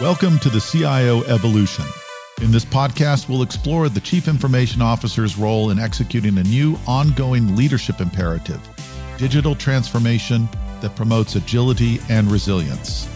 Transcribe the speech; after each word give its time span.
Welcome 0.00 0.40
to 0.40 0.50
the 0.50 0.58
CIO 0.58 1.22
Evolution. 1.22 1.84
In 2.42 2.50
this 2.50 2.64
podcast, 2.64 3.28
we'll 3.28 3.42
explore 3.42 3.88
the 3.88 4.00
Chief 4.00 4.26
Information 4.26 4.82
Officer's 4.82 5.38
role 5.38 5.70
in 5.70 5.78
executing 5.78 6.36
a 6.36 6.42
new 6.42 6.76
ongoing 6.88 7.54
leadership 7.54 8.00
imperative 8.00 8.60
digital 9.18 9.54
transformation 9.54 10.48
that 10.80 10.96
promotes 10.96 11.36
agility 11.36 12.00
and 12.08 12.28
resilience. 12.28 13.08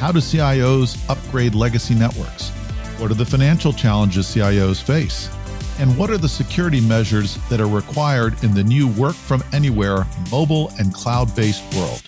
How 0.00 0.10
do 0.10 0.18
CIOs 0.18 0.98
upgrade 1.08 1.54
legacy 1.54 1.94
networks? 1.94 2.50
What 2.98 3.12
are 3.12 3.14
the 3.14 3.24
financial 3.24 3.72
challenges 3.72 4.26
CIOs 4.26 4.82
face? 4.82 5.30
And 5.78 5.96
what 5.96 6.10
are 6.10 6.18
the 6.18 6.28
security 6.28 6.80
measures 6.80 7.36
that 7.50 7.60
are 7.60 7.68
required 7.68 8.42
in 8.42 8.52
the 8.52 8.64
new 8.64 8.88
work 8.88 9.14
from 9.14 9.44
anywhere, 9.52 10.04
mobile, 10.32 10.72
and 10.80 10.92
cloud 10.92 11.36
based 11.36 11.62
world? 11.76 12.02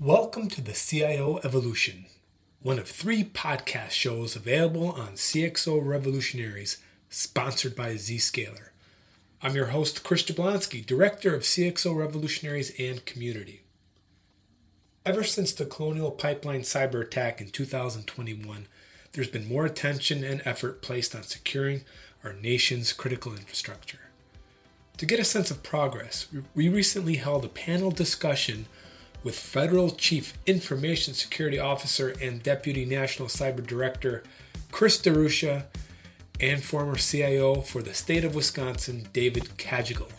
Welcome 0.00 0.48
to 0.48 0.60
the 0.60 0.72
CIO 0.72 1.38
Evolution 1.44 2.06
one 2.66 2.80
of 2.80 2.88
three 2.88 3.22
podcast 3.22 3.90
shows 3.90 4.34
available 4.34 4.88
on 4.88 5.12
CXO 5.12 5.80
Revolutionaries, 5.86 6.78
sponsored 7.08 7.76
by 7.76 7.90
Zscaler. 7.90 8.70
I'm 9.40 9.54
your 9.54 9.66
host, 9.66 10.02
Chris 10.02 10.24
Jablonski, 10.24 10.84
Director 10.84 11.32
of 11.32 11.42
CXO 11.42 11.94
Revolutionaries 11.94 12.72
and 12.76 13.04
Community. 13.04 13.62
Ever 15.04 15.22
since 15.22 15.52
the 15.52 15.64
Colonial 15.64 16.10
Pipeline 16.10 16.62
cyber 16.62 17.00
attack 17.00 17.40
in 17.40 17.50
2021, 17.50 18.66
there's 19.12 19.28
been 19.28 19.46
more 19.46 19.64
attention 19.64 20.24
and 20.24 20.42
effort 20.44 20.82
placed 20.82 21.14
on 21.14 21.22
securing 21.22 21.82
our 22.24 22.32
nation's 22.32 22.92
critical 22.92 23.30
infrastructure. 23.30 24.10
To 24.96 25.06
get 25.06 25.20
a 25.20 25.24
sense 25.24 25.52
of 25.52 25.62
progress, 25.62 26.26
we 26.52 26.68
recently 26.68 27.14
held 27.14 27.44
a 27.44 27.48
panel 27.48 27.92
discussion 27.92 28.66
with 29.22 29.38
Federal 29.38 29.90
Chief 29.90 30.36
Information 30.46 31.14
Security 31.14 31.58
Officer 31.58 32.14
and 32.22 32.42
Deputy 32.42 32.84
National 32.84 33.28
Cyber 33.28 33.66
Director 33.66 34.22
Chris 34.70 35.00
DeRusha 35.00 35.64
and 36.40 36.62
former 36.62 36.96
CIO 36.96 37.62
for 37.62 37.82
the 37.82 37.94
state 37.94 38.24
of 38.24 38.34
Wisconsin, 38.34 39.08
David 39.12 39.44
Cagigal. 39.56 40.10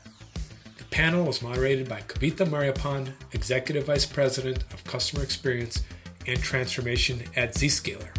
The 0.77 0.83
panel 0.85 1.25
was 1.25 1.41
moderated 1.41 1.87
by 1.87 2.01
Kavitha 2.01 2.45
Mariappan, 2.47 3.13
Executive 3.33 3.85
Vice 3.85 4.05
President 4.05 4.63
of 4.73 4.83
Customer 4.83 5.23
Experience 5.23 5.83
and 6.25 6.41
Transformation 6.41 7.21
at 7.35 7.53
Zscaler. 7.53 8.09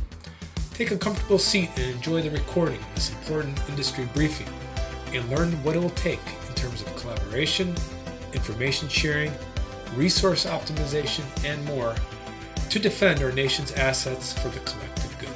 Take 0.75 0.93
a 0.93 0.97
comfortable 0.97 1.39
seat 1.39 1.71
and 1.77 1.97
enjoy 1.97 2.23
the 2.23 2.31
recording 2.31 2.79
of 2.79 2.95
this 2.95 3.11
important 3.11 3.59
industry 3.69 4.09
briefing 4.15 4.47
and 5.13 5.29
learn 5.29 5.53
what 5.65 5.75
it 5.75 5.81
will 5.81 5.91
take 5.91 6.21
in 6.49 6.55
terms 6.55 6.83
of 6.83 6.97
collaboration, 6.97 7.75
information 8.33 8.89
sharing, 8.89 9.33
resource 9.95 10.47
optimization, 10.47 11.25
and 11.45 11.65
more 11.65 11.95
to 12.71 12.79
defend 12.79 13.23
our 13.23 13.33
nation's 13.33 13.73
assets 13.73 14.33
for 14.33 14.49
the 14.49 14.61
collective 14.61 15.19
good. 15.19 15.29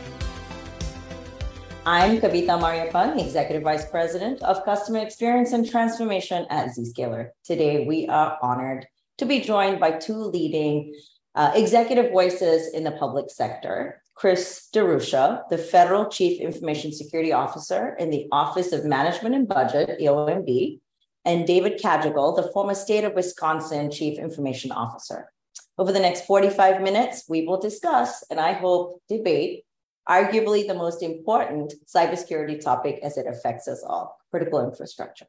I'm 1.86 2.20
Kavitha 2.20 2.61
Mariappan, 2.61 3.20
Executive 3.20 3.62
Vice 3.62 3.91
President 3.91 4.42
of 4.42 4.64
Customer 4.64 4.98
Experience 4.98 5.53
and 5.53 5.69
Transformation 5.69 6.47
at 6.50 6.69
Zscaler. 6.69 7.30
Today, 7.45 7.86
we 7.86 8.06
are 8.06 8.39
honored 8.42 8.86
to 9.19 9.25
be 9.25 9.41
joined 9.41 9.80
by 9.80 9.92
two 9.92 10.17
leading 10.17 10.95
uh, 11.34 11.53
executive 11.55 12.12
voices 12.12 12.73
in 12.75 12.84
the 12.84 12.92
public 12.92 13.30
sector. 13.30 14.03
Chris 14.14 14.69
DeRusha, 14.75 15.48
the 15.48 15.58
Federal 15.58 16.06
Chief 16.06 16.41
Information 16.41 16.92
Security 16.92 17.33
Officer 17.33 17.97
in 17.98 18.11
the 18.11 18.28
Office 18.30 18.73
of 18.73 18.84
Management 18.84 19.34
and 19.34 19.48
Budget, 19.48 19.98
EOMB, 20.00 20.78
and 21.25 21.47
David 21.47 21.81
Cagigal, 21.81 22.37
the 22.37 22.51
former 22.53 22.75
state 22.75 23.05
of 23.05 23.15
Wisconsin 23.15 23.91
Chief 23.91 24.19
Information 24.19 24.73
Officer. 24.73 25.33
Over 25.79 25.92
the 25.92 26.01
next 26.01 26.27
45 26.27 26.83
minutes, 26.83 27.25
we 27.29 27.47
will 27.47 27.59
discuss, 27.59 28.25
and 28.31 28.39
I 28.39 28.53
hope 28.53 29.01
debate, 29.09 29.64
arguably 30.09 30.67
the 30.67 30.75
most 30.75 31.03
important 31.03 31.75
cybersecurity 31.87 32.62
topic 32.62 32.98
as 33.03 33.17
it 33.17 33.27
affects 33.27 33.69
us 33.69 33.83
all 33.87 34.19
critical 34.31 34.64
infrastructure. 34.64 35.27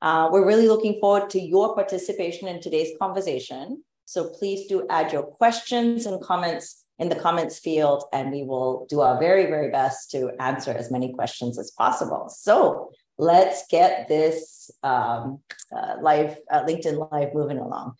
Uh, 0.00 0.28
we're 0.30 0.46
really 0.46 0.68
looking 0.68 1.00
forward 1.00 1.30
to 1.30 1.40
your 1.40 1.74
participation 1.74 2.46
in 2.46 2.60
today's 2.60 2.92
conversation. 3.00 3.82
So 4.04 4.28
please 4.28 4.66
do 4.66 4.86
add 4.88 5.12
your 5.12 5.22
questions 5.22 6.06
and 6.06 6.22
comments 6.22 6.84
in 6.98 7.08
the 7.08 7.16
comments 7.16 7.58
field, 7.58 8.04
and 8.12 8.30
we 8.30 8.42
will 8.42 8.86
do 8.88 9.00
our 9.00 9.18
very, 9.18 9.46
very 9.46 9.70
best 9.70 10.10
to 10.10 10.30
answer 10.40 10.72
as 10.72 10.90
many 10.90 11.12
questions 11.12 11.58
as 11.58 11.70
possible. 11.70 12.28
So 12.28 12.90
let's 13.18 13.66
get 13.68 14.08
this 14.08 14.70
um, 14.82 15.40
uh, 15.76 15.96
live 16.00 16.38
uh, 16.50 16.64
LinkedIn 16.64 17.10
live 17.10 17.34
moving 17.34 17.58
along. 17.58 17.94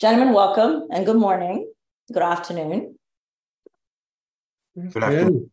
Gentlemen, 0.00 0.32
welcome 0.34 0.88
and 0.90 1.04
good 1.04 1.16
morning. 1.16 1.70
Good 2.12 2.22
afternoon. 2.22 2.98
Good 4.76 5.02
afternoon. 5.02 5.50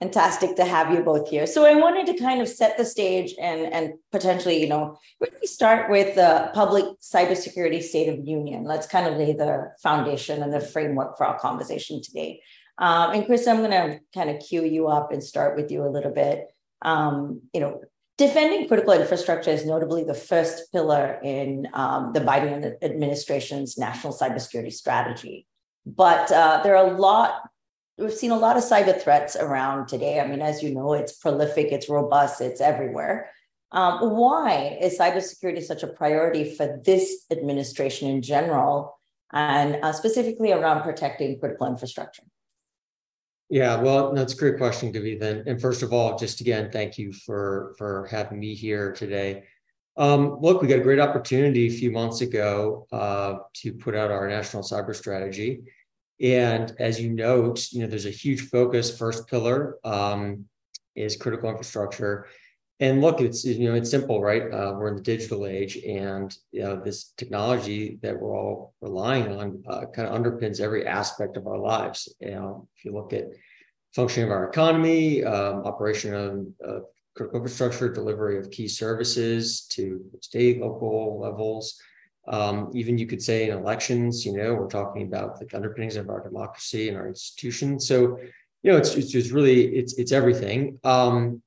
Fantastic 0.00 0.56
to 0.56 0.64
have 0.64 0.92
you 0.92 1.02
both 1.02 1.30
here. 1.30 1.46
So 1.46 1.64
I 1.64 1.74
wanted 1.76 2.06
to 2.06 2.22
kind 2.22 2.42
of 2.42 2.48
set 2.48 2.76
the 2.76 2.84
stage 2.84 3.34
and 3.40 3.72
and 3.72 3.94
potentially, 4.12 4.60
you 4.60 4.68
know, 4.68 4.98
really 5.20 5.46
start 5.46 5.90
with 5.90 6.14
the 6.14 6.50
public 6.52 6.84
cybersecurity 7.00 7.82
state 7.82 8.08
of 8.08 8.26
union. 8.26 8.64
Let's 8.64 8.86
kind 8.86 9.06
of 9.06 9.16
lay 9.16 9.32
the 9.32 9.72
foundation 9.82 10.42
and 10.42 10.52
the 10.52 10.60
framework 10.60 11.16
for 11.16 11.26
our 11.26 11.38
conversation 11.38 12.02
today. 12.02 12.42
Um, 12.76 13.12
and 13.12 13.24
Chris, 13.24 13.46
I'm 13.46 13.58
going 13.58 13.70
to 13.70 14.00
kind 14.12 14.30
of 14.30 14.42
cue 14.42 14.64
you 14.64 14.88
up 14.88 15.12
and 15.12 15.22
start 15.22 15.56
with 15.56 15.70
you 15.70 15.86
a 15.86 15.88
little 15.88 16.10
bit 16.10 16.48
um, 16.84 17.40
you 17.52 17.60
know, 17.60 17.80
defending 18.16 18.68
critical 18.68 18.92
infrastructure 18.92 19.50
is 19.50 19.66
notably 19.66 20.04
the 20.04 20.14
first 20.14 20.70
pillar 20.72 21.18
in 21.24 21.66
um, 21.72 22.12
the 22.12 22.20
Biden 22.20 22.74
administration's 22.82 23.76
national 23.76 24.12
cybersecurity 24.12 24.72
strategy. 24.72 25.46
But 25.86 26.30
uh, 26.30 26.62
there 26.62 26.76
are 26.76 26.86
a 26.86 26.96
lot, 26.96 27.42
we've 27.98 28.12
seen 28.12 28.30
a 28.30 28.38
lot 28.38 28.56
of 28.56 28.62
cyber 28.62 29.00
threats 29.00 29.36
around 29.36 29.88
today. 29.88 30.20
I 30.20 30.26
mean, 30.26 30.42
as 30.42 30.62
you 30.62 30.74
know, 30.74 30.92
it's 30.92 31.16
prolific, 31.16 31.72
it's 31.72 31.88
robust, 31.88 32.40
it's 32.40 32.60
everywhere. 32.60 33.30
Um, 33.72 34.10
why 34.10 34.78
is 34.80 34.98
cybersecurity 34.98 35.62
such 35.62 35.82
a 35.82 35.88
priority 35.88 36.54
for 36.54 36.80
this 36.84 37.24
administration 37.30 38.08
in 38.08 38.22
general, 38.22 38.96
and 39.32 39.76
uh, 39.82 39.92
specifically 39.92 40.52
around 40.52 40.82
protecting 40.82 41.40
critical 41.40 41.66
infrastructure? 41.66 42.22
Yeah, 43.54 43.80
well, 43.80 44.12
that's 44.12 44.32
a 44.32 44.36
great 44.36 44.56
question, 44.58 44.92
Kavitha. 44.92 45.46
And 45.46 45.60
first 45.60 45.84
of 45.84 45.92
all, 45.92 46.18
just 46.18 46.40
again, 46.40 46.72
thank 46.72 46.98
you 46.98 47.12
for 47.12 47.76
for 47.78 48.08
having 48.10 48.40
me 48.40 48.52
here 48.52 48.90
today. 48.90 49.44
Um, 49.96 50.38
look, 50.40 50.60
we 50.60 50.66
got 50.66 50.80
a 50.80 50.82
great 50.82 50.98
opportunity 50.98 51.68
a 51.68 51.70
few 51.70 51.92
months 51.92 52.20
ago 52.20 52.88
uh, 52.90 53.34
to 53.58 53.72
put 53.72 53.94
out 53.94 54.10
our 54.10 54.28
national 54.28 54.64
cyber 54.64 54.92
strategy. 54.92 55.60
And 56.20 56.74
as 56.80 57.00
you 57.00 57.10
note, 57.10 57.68
you 57.70 57.82
know, 57.82 57.86
there's 57.86 58.06
a 58.06 58.10
huge 58.10 58.48
focus. 58.48 58.98
First 58.98 59.28
pillar 59.28 59.76
um, 59.84 60.46
is 60.96 61.14
critical 61.16 61.48
infrastructure. 61.48 62.26
And 62.80 63.00
look, 63.00 63.20
it's 63.20 63.44
you 63.44 63.68
know 63.68 63.74
it's 63.74 63.90
simple, 63.90 64.20
right? 64.20 64.42
Uh, 64.42 64.74
we're 64.76 64.88
in 64.88 64.96
the 64.96 65.02
digital 65.02 65.46
age, 65.46 65.76
and 65.86 66.36
you 66.50 66.62
know, 66.62 66.80
this 66.82 67.12
technology 67.16 67.98
that 68.02 68.18
we're 68.18 68.36
all 68.36 68.74
relying 68.80 69.28
on 69.28 69.62
uh, 69.68 69.86
kind 69.94 70.08
of 70.08 70.20
underpins 70.20 70.60
every 70.60 70.84
aspect 70.84 71.36
of 71.36 71.46
our 71.46 71.58
lives. 71.58 72.12
You 72.20 72.32
know, 72.32 72.68
if 72.76 72.84
you 72.84 72.92
look 72.92 73.12
at 73.12 73.26
functioning 73.94 74.28
of 74.28 74.32
our 74.32 74.48
economy, 74.48 75.22
um, 75.22 75.64
operation 75.64 76.14
of 76.14 76.46
uh, 76.68 76.80
critical 77.14 77.38
infrastructure, 77.38 77.92
delivery 77.92 78.38
of 78.38 78.50
key 78.50 78.66
services 78.66 79.66
to 79.70 80.04
state, 80.20 80.60
local 80.60 81.20
levels, 81.20 81.80
um, 82.26 82.70
even 82.74 82.98
you 82.98 83.06
could 83.06 83.22
say 83.22 83.48
in 83.48 83.56
elections. 83.56 84.26
You 84.26 84.36
know, 84.36 84.54
we're 84.54 84.66
talking 84.66 85.02
about 85.02 85.38
the 85.38 85.46
underpinnings 85.54 85.94
of 85.94 86.08
our 86.08 86.22
democracy 86.22 86.88
and 86.88 86.96
our 86.96 87.06
institutions. 87.06 87.86
So, 87.86 88.18
you 88.64 88.72
know, 88.72 88.78
it's 88.78 88.96
it's 88.96 89.12
just 89.12 89.30
really 89.30 89.76
it's 89.76 89.96
it's 89.96 90.10
everything. 90.10 90.80
Um, 90.82 91.42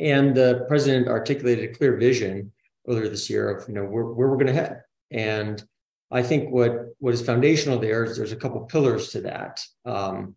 and 0.00 0.34
the 0.34 0.64
president 0.66 1.08
articulated 1.08 1.70
a 1.70 1.74
clear 1.74 1.96
vision 1.96 2.50
earlier 2.88 3.08
this 3.08 3.28
year 3.28 3.50
of 3.50 3.68
you 3.68 3.74
know 3.74 3.84
where, 3.84 4.04
where 4.04 4.28
we're 4.28 4.36
going 4.36 4.46
to 4.46 4.52
head. 4.52 4.82
And 5.10 5.62
I 6.10 6.22
think 6.22 6.50
what 6.50 6.86
what 6.98 7.14
is 7.14 7.22
foundational 7.22 7.78
there 7.78 8.04
is 8.04 8.16
there's 8.16 8.32
a 8.32 8.36
couple 8.36 8.60
pillars 8.62 9.10
to 9.10 9.20
that, 9.22 9.64
um, 9.84 10.34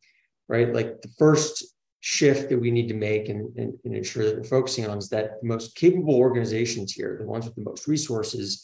right? 0.47 0.71
Like 0.73 1.01
the 1.01 1.11
first 1.17 1.65
shift 2.01 2.49
that 2.49 2.59
we 2.59 2.69
need 2.69 2.89
to 2.89 2.93
make 2.93 3.29
and, 3.29 3.55
and, 3.57 3.73
and, 3.85 3.95
ensure 3.95 4.25
that 4.25 4.35
we're 4.35 4.43
focusing 4.43 4.85
on 4.85 4.97
is 4.97 5.07
that 5.07 5.39
the 5.41 5.47
most 5.47 5.73
capable 5.73 6.15
organizations 6.15 6.91
here, 6.91 7.15
the 7.17 7.25
ones 7.25 7.45
with 7.45 7.55
the 7.55 7.61
most 7.61 7.87
resources, 7.87 8.61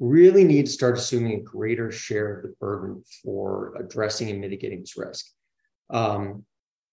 really 0.00 0.42
need 0.42 0.66
to 0.66 0.72
start 0.72 0.98
assuming 0.98 1.38
a 1.38 1.42
greater 1.42 1.92
share 1.92 2.38
of 2.38 2.42
the 2.42 2.48
burden 2.58 3.00
for 3.22 3.74
addressing 3.78 4.28
and 4.28 4.40
mitigating 4.40 4.80
this 4.80 4.96
risk. 4.96 5.26
Um, 5.90 6.44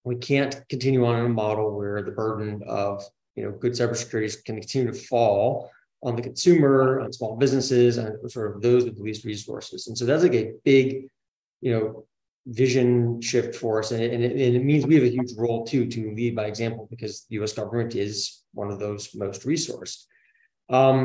we 0.04 0.18
can't 0.18 0.62
continue 0.70 1.04
on 1.04 1.20
in 1.20 1.26
a 1.26 1.30
model 1.30 1.76
where 1.76 2.04
the 2.04 2.12
burden 2.12 2.62
of 2.68 3.04
you 3.38 3.44
know, 3.44 3.52
good 3.52 3.74
cybersecurity 3.74 4.44
can 4.44 4.56
continue 4.60 4.92
to 4.92 5.00
fall 5.12 5.72
on 6.02 6.16
the 6.16 6.22
consumer, 6.30 7.00
on 7.02 7.14
small 7.14 7.38
businesses, 7.38 7.98
and 7.98 8.10
sort 8.32 8.48
of 8.56 8.62
those 8.62 8.84
with 8.84 8.96
the 8.98 9.04
least 9.04 9.24
resources. 9.26 9.88
And 9.88 9.98
so 9.98 10.04
that's 10.06 10.24
like 10.24 10.34
a 10.34 10.54
big, 10.66 11.08
you 11.62 11.72
know, 11.72 12.06
vision 12.48 13.22
shift 13.22 13.56
for 13.56 13.80
us. 13.80 13.92
And 13.92 14.02
it, 14.02 14.14
and 14.14 14.24
it, 14.24 14.32
and 14.32 14.56
it 14.56 14.64
means 14.64 14.86
we 14.86 14.96
have 14.96 15.04
a 15.04 15.18
huge 15.18 15.34
role 15.38 15.66
too 15.66 15.86
to 15.86 16.16
lead 16.16 16.36
by 16.36 16.46
example 16.46 16.88
because 16.90 17.26
the 17.30 17.36
US 17.40 17.54
government 17.54 17.96
is 17.96 18.44
one 18.54 18.72
of 18.72 18.80
those 18.80 19.14
most 19.16 19.46
resourced. 19.46 20.06
Um, 20.70 21.00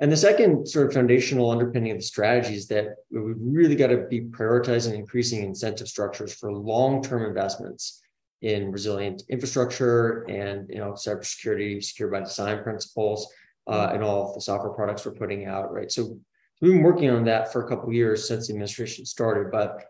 And 0.00 0.10
the 0.10 0.16
second 0.16 0.66
sort 0.66 0.86
of 0.86 0.94
foundational 0.94 1.50
underpinning 1.50 1.92
of 1.92 1.98
the 1.98 2.12
strategy 2.14 2.54
is 2.60 2.66
that 2.68 2.86
we've 3.10 3.44
really 3.58 3.76
got 3.82 3.90
to 3.92 4.06
be 4.08 4.20
prioritizing 4.38 4.94
increasing 4.94 5.40
incentive 5.42 5.88
structures 5.88 6.32
for 6.32 6.48
long-term 6.72 7.22
investments 7.32 8.00
in 8.42 8.72
resilient 8.72 9.22
infrastructure 9.28 10.22
and 10.28 10.68
you 10.70 10.78
know 10.78 10.92
cybersecurity, 10.92 11.82
secure 11.82 12.08
by 12.08 12.20
design 12.20 12.62
principles, 12.62 13.32
uh, 13.66 13.90
and 13.92 14.02
all 14.02 14.28
of 14.28 14.34
the 14.34 14.40
software 14.40 14.72
products 14.72 15.04
we're 15.04 15.12
putting 15.12 15.46
out, 15.46 15.72
right? 15.72 15.90
So 15.92 16.18
we've 16.60 16.72
been 16.72 16.82
working 16.82 17.10
on 17.10 17.24
that 17.24 17.52
for 17.52 17.64
a 17.64 17.68
couple 17.68 17.92
years 17.92 18.26
since 18.26 18.46
the 18.46 18.54
administration 18.54 19.04
started, 19.04 19.50
but 19.50 19.84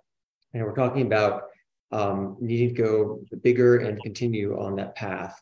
you 0.52 0.61
know 0.61 0.67
we're 0.67 0.75
talking 0.75 1.06
about 1.06 1.44
um, 1.93 2.37
needing 2.41 2.75
to 2.75 2.82
go 2.82 3.20
bigger 3.43 3.79
and 3.79 4.00
continue 4.02 4.58
on 4.58 4.76
that 4.76 4.94
path. 4.94 5.41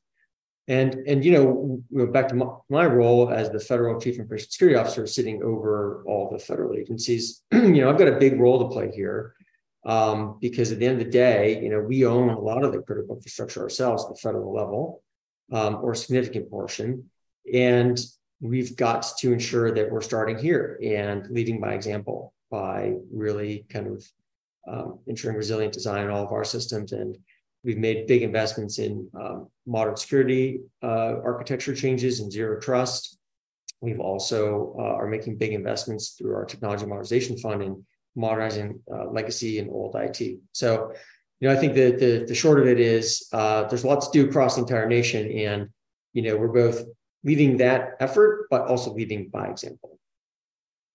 And 0.67 0.97
and 1.07 1.25
you 1.25 1.33
know, 1.33 2.07
back 2.09 2.29
to 2.29 2.35
my, 2.35 2.47
my, 2.69 2.85
role 2.85 3.31
as 3.31 3.49
the 3.49 3.59
federal 3.59 3.99
chief 3.99 4.19
information 4.19 4.51
security 4.51 4.79
officer, 4.79 5.07
sitting 5.07 5.43
over 5.43 6.05
all 6.07 6.29
the 6.31 6.39
federal 6.39 6.75
agencies. 6.75 7.43
you 7.53 7.81
know, 7.81 7.89
I've 7.89 7.97
got 7.97 8.09
a 8.09 8.19
big 8.19 8.39
role 8.39 8.59
to 8.59 8.69
play 8.69 8.91
here 8.95 9.35
um, 9.89 10.39
because 10.41 10.71
at 10.71 10.79
the 10.79 10.87
end 10.87 11.01
of 11.01 11.05
the 11.05 11.11
day, 11.11 11.61
you 11.61 11.71
know, 11.71 11.81
we 11.81 12.07
own 12.07 12.29
a 12.29 12.39
lot 12.39 12.65
of 12.65 12.73
the 12.73 12.81
critical 12.81 13.17
infrastructure 13.17 13.63
ourselves 13.63 14.05
at 14.05 14.11
the 14.11 14.21
federal 14.21 14.53
level, 14.53 15.03
um, 15.51 15.77
or 15.83 15.93
a 15.93 15.97
significant 15.97 16.51
portion, 16.51 17.11
and 17.53 17.99
we've 18.41 18.77
got 18.77 19.05
to 19.19 19.33
ensure 19.33 19.73
that 19.73 19.91
we're 19.91 20.01
starting 20.01 20.39
here 20.39 20.79
and 20.85 21.29
leading 21.31 21.61
by 21.61 21.73
example 21.73 22.33
by 22.51 22.95
really 23.13 23.67
kind 23.69 23.89
of 23.89 24.07
um, 24.69 24.99
ensuring 25.07 25.37
resilient 25.37 25.73
design 25.73 26.05
in 26.05 26.11
all 26.11 26.25
of 26.25 26.33
our 26.33 26.45
systems 26.45 26.93
and 26.93 27.19
We've 27.65 27.79
made 27.79 28.07
big 28.07 28.23
investments 28.23 28.79
in 28.79 29.09
um, 29.15 29.49
modern 29.67 29.97
security 29.97 30.61
uh, 30.83 31.17
architecture 31.25 31.75
changes 31.75 32.21
and 32.21 32.31
zero 32.31 32.61
trust. 32.61 33.19
We've 33.81 34.01
also 34.01 34.77
uh, 34.79 34.83
are 34.83 35.07
making 35.07 35.39
big 35.39 35.53
investments 35.53 36.11
through 36.11 36.35
our 36.35 36.45
technology 36.45 36.87
modernization 36.87 37.37
fund 37.37 37.63
in 37.63 37.85
modernizing 38.19 38.81
uh, 38.93 39.07
legacy 39.11 39.59
and 39.59 39.71
old 39.71 39.95
IT. 39.95 40.39
So, 40.53 40.93
you 41.41 41.49
know, 41.49 41.55
I 41.55 41.57
think 41.57 41.75
that 41.75 41.99
the, 41.99 42.25
the 42.27 42.35
short 42.35 42.59
of 42.61 42.67
it 42.67 42.81
is 42.81 43.29
uh, 43.33 43.65
there's 43.65 43.85
lots 43.85 44.09
to 44.09 44.23
do 44.23 44.29
across 44.29 44.57
the 44.57 44.63
entire 44.63 44.89
nation, 44.89 45.31
and 45.31 45.69
you 46.13 46.23
know, 46.23 46.37
we're 46.37 46.49
both 46.49 46.83
leading 47.25 47.59
that 47.59 47.97
effort, 48.01 48.49
but 48.51 48.63
also 48.63 48.93
leading 48.93 49.29
by 49.29 49.47
example. 49.47 49.99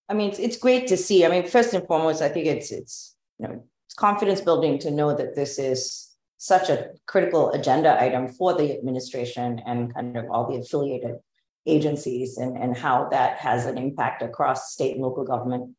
I 0.09 0.13
mean, 0.13 0.29
it's, 0.29 0.39
it's 0.39 0.57
great 0.57 0.87
to 0.87 0.97
see. 0.97 1.25
I 1.25 1.29
mean, 1.29 1.47
first 1.47 1.73
and 1.73 1.87
foremost, 1.87 2.21
I 2.21 2.29
think 2.29 2.45
it's 2.45 2.71
it's 2.71 3.15
you 3.39 3.47
know 3.47 3.63
it's 3.87 3.95
confidence 3.95 4.41
building 4.41 4.79
to 4.79 4.91
know 4.91 5.15
that 5.15 5.35
this 5.35 5.57
is 5.57 6.09
such 6.37 6.69
a 6.69 6.89
critical 7.07 7.51
agenda 7.51 8.01
item 8.01 8.27
for 8.27 8.53
the 8.53 8.77
administration 8.77 9.61
and 9.65 9.93
kind 9.93 10.17
of 10.17 10.25
all 10.29 10.51
the 10.51 10.59
affiliated 10.59 11.15
agencies 11.65 12.37
and, 12.37 12.57
and 12.57 12.75
how 12.75 13.07
that 13.09 13.37
has 13.37 13.65
an 13.65 13.77
impact 13.77 14.21
across 14.21 14.73
state 14.73 14.93
and 14.93 15.01
local 15.01 15.23
government 15.23 15.73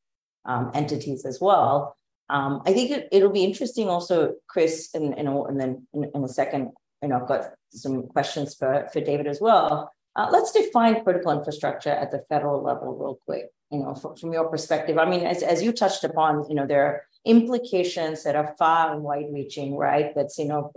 um, 0.46 0.70
entities 0.74 1.24
as 1.24 1.40
well. 1.40 1.96
Um, 2.30 2.62
I 2.64 2.72
think 2.72 2.90
it, 2.90 3.22
will 3.22 3.30
be 3.30 3.44
interesting 3.44 3.88
also, 3.88 4.34
Chris, 4.46 4.90
and, 4.94 5.16
and, 5.18 5.28
and 5.28 5.60
then 5.60 5.86
in, 5.92 6.10
in, 6.14 6.24
a 6.24 6.28
second, 6.28 6.70
you 7.02 7.08
know, 7.08 7.20
I've 7.20 7.28
got 7.28 7.50
some 7.70 8.06
questions 8.08 8.54
for, 8.54 8.88
for 8.92 9.00
David 9.00 9.26
as 9.26 9.40
well. 9.40 9.92
Uh, 10.16 10.28
let's 10.30 10.52
define 10.52 11.02
critical 11.04 11.32
infrastructure 11.32 11.90
at 11.90 12.10
the 12.12 12.24
federal 12.28 12.62
level 12.62 12.96
real 12.96 13.18
quick, 13.26 13.50
you 13.70 13.80
know, 13.80 13.94
from, 13.94 14.16
from 14.16 14.32
your 14.32 14.48
perspective. 14.48 14.96
I 14.96 15.08
mean, 15.08 15.26
as, 15.26 15.42
as 15.42 15.62
you 15.62 15.72
touched 15.72 16.04
upon, 16.04 16.48
you 16.48 16.54
know, 16.54 16.66
there 16.66 16.86
are 16.86 17.02
implications 17.26 18.22
that 18.24 18.36
are 18.36 18.54
far 18.58 18.94
and 18.94 19.02
wide 19.02 19.26
reaching, 19.30 19.76
right? 19.76 20.14
That's, 20.14 20.38
you 20.38 20.46
know, 20.46 20.72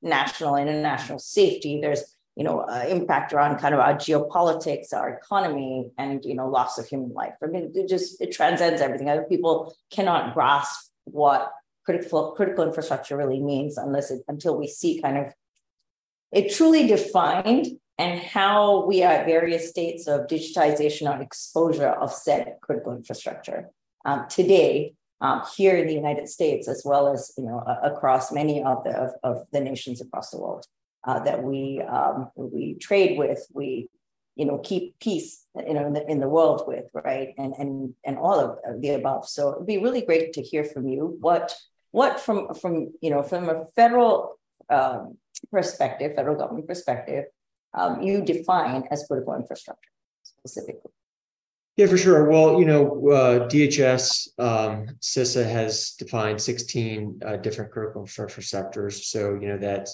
national 0.00 0.56
and 0.56 0.68
international 0.68 1.18
safety. 1.18 1.80
There's, 1.80 2.16
you 2.36 2.44
know, 2.44 2.60
uh, 2.60 2.84
impact 2.88 3.32
around 3.32 3.58
kind 3.58 3.74
of 3.74 3.80
our 3.80 3.94
geopolitics, 3.94 4.94
our 4.94 5.10
economy, 5.10 5.90
and, 5.98 6.24
you 6.24 6.34
know, 6.34 6.48
loss 6.48 6.78
of 6.78 6.86
human 6.86 7.12
life. 7.12 7.34
I 7.42 7.46
mean, 7.46 7.72
it 7.74 7.88
just, 7.88 8.20
it 8.20 8.32
transcends 8.32 8.80
everything. 8.80 9.10
Other 9.10 9.24
people 9.24 9.74
cannot 9.90 10.32
grasp 10.32 10.90
what 11.04 11.52
critical, 11.84 12.32
critical 12.32 12.64
infrastructure 12.64 13.16
really 13.16 13.40
means 13.40 13.76
unless 13.76 14.10
it, 14.10 14.22
until 14.28 14.56
we 14.56 14.66
see 14.66 15.00
kind 15.00 15.18
of 15.18 15.32
it 16.30 16.54
truly 16.54 16.86
defined 16.86 17.66
and 17.98 18.18
how 18.18 18.86
we 18.86 19.02
are 19.02 19.12
at 19.12 19.26
various 19.26 19.68
states 19.68 20.06
of 20.06 20.26
digitization 20.26 21.12
or 21.12 21.20
exposure 21.20 21.88
of 21.88 22.10
said 22.10 22.56
critical 22.62 22.96
infrastructure. 22.96 23.68
Um, 24.06 24.26
today, 24.30 24.94
um, 25.20 25.42
here 25.54 25.76
in 25.76 25.86
the 25.86 25.94
United 25.94 26.28
States, 26.28 26.66
as 26.66 26.82
well 26.84 27.12
as 27.12 27.30
you 27.36 27.44
know 27.44 27.58
across 27.82 28.32
many 28.32 28.62
of 28.62 28.82
the 28.82 28.90
of, 28.90 29.10
of 29.22 29.46
the 29.52 29.60
nations 29.60 30.00
across 30.00 30.30
the 30.30 30.38
world 30.38 30.66
uh, 31.04 31.20
that 31.20 31.42
we 31.42 31.80
um, 31.80 32.30
we 32.36 32.74
trade 32.74 33.18
with, 33.18 33.46
we 33.52 33.88
you 34.36 34.46
know 34.46 34.58
keep 34.58 34.98
peace 34.98 35.44
you 35.66 35.74
know 35.74 35.86
in 35.86 35.92
the, 35.92 36.10
in 36.10 36.20
the 36.20 36.28
world 36.28 36.64
with, 36.66 36.84
right? 36.94 37.34
And 37.38 37.54
and 37.58 37.94
and 38.04 38.18
all 38.18 38.40
of 38.40 38.80
the 38.80 38.90
above. 38.90 39.28
So 39.28 39.52
it'd 39.52 39.66
be 39.66 39.78
really 39.78 40.02
great 40.02 40.32
to 40.34 40.42
hear 40.42 40.64
from 40.64 40.88
you 40.88 41.16
what 41.20 41.54
what 41.90 42.20
from 42.20 42.54
from 42.54 42.92
you 43.00 43.10
know 43.10 43.22
from 43.22 43.48
a 43.48 43.66
federal 43.76 44.38
um, 44.70 45.18
perspective, 45.50 46.14
federal 46.16 46.36
government 46.36 46.68
perspective, 46.68 47.24
um, 47.74 48.02
you 48.02 48.22
define 48.22 48.84
as 48.90 49.04
critical 49.06 49.34
infrastructure 49.34 49.90
specifically. 50.22 50.90
Yeah, 51.76 51.86
for 51.86 51.96
sure. 51.96 52.28
Well, 52.28 52.58
you 52.58 52.66
know, 52.66 53.08
uh, 53.08 53.48
DHS, 53.48 54.38
um, 54.38 54.86
CISA 55.00 55.50
has 55.50 55.92
defined 55.98 56.40
16 56.40 57.20
uh, 57.24 57.36
different 57.38 57.72
critical 57.72 58.02
infrastructure 58.02 58.42
sectors. 58.42 59.06
So, 59.06 59.38
you 59.40 59.48
know, 59.48 59.58
that 59.58 59.88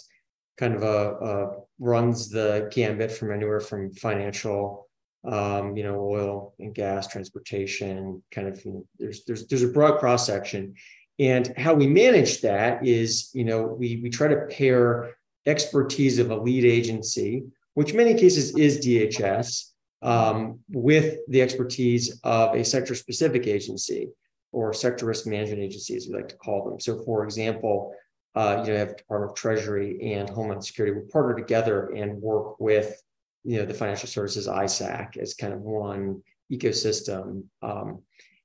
kind 0.58 0.74
of 0.74 0.82
a, 0.82 1.14
a 1.24 1.50
runs 1.78 2.28
the 2.28 2.68
gambit 2.72 3.12
from 3.12 3.32
anywhere 3.32 3.60
from 3.60 3.92
financial, 3.92 4.88
um, 5.24 5.76
you 5.76 5.84
know, 5.84 6.00
oil 6.00 6.54
and 6.58 6.74
gas, 6.74 7.06
transportation, 7.06 8.22
kind 8.32 8.48
of, 8.48 8.64
you 8.64 8.72
know, 8.72 8.84
there's, 8.98 9.24
there's, 9.24 9.46
there's 9.46 9.62
a 9.62 9.68
broad 9.68 9.98
cross 9.98 10.26
section. 10.26 10.74
And 11.18 11.52
how 11.56 11.74
we 11.74 11.86
manage 11.86 12.40
that 12.42 12.86
is, 12.86 13.30
you 13.32 13.44
know, 13.44 13.62
we, 13.62 14.00
we 14.02 14.10
try 14.10 14.28
to 14.28 14.46
pair 14.50 15.14
expertise 15.46 16.18
of 16.18 16.30
a 16.30 16.36
lead 16.36 16.64
agency, 16.64 17.44
which 17.74 17.94
many 17.94 18.14
cases 18.14 18.56
is 18.56 18.84
DHS, 18.84 19.70
um, 20.02 20.60
with 20.70 21.18
the 21.28 21.42
expertise 21.42 22.20
of 22.22 22.54
a 22.54 22.64
sector 22.64 22.94
specific 22.94 23.46
agency 23.46 24.08
or 24.52 24.72
sector 24.72 25.06
risk 25.06 25.26
management 25.26 25.60
agency, 25.60 25.96
as 25.96 26.06
we 26.06 26.14
like 26.14 26.28
to 26.28 26.36
call 26.36 26.64
them. 26.64 26.80
So, 26.80 27.02
for 27.04 27.24
example, 27.24 27.92
uh, 28.38 28.62
you 28.64 28.72
know, 28.72 28.78
have 28.78 28.96
Department 28.96 29.32
of 29.32 29.36
Treasury 29.36 29.98
and 30.14 30.30
Homeland 30.30 30.64
Security 30.64 30.94
will 30.94 31.08
partner 31.08 31.34
together 31.34 31.88
and 31.88 32.22
work 32.22 32.60
with, 32.60 33.02
you 33.42 33.58
know, 33.58 33.66
the 33.66 33.74
financial 33.74 34.08
services 34.08 34.46
ISAC 34.46 35.16
as 35.16 35.34
kind 35.34 35.52
of 35.52 35.60
one 35.60 36.22
ecosystem. 36.52 37.42
Um, 37.62 38.00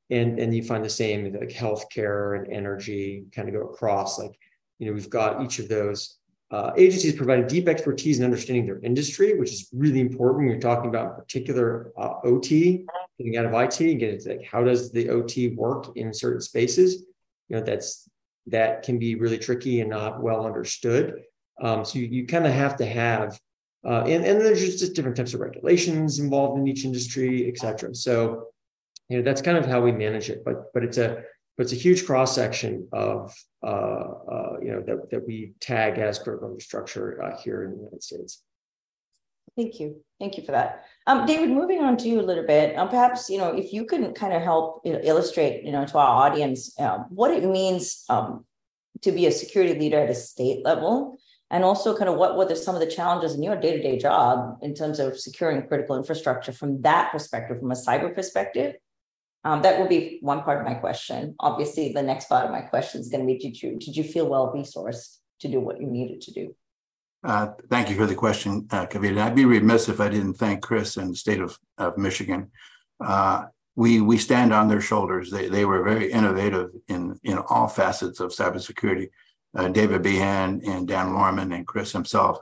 and, 0.09 0.39
and 0.39 0.55
you 0.55 0.63
find 0.63 0.83
the 0.83 0.89
same 0.89 1.31
like 1.31 1.49
healthcare 1.49 2.39
and 2.39 2.51
energy 2.51 3.25
kind 3.35 3.47
of 3.47 3.53
go 3.53 3.67
across. 3.67 4.17
Like, 4.17 4.35
you 4.79 4.87
know, 4.87 4.93
we've 4.93 5.11
got 5.11 5.43
each 5.43 5.59
of 5.59 5.69
those 5.69 6.17
uh, 6.50 6.71
agencies 6.75 7.15
providing 7.15 7.45
deep 7.45 7.67
expertise 7.67 8.17
in 8.17 8.25
understanding 8.25 8.65
their 8.65 8.79
industry, 8.79 9.38
which 9.38 9.51
is 9.51 9.69
really 9.73 10.00
important 10.00 10.50
you're 10.50 10.59
talking 10.59 10.89
about 10.89 11.19
particular 11.19 11.91
uh, 12.00 12.15
OT, 12.23 12.83
getting 13.19 13.38
out 13.38 13.45
of 13.45 13.53
IT 13.53 13.79
and 13.79 14.00
getting 14.00 14.15
into 14.15 14.29
like 14.29 14.43
how 14.43 14.63
does 14.63 14.91
the 14.91 15.09
OT 15.09 15.50
work 15.50 15.95
in 15.95 16.12
certain 16.12 16.41
spaces. 16.41 17.05
You 17.47 17.57
know, 17.57 17.63
that's 17.63 18.09
that 18.47 18.83
can 18.83 19.00
be 19.00 19.15
really 19.15 19.38
tricky 19.38 19.81
and 19.81 19.89
not 19.89 20.21
well 20.21 20.45
understood. 20.45 21.23
Um, 21.62 21.85
so 21.85 22.00
you, 22.00 22.07
you 22.07 22.27
kind 22.27 22.45
of 22.45 22.51
have 22.53 22.75
to 22.77 22.85
have, 22.85 23.39
uh, 23.85 24.03
and, 24.03 24.25
and 24.25 24.41
there's 24.41 24.62
just 24.62 24.95
different 24.95 25.17
types 25.17 25.33
of 25.33 25.39
regulations 25.39 26.19
involved 26.19 26.59
in 26.59 26.67
each 26.67 26.83
industry, 26.83 27.47
et 27.47 27.57
cetera. 27.57 27.93
So, 27.93 28.47
you 29.09 29.17
know, 29.17 29.23
that's 29.23 29.41
kind 29.41 29.57
of 29.57 29.65
how 29.65 29.81
we 29.81 29.91
manage 29.91 30.29
it. 30.29 30.43
But 30.43 30.73
but 30.73 30.83
it's 30.83 30.97
a 30.97 31.23
but 31.55 31.65
it's 31.65 31.73
a 31.73 31.75
huge 31.75 32.05
cross 32.05 32.33
section 32.33 32.88
of 32.91 33.33
uh, 33.62 34.07
uh, 34.31 34.57
you 34.62 34.71
know 34.71 34.81
that, 34.88 35.09
that 35.12 35.27
we 35.27 35.53
tag 35.59 36.00
as 36.00 36.19
critical 36.19 36.50
infrastructure 36.50 37.21
uh, 37.21 37.38
here 37.43 37.63
in 37.63 37.71
the 37.71 37.77
United 37.77 38.03
States. 38.03 38.41
Thank 39.55 39.79
you, 39.79 40.03
thank 40.19 40.38
you 40.38 40.43
for 40.43 40.51
that, 40.51 40.86
um, 41.05 41.27
David. 41.27 41.50
Moving 41.50 41.83
on 41.83 41.95
to 41.98 42.10
you 42.10 42.19
a 42.19 42.24
little 42.24 42.45
bit, 42.45 42.75
um, 42.75 42.89
perhaps 42.89 43.29
you 43.29 43.38
know 43.38 43.50
if 43.50 43.72
you 43.72 43.86
can 43.86 44.13
kind 44.13 44.33
of 44.33 44.41
help 44.41 44.81
illustrate 44.83 45.63
you 45.63 45.72
know 45.72 45.86
to 45.86 45.98
our 45.98 46.25
audience 46.25 46.79
um, 46.79 47.05
what 47.10 47.29
it 47.29 47.43
means 47.43 48.03
um, 48.10 48.45
to 49.01 49.12
be 49.12 49.27
a 49.27 49.31
security 49.31 49.79
leader 49.79 50.00
at 50.00 50.10
a 50.10 50.15
state 50.15 50.65
level. 50.65 51.17
And 51.51 51.63
also, 51.63 51.95
kind 51.95 52.10
of 52.10 52.17
what 52.17 52.36
what 52.36 52.51
are 52.51 52.55
some 52.55 52.74
of 52.74 52.81
the 52.81 52.88
challenges 52.88 53.36
in 53.36 53.43
your 53.43 53.55
day 53.55 53.77
to 53.77 53.83
day 53.83 54.00
job 54.00 54.57
in 54.63 54.74
terms 54.74 55.00
of 55.00 55.19
securing 55.19 55.67
critical 55.67 55.95
infrastructure 55.95 56.51
from 56.51 56.81
that 56.81 57.12
perspective, 57.12 57.60
from 57.60 57.69
a 57.69 57.75
cyber 57.75 58.15
perspective, 58.15 58.74
um, 59.43 59.62
that 59.62 59.79
will 59.79 59.88
be 59.88 60.17
one 60.22 60.41
part 60.41 60.60
of 60.60 60.65
my 60.65 60.74
question. 60.74 61.36
Obviously, 61.39 61.93
the 61.93 62.01
next 62.01 62.27
part 62.27 62.45
of 62.45 62.51
my 62.51 62.62
question 62.62 63.01
is 63.01 63.10
going 63.10 63.22
to 63.22 63.31
be: 63.31 63.38
Did 63.38 63.62
you 63.62 63.77
did 63.77 63.95
you 63.95 64.03
feel 64.03 64.27
well 64.27 64.51
resourced 64.51 65.17
to 65.41 65.48
do 65.48 65.60
what 65.60 65.79
you 65.79 65.86
needed 65.86 66.22
to 66.22 66.31
do? 66.31 66.55
Uh, 67.24 67.48
thank 67.70 67.89
you 67.89 67.96
for 67.96 68.06
the 68.06 68.15
question, 68.15 68.68
uh, 68.72 68.86
Kavitha. 68.86 69.20
I'd 69.20 69.36
be 69.36 69.46
remiss 69.46 69.88
if 69.88 70.00
I 70.01 70.10
didn't 70.10 70.34
thank 70.34 70.62
Chris 70.62 70.98
and 70.98 71.12
the 71.12 71.15
state 71.15 71.39
of, 71.39 71.58
of 71.77 71.98
Michigan. 71.98 72.51
Uh, 73.03 73.46
we 73.75 74.01
we 74.01 74.18
stand 74.18 74.53
on 74.53 74.68
their 74.68 74.82
shoulders. 74.82 75.32
They 75.32 75.48
they 75.50 75.65
were 75.65 75.84
very 75.84 76.12
innovative 76.12 76.70
in 76.88 77.20
in 77.24 77.38
all 77.38 77.68
facets 77.68 78.20
of 78.20 78.32
cybersecurity. 78.32 79.10
Uh, 79.56 79.70
David 79.70 80.03
Behen 80.03 80.62
and 80.68 80.88
Dan 80.88 81.10
Lohrmann 81.10 81.56
and 81.56 81.65
Chris 81.65 81.92
himself, 81.92 82.39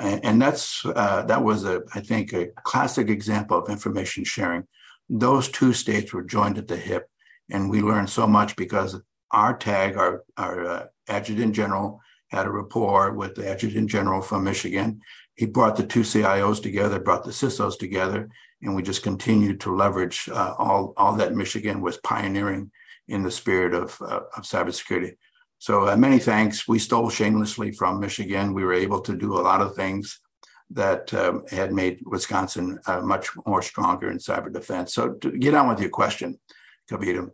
and, 0.00 0.24
and 0.24 0.42
that's 0.42 0.84
uh, 0.84 1.22
that 1.22 1.44
was 1.44 1.64
a 1.64 1.82
I 1.94 2.00
think 2.00 2.32
a 2.32 2.48
classic 2.64 3.08
example 3.08 3.58
of 3.58 3.68
information 3.68 4.24
sharing 4.24 4.66
those 5.08 5.48
two 5.48 5.72
states 5.72 6.12
were 6.12 6.22
joined 6.22 6.58
at 6.58 6.68
the 6.68 6.76
hip. 6.76 7.08
And 7.50 7.70
we 7.70 7.82
learned 7.82 8.10
so 8.10 8.26
much 8.26 8.56
because 8.56 9.00
our 9.30 9.56
tag, 9.56 9.96
our, 9.96 10.24
our 10.36 10.66
uh, 10.66 10.86
adjutant 11.08 11.54
general, 11.54 12.00
had 12.34 12.46
a 12.46 12.50
rapport 12.50 13.12
with 13.12 13.34
the 13.34 13.48
adjutant 13.48 13.88
general 13.88 14.20
from 14.20 14.44
Michigan. 14.44 15.00
He 15.36 15.46
brought 15.46 15.76
the 15.76 15.86
two 15.86 16.00
CIOs 16.00 16.62
together, 16.62 16.98
brought 16.98 17.24
the 17.24 17.30
CISOs 17.30 17.78
together, 17.78 18.28
and 18.62 18.74
we 18.74 18.82
just 18.82 19.02
continued 19.02 19.60
to 19.60 19.74
leverage 19.74 20.28
uh, 20.32 20.54
all, 20.58 20.94
all 20.96 21.14
that 21.16 21.34
Michigan 21.34 21.80
was 21.80 21.96
pioneering 21.98 22.70
in 23.08 23.22
the 23.22 23.30
spirit 23.30 23.74
of, 23.74 23.96
uh, 24.00 24.20
of 24.36 24.44
cybersecurity. 24.44 25.16
So 25.58 25.88
uh, 25.88 25.96
many 25.96 26.18
thanks. 26.18 26.68
We 26.68 26.78
stole 26.78 27.10
shamelessly 27.10 27.72
from 27.72 28.00
Michigan. 28.00 28.54
We 28.54 28.64
were 28.64 28.74
able 28.74 29.00
to 29.02 29.16
do 29.16 29.34
a 29.34 29.42
lot 29.42 29.60
of 29.60 29.74
things 29.74 30.20
that 30.70 31.12
um, 31.14 31.44
had 31.50 31.72
made 31.72 32.00
Wisconsin 32.04 32.78
uh, 32.86 33.00
much 33.00 33.28
more 33.46 33.62
stronger 33.62 34.10
in 34.10 34.18
cyber 34.18 34.52
defense. 34.52 34.94
So 34.94 35.12
to 35.12 35.30
get 35.30 35.54
on 35.54 35.68
with 35.68 35.80
your 35.80 35.90
question, 35.90 36.38
Kavitha. 36.90 37.30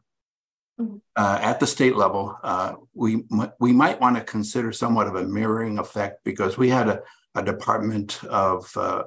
Uh, 1.17 1.39
at 1.41 1.61
the 1.61 1.67
state 1.67 1.97
level, 1.97 2.37
uh, 2.43 2.75
we 2.95 3.25
we 3.59 3.73
might 3.73 4.01
want 4.01 4.17
to 4.17 4.23
consider 4.23 4.73
somewhat 4.73 5.07
of 5.07 5.17
a 5.17 5.25
mirroring 5.25 5.79
effect 5.79 6.25
because 6.25 6.59
we 6.59 6.69
had 6.69 6.89
a, 6.89 7.03
a 7.35 7.43
department 7.43 8.23
of 8.25 8.77
uh, 8.77 9.05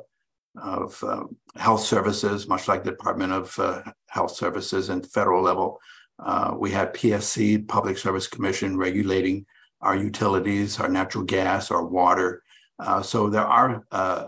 of 0.61 1.03
uh, 1.03 1.23
health 1.55 1.81
services, 1.81 2.47
much 2.47 2.67
like 2.67 2.83
the 2.83 2.91
Department 2.91 3.33
of 3.33 3.57
uh, 3.59 3.81
Health 4.07 4.31
Services 4.31 4.89
and 4.89 5.09
federal 5.11 5.41
level. 5.41 5.79
we 6.57 6.71
had 6.71 6.93
PSC, 6.93 7.67
Public 7.67 7.97
Service 7.97 8.27
Commission, 8.27 8.77
regulating 8.77 9.45
our 9.81 9.95
utilities, 9.95 10.79
our 10.79 10.87
natural 10.87 11.23
gas, 11.23 11.71
our 11.71 11.85
water, 11.85 12.43
uh, 12.79 13.01
so 13.01 13.29
there 13.29 13.45
are 13.45 13.85
uh, 13.91 14.25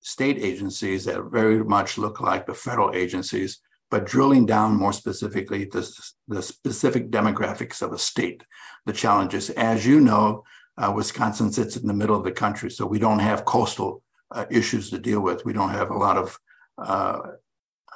state 0.00 0.38
agencies 0.38 1.04
that 1.04 1.22
very 1.24 1.62
much 1.64 1.98
look 1.98 2.20
like 2.20 2.46
the 2.46 2.54
federal 2.54 2.94
agencies, 2.94 3.60
but 3.90 4.06
drilling 4.06 4.46
down 4.46 4.76
more 4.76 4.92
specifically 4.92 5.64
the, 5.64 5.88
the 6.28 6.42
specific 6.42 7.10
demographics 7.10 7.82
of 7.82 7.92
a 7.92 7.98
state, 7.98 8.42
the 8.84 8.92
challenges. 8.92 9.50
As 9.50 9.86
you 9.86 10.00
know, 10.00 10.44
uh, 10.78 10.92
Wisconsin 10.94 11.52
sits 11.52 11.76
in 11.76 11.86
the 11.86 11.94
middle 11.94 12.16
of 12.16 12.24
the 12.24 12.32
country, 12.32 12.70
so 12.70 12.86
we 12.86 12.98
don't 12.98 13.20
have 13.20 13.44
coastal 13.44 14.02
uh, 14.30 14.44
issues 14.50 14.90
to 14.90 14.98
deal 14.98 15.20
with. 15.20 15.44
We 15.44 15.52
don't 15.52 15.70
have 15.70 15.90
a 15.90 15.96
lot 15.96 16.16
of 16.16 16.38
uh, 16.78 17.18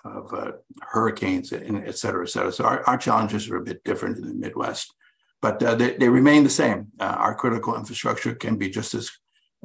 of 0.02 0.32
uh, 0.32 0.52
hurricanes, 0.80 1.52
and 1.52 1.87
et 1.87 1.99
cetera, 1.99 2.25
et 2.25 2.30
cetera. 2.30 2.50
So 2.50 2.64
our, 2.64 2.82
our 2.88 2.97
challenges 2.97 3.50
are 3.50 3.59
a 3.59 3.62
bit 3.62 3.85
different 3.85 4.16
in 4.16 4.28
the 4.28 4.35
Midwest, 4.35 4.94
but 5.42 5.61
they, 5.61 5.97
they 5.99 6.09
remain 6.09 6.42
the 6.42 6.49
same. 6.49 6.87
our 7.00 7.35
critical 7.35 7.76
infrastructure 7.76 8.35
can 8.35 8.56
be 8.56 8.70
just 8.70 8.94
as 8.94 9.11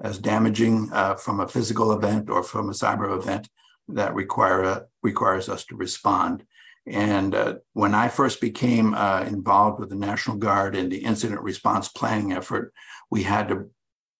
as 0.03 0.19
damaging 0.19 0.89
uh, 0.91 1.15
from 1.15 1.39
a 1.39 1.47
physical 1.47 1.93
event 1.93 2.29
or 2.29 2.43
from 2.43 2.69
a 2.69 2.73
cyber 2.73 3.17
event 3.17 3.47
that 3.89 4.15
require 4.15 4.63
uh, 4.63 4.79
requires 5.03 5.49
us 5.49 5.65
to 5.65 5.75
respond. 5.75 6.45
And 6.87 7.33
uh, 7.33 7.55
when 7.73 7.95
I 7.95 8.09
first 8.09 8.41
became 8.41 8.93
uh, 8.93 9.21
involved 9.21 9.79
with 9.79 9.89
the 9.89 9.95
National 9.95 10.37
Guard 10.37 10.75
in 10.75 10.89
the 10.89 11.03
incident 11.03 11.41
response 11.41 11.87
planning 11.87 12.33
effort, 12.33 12.73
we 13.09 13.23
had 13.23 13.47
to 13.49 13.69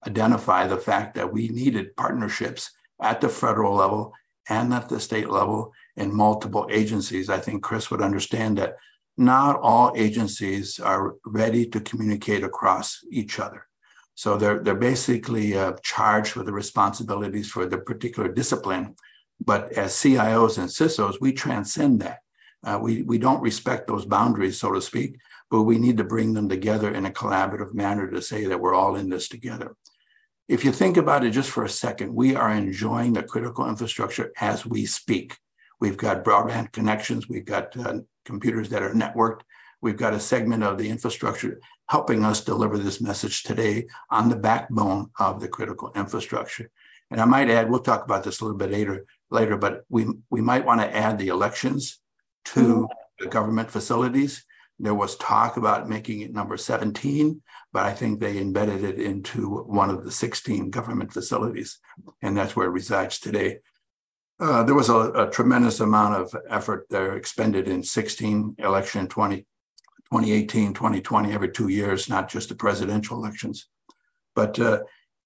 identify 0.07 0.67
the 0.67 0.77
fact 0.77 1.15
that 1.15 1.31
we 1.31 1.49
needed 1.49 1.95
partnerships 1.95 2.71
at 3.01 3.21
the 3.21 3.29
federal 3.29 3.75
level 3.75 4.13
and 4.49 4.73
at 4.73 4.89
the 4.89 4.99
state 4.99 5.29
level 5.29 5.73
in 5.95 6.15
multiple 6.15 6.67
agencies. 6.71 7.29
I 7.29 7.39
think 7.39 7.63
Chris 7.63 7.89
would 7.91 8.01
understand 8.01 8.57
that 8.57 8.75
not 9.17 9.59
all 9.61 9.93
agencies 9.95 10.79
are 10.79 11.15
ready 11.25 11.65
to 11.67 11.79
communicate 11.79 12.43
across 12.43 12.99
each 13.11 13.39
other. 13.39 13.67
So 14.15 14.37
they're, 14.37 14.59
they're 14.59 14.75
basically 14.75 15.57
uh, 15.57 15.73
charged 15.83 16.35
with 16.35 16.45
the 16.45 16.53
responsibilities 16.53 17.49
for 17.49 17.65
the 17.65 17.77
particular 17.77 18.29
discipline. 18.29 18.95
But 19.39 19.73
as 19.73 19.93
CIOs 19.93 20.57
and 20.57 20.69
CISOs, 20.69 21.19
we 21.19 21.33
transcend 21.33 22.01
that. 22.01 22.19
Uh, 22.63 22.79
we, 22.81 23.03
we 23.03 23.17
don't 23.17 23.41
respect 23.41 23.87
those 23.87 24.05
boundaries, 24.05 24.59
so 24.59 24.71
to 24.71 24.81
speak, 24.81 25.17
but 25.51 25.63
we 25.63 25.77
need 25.77 25.97
to 25.97 26.03
bring 26.03 26.33
them 26.33 26.49
together 26.49 26.91
in 26.93 27.05
a 27.05 27.11
collaborative 27.11 27.73
manner 27.73 28.09
to 28.09 28.21
say 28.21 28.45
that 28.45 28.59
we're 28.59 28.73
all 28.73 28.95
in 28.95 29.09
this 29.09 29.27
together. 29.27 29.75
If 30.47 30.63
you 30.63 30.71
think 30.71 30.97
about 30.97 31.23
it 31.23 31.31
just 31.31 31.49
for 31.49 31.63
a 31.63 31.69
second, 31.69 32.13
we 32.13 32.35
are 32.35 32.51
enjoying 32.51 33.13
the 33.13 33.23
critical 33.23 33.67
infrastructure 33.67 34.31
as 34.39 34.65
we 34.65 34.85
speak. 34.85 35.37
We've 35.79 35.97
got 35.97 36.23
broadband 36.23 36.71
connections, 36.71 37.27
we've 37.27 37.45
got 37.45 37.75
uh, 37.77 37.99
computers 38.25 38.69
that 38.69 38.83
are 38.83 38.93
networked, 38.93 39.41
we've 39.81 39.97
got 39.97 40.13
a 40.13 40.19
segment 40.19 40.63
of 40.63 40.77
the 40.77 40.89
infrastructure 40.89 41.59
helping 41.87 42.23
us 42.23 42.43
deliver 42.43 42.77
this 42.77 43.01
message 43.01 43.43
today 43.43 43.87
on 44.09 44.29
the 44.29 44.35
backbone 44.35 45.11
of 45.19 45.39
the 45.39 45.47
critical 45.47 45.91
infrastructure. 45.95 46.71
And 47.11 47.21
I 47.21 47.25
might 47.25 47.49
add, 47.49 47.69
we'll 47.69 47.79
talk 47.79 48.03
about 48.03 48.23
this 48.23 48.39
a 48.39 48.43
little 48.43 48.57
bit 48.57 48.71
later, 48.71 49.05
later, 49.29 49.57
but 49.57 49.83
we, 49.89 50.05
we 50.29 50.41
might 50.41 50.65
want 50.65 50.81
to 50.81 50.95
add 50.95 51.17
the 51.17 51.29
elections 51.29 51.99
to 52.45 52.59
mm-hmm. 52.59 52.85
the 53.19 53.27
government 53.27 53.71
facilities. 53.71 54.45
There 54.77 54.93
was 54.93 55.15
talk 55.15 55.57
about 55.57 55.87
making 55.87 56.21
it 56.21 56.33
number 56.33 56.57
17, 56.57 57.41
but 57.71 57.85
I 57.85 57.93
think 57.93 58.19
they 58.19 58.37
embedded 58.37 58.83
it 58.83 58.99
into 58.99 59.63
one 59.63 59.89
of 59.89 60.03
the 60.03 60.11
16 60.11 60.69
government 60.69 61.13
facilities, 61.13 61.79
and 62.21 62.35
that's 62.35 62.55
where 62.55 62.67
it 62.67 62.71
resides 62.71 63.19
today. 63.19 63.59
Uh, 64.37 64.63
there 64.63 64.75
was 64.75 64.89
a, 64.89 65.11
a, 65.13 65.29
tremendous 65.29 65.79
amount 65.79 66.13
of 66.15 66.35
effort 66.49 66.85
there 66.89 67.15
expended 67.15 67.69
in 67.69 67.81
16 67.81 68.55
election 68.59 69.07
20 69.07 69.45
2018, 70.11 70.73
2020, 70.73 71.33
every 71.33 71.49
two 71.49 71.69
years, 71.69 72.07
not 72.07 72.29
just 72.29 72.49
the 72.49 72.55
presidential 72.55 73.17
elections. 73.17 73.67
But 74.35 74.59
uh, 74.59 74.81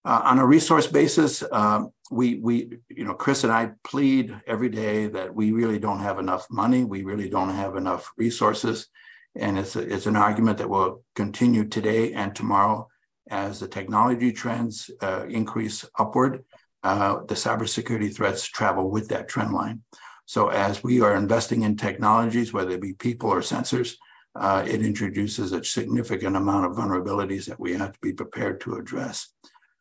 uh, 0.06 0.22
on 0.24 0.40
a 0.40 0.46
resource 0.46 0.88
basis, 0.88 1.44
um, 1.52 1.92
we, 2.10 2.40
we, 2.40 2.80
you 2.90 3.04
know, 3.04 3.14
Chris 3.14 3.44
and 3.44 3.54
I 3.54 3.72
plead 3.84 4.36
every 4.48 4.70
day 4.70 5.08
that 5.08 5.34
we 5.34 5.52
really 5.52 5.80
don't 5.80 6.00
have 6.00 6.20
enough 6.20 6.48
money. 6.50 6.84
We 6.84 7.04
really 7.04 7.30
don't 7.30 7.54
have 7.54 7.76
enough 7.76 8.12
resources. 8.18 8.88
And 9.36 9.60
it's, 9.60 9.76
a, 9.76 9.82
it's 9.82 10.08
an 10.08 10.16
argument 10.16 10.58
that 10.58 10.70
will 10.70 11.04
continue 11.16 11.66
today 11.66 12.14
and 12.14 12.36
tomorrow 12.36 12.88
as 13.30 13.60
the 13.60 13.68
technology 13.68 14.32
trends 14.32 14.90
uh, 15.02 15.26
increase 15.30 15.86
upward. 15.98 16.44
Uh, 16.82 17.20
the 17.28 17.36
cybersecurity 17.36 18.14
threats 18.14 18.46
travel 18.46 18.90
with 18.90 19.10
that 19.10 19.28
trend 19.28 19.54
line. 19.54 19.82
So 20.26 20.50
as 20.50 20.84
we 20.84 21.02
are 21.02 21.16
investing 21.16 21.64
in 21.64 21.76
technologies, 21.76 22.54
whether 22.54 22.72
it 22.72 22.82
be 22.82 22.94
people 22.94 23.30
or 23.30 23.42
sensors, 23.42 23.96
uh, 24.36 24.64
it 24.68 24.86
introduces 24.86 25.52
a 25.52 25.64
significant 25.64 26.36
amount 26.36 26.66
of 26.66 26.74
vulnerabilities 26.74 27.46
that 27.46 27.60
we 27.60 27.74
have 27.74 27.94
to 27.94 28.00
be 28.02 28.14
prepared 28.14 28.62
to 28.62 28.76
address. 28.76 29.34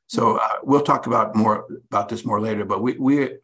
So 0.08 0.38
uh, 0.38 0.48
we'll 0.62 0.82
talk 0.82 1.06
about 1.06 1.36
more 1.36 1.66
about 1.90 2.08
this 2.08 2.24
more 2.24 2.40
later. 2.40 2.64
But 2.64 2.82
we, 2.82 2.96
we, 2.98 3.36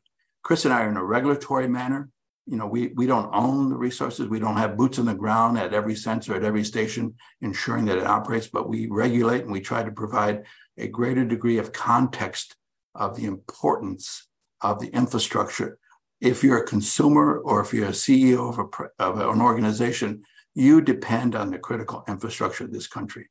Chris 0.42 0.64
and 0.64 0.72
I, 0.72 0.82
are 0.82 0.90
in 0.90 0.96
a 0.96 1.04
regulatory 1.04 1.68
manner. 1.68 2.10
You 2.46 2.56
know, 2.56 2.66
we 2.66 2.88
we 2.88 3.06
don't 3.06 3.30
own 3.34 3.70
the 3.70 3.76
resources. 3.76 4.28
We 4.28 4.40
don't 4.40 4.56
have 4.56 4.76
boots 4.76 4.98
on 4.98 5.06
the 5.06 5.14
ground 5.14 5.58
at 5.58 5.72
every 5.72 5.94
sensor 5.94 6.34
at 6.34 6.44
every 6.44 6.64
station, 6.64 7.14
ensuring 7.40 7.84
that 7.86 7.98
it 7.98 8.06
operates. 8.06 8.48
But 8.48 8.68
we 8.68 8.86
regulate 8.88 9.42
and 9.42 9.52
we 9.52 9.60
try 9.60 9.82
to 9.82 9.92
provide 9.92 10.44
a 10.76 10.88
greater 10.88 11.24
degree 11.24 11.58
of 11.58 11.72
context 11.72 12.56
of 12.94 13.16
the 13.16 13.24
importance 13.26 14.26
of 14.60 14.80
the 14.80 14.88
infrastructure. 14.88 15.78
If 16.20 16.42
you're 16.42 16.62
a 16.62 16.66
consumer 16.66 17.38
or 17.38 17.60
if 17.60 17.74
you're 17.74 17.88
a 17.88 17.90
CEO 17.90 18.50
of, 18.50 18.58
a, 18.58 19.02
of 19.02 19.18
an 19.18 19.40
organization, 19.40 20.22
you 20.54 20.80
depend 20.80 21.34
on 21.34 21.50
the 21.50 21.58
critical 21.58 22.04
infrastructure 22.08 22.64
of 22.64 22.72
this 22.72 22.86
country. 22.86 23.28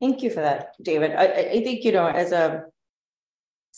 Thank 0.00 0.22
you 0.22 0.30
for 0.30 0.40
that, 0.40 0.74
David. 0.82 1.12
I, 1.12 1.24
I 1.24 1.62
think, 1.64 1.84
you 1.84 1.92
know, 1.92 2.06
as 2.06 2.32
a 2.32 2.64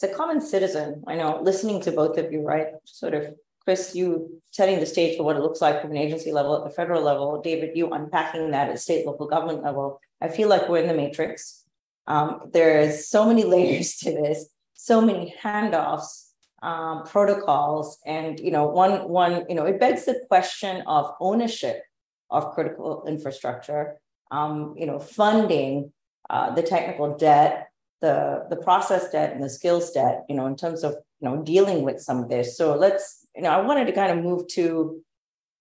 as 0.01 0.11
a 0.11 0.15
common 0.15 0.41
citizen, 0.41 1.03
I 1.07 1.17
know 1.17 1.41
listening 1.43 1.81
to 1.83 1.93
both 1.93 2.19
of 2.19 2.33
you, 2.33 2.43
right? 2.43 2.69
Sort 2.85 3.15
of 3.15 3.35
Chris, 3.65 3.95
you 3.95 4.41
setting 4.51 4.81
the 4.81 4.87
stage 4.87 5.17
for 5.17 5.25
what 5.25 5.37
it 5.37 5.43
looks 5.43 5.61
like 5.61 5.83
from 5.83 5.91
an 5.91 5.97
agency 5.97 6.33
level 6.33 6.57
at 6.57 6.65
the 6.65 6.75
federal 6.75 7.03
level, 7.03 7.41
David, 7.43 7.77
you 7.77 7.91
unpacking 7.91 8.51
that 8.53 8.71
at 8.71 8.81
state, 8.81 9.07
local 9.07 9.29
government 9.29 9.63
level. 9.63 10.01
I 10.21 10.29
feel 10.29 10.49
like 10.49 10.69
we're 10.69 10.79
in 10.79 10.89
the 10.89 10.95
matrix. 10.95 11.65
Um, 12.07 12.49
there's 12.53 13.09
so 13.09 13.27
many 13.27 13.45
layers 13.55 13.97
to 13.99 14.11
this, 14.11 14.49
so 14.75 15.01
many 15.01 15.35
handoffs 15.43 16.31
um, 16.63 17.05
protocols. 17.05 17.99
And 18.07 18.41
you 18.41 18.51
know, 18.51 18.67
one 18.67 19.09
one 19.09 19.45
you 19.49 19.55
know, 19.55 19.67
it 19.67 19.79
begs 19.79 20.07
the 20.07 20.25
question 20.29 20.83
of 20.87 21.15
ownership 21.21 21.83
of 22.31 22.55
critical 22.55 23.05
infrastructure. 23.07 24.01
Um, 24.31 24.75
you 24.77 24.87
know, 24.87 24.99
funding 24.99 25.93
uh, 26.31 26.55
the 26.55 26.63
technical 26.63 27.17
debt, 27.17 27.69
the 28.01 28.47
the 28.51 28.57
process 28.57 29.11
debt, 29.11 29.33
and 29.33 29.43
the 29.43 29.51
skills 29.51 29.91
debt. 29.93 30.25
You 30.29 30.37
know, 30.37 30.47
in 30.47 30.57
terms 30.57 30.85
of 30.85 30.93
you 31.21 31.29
know 31.29 31.43
dealing 31.43 31.83
with 31.83 32.01
some 32.01 32.23
of 32.23 32.29
this. 32.29 32.57
So 32.57 32.75
let's 32.77 33.27
you 33.35 33.43
know, 33.43 33.51
I 33.51 33.61
wanted 33.61 33.87
to 33.87 33.93
kind 33.93 34.17
of 34.17 34.25
move 34.25 34.47
to 34.49 35.03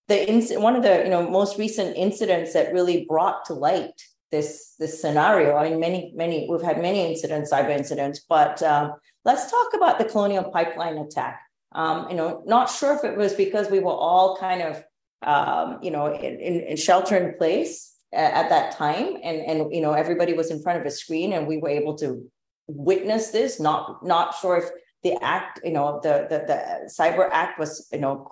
the 0.07 0.15
inc- 0.15 0.59
one 0.59 0.75
of 0.75 0.83
the 0.83 1.03
you 1.03 1.09
know 1.09 1.29
most 1.29 1.57
recent 1.57 1.95
incidents 1.95 2.53
that 2.53 2.73
really 2.73 3.05
brought 3.05 3.45
to 3.45 3.53
light 3.53 4.01
this 4.31 4.75
this 4.79 5.01
scenario. 5.01 5.55
I 5.55 5.69
mean, 5.69 5.79
many 5.79 6.11
many 6.15 6.47
we've 6.49 6.61
had 6.61 6.81
many 6.81 7.05
incidents, 7.05 7.51
cyber 7.51 7.69
incidents, 7.69 8.21
but 8.27 8.61
um, 8.63 8.93
let's 9.25 9.49
talk 9.49 9.73
about 9.73 9.99
the 9.99 10.05
Colonial 10.05 10.43
Pipeline 10.45 10.97
attack. 10.97 11.41
Um, 11.73 12.09
you 12.09 12.15
know, 12.15 12.43
not 12.45 12.69
sure 12.69 12.95
if 12.95 13.03
it 13.03 13.17
was 13.17 13.33
because 13.33 13.69
we 13.69 13.79
were 13.79 13.91
all 13.91 14.37
kind 14.37 14.61
of 14.61 14.83
um, 15.21 15.79
you 15.81 15.91
know 15.91 16.13
in, 16.13 16.39
in, 16.39 16.61
in 16.61 16.77
shelter 16.77 17.15
in 17.15 17.37
place 17.37 17.93
at, 18.13 18.33
at 18.33 18.49
that 18.49 18.73
time, 18.73 19.17
and 19.23 19.41
and 19.41 19.73
you 19.73 19.81
know 19.81 19.93
everybody 19.93 20.33
was 20.33 20.51
in 20.51 20.61
front 20.61 20.79
of 20.79 20.85
a 20.85 20.91
screen, 20.91 21.33
and 21.33 21.47
we 21.47 21.57
were 21.57 21.69
able 21.69 21.97
to 21.97 22.29
witness 22.67 23.31
this. 23.31 23.59
Not 23.59 24.05
not 24.05 24.35
sure 24.35 24.57
if 24.57 24.69
the 25.03 25.21
act, 25.23 25.61
you 25.63 25.71
know, 25.71 25.99
the 26.03 26.27
the, 26.29 26.39
the 26.47 26.89
cyber 26.89 27.29
act 27.31 27.59
was 27.59 27.87
you 27.91 27.99
know 27.99 28.29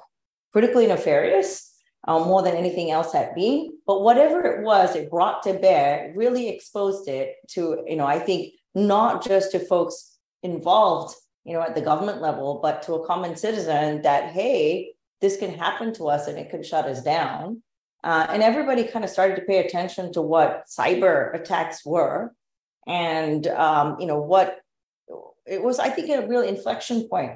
critically 0.52 0.88
nefarious 0.88 1.76
uh, 2.08 2.20
more 2.20 2.42
than 2.42 2.56
anything 2.56 2.92
else 2.92 3.14
had 3.14 3.34
been. 3.36 3.78
But 3.86 4.02
whatever 4.02 4.42
it 4.44 4.64
was, 4.64 4.96
it 4.96 5.10
brought 5.10 5.44
to 5.44 5.54
bear, 5.54 6.14
really 6.16 6.50
exposed 6.50 7.08
it 7.08 7.36
to, 7.50 7.84
you 7.88 7.96
know, 7.96 8.06
I 8.06 8.20
think 8.20 8.54
not 8.74 9.24
just 9.24 9.52
to 9.52 9.60
folks 9.60 10.18
involved, 10.44 11.16
you 11.44 11.54
know, 11.54 11.62
at 11.62 11.76
the 11.76 11.82
government 11.82 12.22
level, 12.22 12.60
but 12.62 12.84
to 12.84 12.94
a 12.94 13.06
common 13.06 13.36
citizen 13.36 14.02
that, 14.04 14.32
hey, 14.32 14.94
this 15.22 15.38
can 15.38 15.54
happen 15.54 15.94
to 15.96 16.08
us 16.08 16.28
and 16.28 16.38
it 16.38 16.50
could 16.50 16.66
shut 16.66 16.86
us 16.86 17.02
down. 17.02 17.62
Uh, 18.06 18.28
and 18.30 18.44
everybody 18.44 18.84
kind 18.84 19.04
of 19.04 19.10
started 19.10 19.36
to 19.36 19.42
pay 19.42 19.58
attention 19.58 20.14
to 20.14 20.22
what 20.22 20.66
cyber 20.70 21.34
attacks 21.34 21.84
were 21.84 22.32
and 22.86 23.48
um, 23.48 24.00
you 24.00 24.06
know 24.06 24.20
what 24.20 24.60
it 25.46 25.62
was 25.62 25.80
i 25.80 25.90
think 25.90 26.10
a 26.10 26.28
real 26.28 26.42
inflection 26.42 27.10
point 27.10 27.34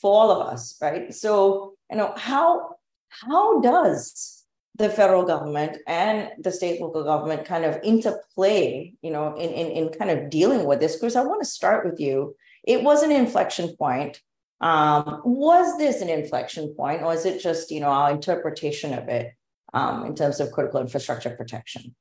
for 0.00 0.12
all 0.12 0.30
of 0.30 0.48
us 0.48 0.76
right? 0.82 1.14
So 1.14 1.74
you 1.90 1.96
know 1.96 2.12
how 2.16 2.76
how 3.08 3.60
does 3.60 4.44
the 4.74 4.88
federal 4.88 5.24
government 5.24 5.78
and 5.86 6.30
the 6.38 6.52
state 6.52 6.80
local 6.80 7.04
government 7.04 7.44
kind 7.44 7.64
of 7.64 7.80
interplay 7.82 8.92
you 9.02 9.10
know 9.10 9.36
in, 9.36 9.50
in, 9.50 9.66
in 9.70 9.88
kind 9.90 10.10
of 10.10 10.30
dealing 10.30 10.64
with 10.66 10.80
this? 10.80 10.96
Because 10.96 11.14
i 11.14 11.22
want 11.22 11.42
to 11.42 11.48
start 11.48 11.86
with 11.86 12.00
you. 12.00 12.34
It 12.64 12.82
was 12.82 13.02
an 13.02 13.12
inflection 13.12 13.76
point. 13.76 14.20
Um, 14.60 15.22
was 15.24 15.78
this 15.78 16.00
an 16.00 16.08
inflection 16.08 16.74
point 16.74 17.02
or 17.02 17.14
is 17.14 17.24
it 17.24 17.40
just 17.40 17.70
you 17.70 17.78
know 17.78 17.86
our 17.86 18.10
interpretation 18.10 18.92
of 18.92 19.06
it 19.08 19.32
um, 19.74 20.04
in 20.06 20.14
terms 20.14 20.40
of 20.40 20.50
critical 20.52 20.80
infrastructure 20.80 21.30
protection 21.30 21.94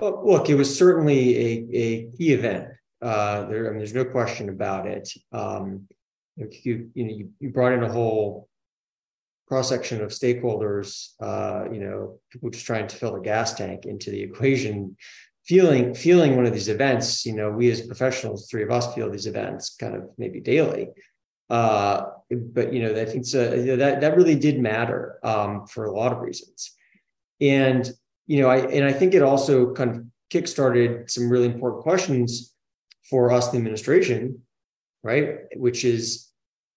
well, 0.00 0.22
look, 0.24 0.48
it 0.48 0.54
was 0.54 0.76
certainly 0.76 1.36
a, 1.36 1.66
a 1.72 2.10
key 2.16 2.32
event. 2.32 2.68
Uh, 3.02 3.46
there, 3.46 3.66
I 3.66 3.70
mean, 3.70 3.78
there's 3.78 3.94
no 3.94 4.04
question 4.04 4.48
about 4.48 4.86
it. 4.86 5.08
Um, 5.32 5.86
you, 6.36 6.90
you 6.94 7.04
know, 7.04 7.12
you, 7.12 7.30
you 7.40 7.50
brought 7.50 7.72
in 7.72 7.82
a 7.82 7.92
whole 7.92 8.48
cross 9.46 9.68
section 9.68 10.02
of 10.02 10.10
stakeholders. 10.10 11.10
Uh, 11.20 11.64
you 11.72 11.80
know, 11.80 12.20
people 12.30 12.50
just 12.50 12.66
trying 12.66 12.86
to 12.86 12.96
fill 12.96 13.16
a 13.16 13.20
gas 13.20 13.54
tank 13.54 13.86
into 13.86 14.10
the 14.10 14.22
equation. 14.22 14.96
Feeling, 15.46 15.94
feeling 15.94 16.36
one 16.36 16.44
of 16.44 16.52
these 16.52 16.68
events. 16.68 17.24
You 17.24 17.34
know, 17.34 17.50
we 17.50 17.70
as 17.70 17.80
professionals, 17.80 18.48
three 18.50 18.62
of 18.62 18.70
us, 18.70 18.94
feel 18.94 19.10
these 19.10 19.26
events 19.26 19.76
kind 19.76 19.96
of 19.96 20.10
maybe 20.18 20.40
daily. 20.40 20.88
Uh, 21.50 22.06
but 22.30 22.72
you 22.72 22.82
know, 22.82 23.00
I 23.00 23.04
think 23.04 23.24
so, 23.24 23.50
that 23.76 24.00
that 24.00 24.16
really 24.16 24.34
did 24.34 24.60
matter 24.60 25.18
um, 25.22 25.66
for 25.66 25.86
a 25.86 25.92
lot 25.92 26.12
of 26.12 26.20
reasons. 26.20 26.72
And 27.40 27.90
you 28.26 28.40
know, 28.40 28.48
I 28.48 28.58
and 28.58 28.84
I 28.84 28.92
think 28.92 29.14
it 29.14 29.22
also 29.22 29.72
kind 29.72 29.90
of 29.90 30.04
kickstarted 30.30 31.10
some 31.10 31.30
really 31.30 31.46
important 31.46 31.82
questions 31.82 32.54
for 33.08 33.32
us, 33.32 33.50
the 33.50 33.56
administration, 33.56 34.42
right? 35.02 35.36
Which 35.56 35.84
is, 35.84 36.30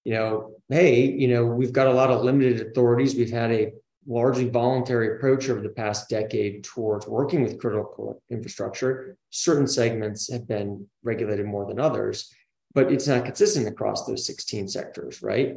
you 0.05 0.13
know, 0.13 0.53
hey, 0.69 1.11
you 1.11 1.27
know, 1.27 1.45
we've 1.45 1.73
got 1.73 1.87
a 1.87 1.93
lot 1.93 2.09
of 2.09 2.23
limited 2.23 2.65
authorities. 2.65 3.15
We've 3.15 3.29
had 3.29 3.51
a 3.51 3.73
largely 4.07 4.49
voluntary 4.49 5.15
approach 5.15 5.49
over 5.49 5.61
the 5.61 5.69
past 5.69 6.09
decade 6.09 6.63
towards 6.63 7.07
working 7.07 7.43
with 7.43 7.59
critical 7.59 8.21
infrastructure. 8.29 9.17
Certain 9.29 9.67
segments 9.67 10.31
have 10.31 10.47
been 10.47 10.87
regulated 11.03 11.45
more 11.45 11.67
than 11.67 11.79
others, 11.79 12.33
but 12.73 12.91
it's 12.91 13.07
not 13.07 13.25
consistent 13.25 13.67
across 13.67 14.05
those 14.05 14.25
16 14.25 14.67
sectors, 14.67 15.21
right? 15.21 15.55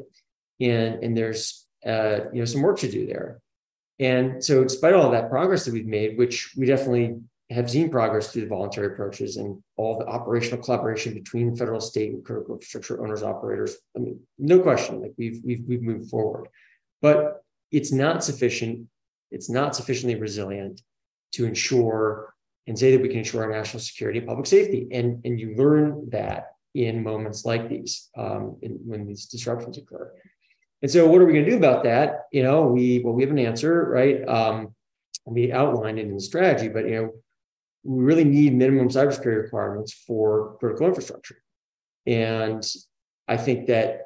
And 0.60 1.02
and 1.02 1.16
there's 1.16 1.66
uh, 1.86 2.30
you 2.32 2.40
know 2.40 2.44
some 2.44 2.62
work 2.62 2.78
to 2.80 2.90
do 2.90 3.06
there. 3.06 3.40
And 3.98 4.44
so, 4.44 4.62
despite 4.64 4.94
all 4.94 5.10
that 5.10 5.30
progress 5.30 5.64
that 5.64 5.74
we've 5.74 5.86
made, 5.86 6.18
which 6.18 6.52
we 6.56 6.66
definitely 6.66 7.16
have 7.50 7.70
seen 7.70 7.90
progress 7.90 8.32
through 8.32 8.42
the 8.42 8.48
voluntary 8.48 8.88
approaches 8.88 9.36
and 9.36 9.62
all 9.76 9.98
the 9.98 10.06
operational 10.06 10.62
collaboration 10.62 11.14
between 11.14 11.54
federal, 11.54 11.80
state, 11.80 12.12
and 12.12 12.24
critical 12.24 12.54
infrastructure 12.54 13.02
owners, 13.02 13.22
operators. 13.22 13.76
I 13.96 14.00
mean, 14.00 14.20
no 14.38 14.60
question, 14.60 15.00
like 15.00 15.12
we've 15.16 15.40
we've 15.44 15.64
we've 15.66 15.82
moved 15.82 16.10
forward, 16.10 16.48
but 17.02 17.44
it's 17.70 17.92
not 17.92 18.24
sufficient. 18.24 18.86
It's 19.30 19.50
not 19.50 19.76
sufficiently 19.76 20.18
resilient 20.18 20.80
to 21.32 21.44
ensure 21.44 22.32
and 22.66 22.78
say 22.78 22.92
that 22.92 23.02
we 23.02 23.08
can 23.08 23.18
ensure 23.18 23.44
our 23.44 23.50
national 23.50 23.80
security 23.80 24.20
and 24.20 24.28
public 24.28 24.46
safety. 24.46 24.88
And 24.90 25.24
and 25.24 25.38
you 25.38 25.54
learn 25.54 26.08
that 26.10 26.53
in 26.74 27.02
moments 27.02 27.44
like 27.44 27.68
these, 27.68 28.10
um, 28.16 28.56
in, 28.62 28.78
when 28.84 29.06
these 29.06 29.26
disruptions 29.26 29.78
occur. 29.78 30.12
And 30.82 30.90
so, 30.90 31.06
what 31.06 31.20
are 31.20 31.24
we 31.24 31.32
going 31.32 31.44
to 31.44 31.50
do 31.50 31.56
about 31.56 31.84
that? 31.84 32.24
You 32.32 32.42
know, 32.42 32.66
we 32.66 33.00
well, 33.02 33.14
we 33.14 33.22
have 33.22 33.30
an 33.30 33.38
answer, 33.38 33.88
right? 33.88 34.26
Um, 34.28 34.74
we 35.24 35.52
outlined 35.52 35.98
it 35.98 36.06
in 36.06 36.14
the 36.14 36.20
strategy, 36.20 36.68
but 36.68 36.86
you 36.86 36.94
know, 36.96 37.10
we 37.84 38.04
really 38.04 38.24
need 38.24 38.54
minimum 38.54 38.88
cybersecurity 38.88 39.42
requirements 39.42 39.92
for 39.92 40.56
critical 40.58 40.86
infrastructure. 40.86 41.36
And 42.06 42.66
I 43.28 43.36
think 43.36 43.66
that 43.68 44.02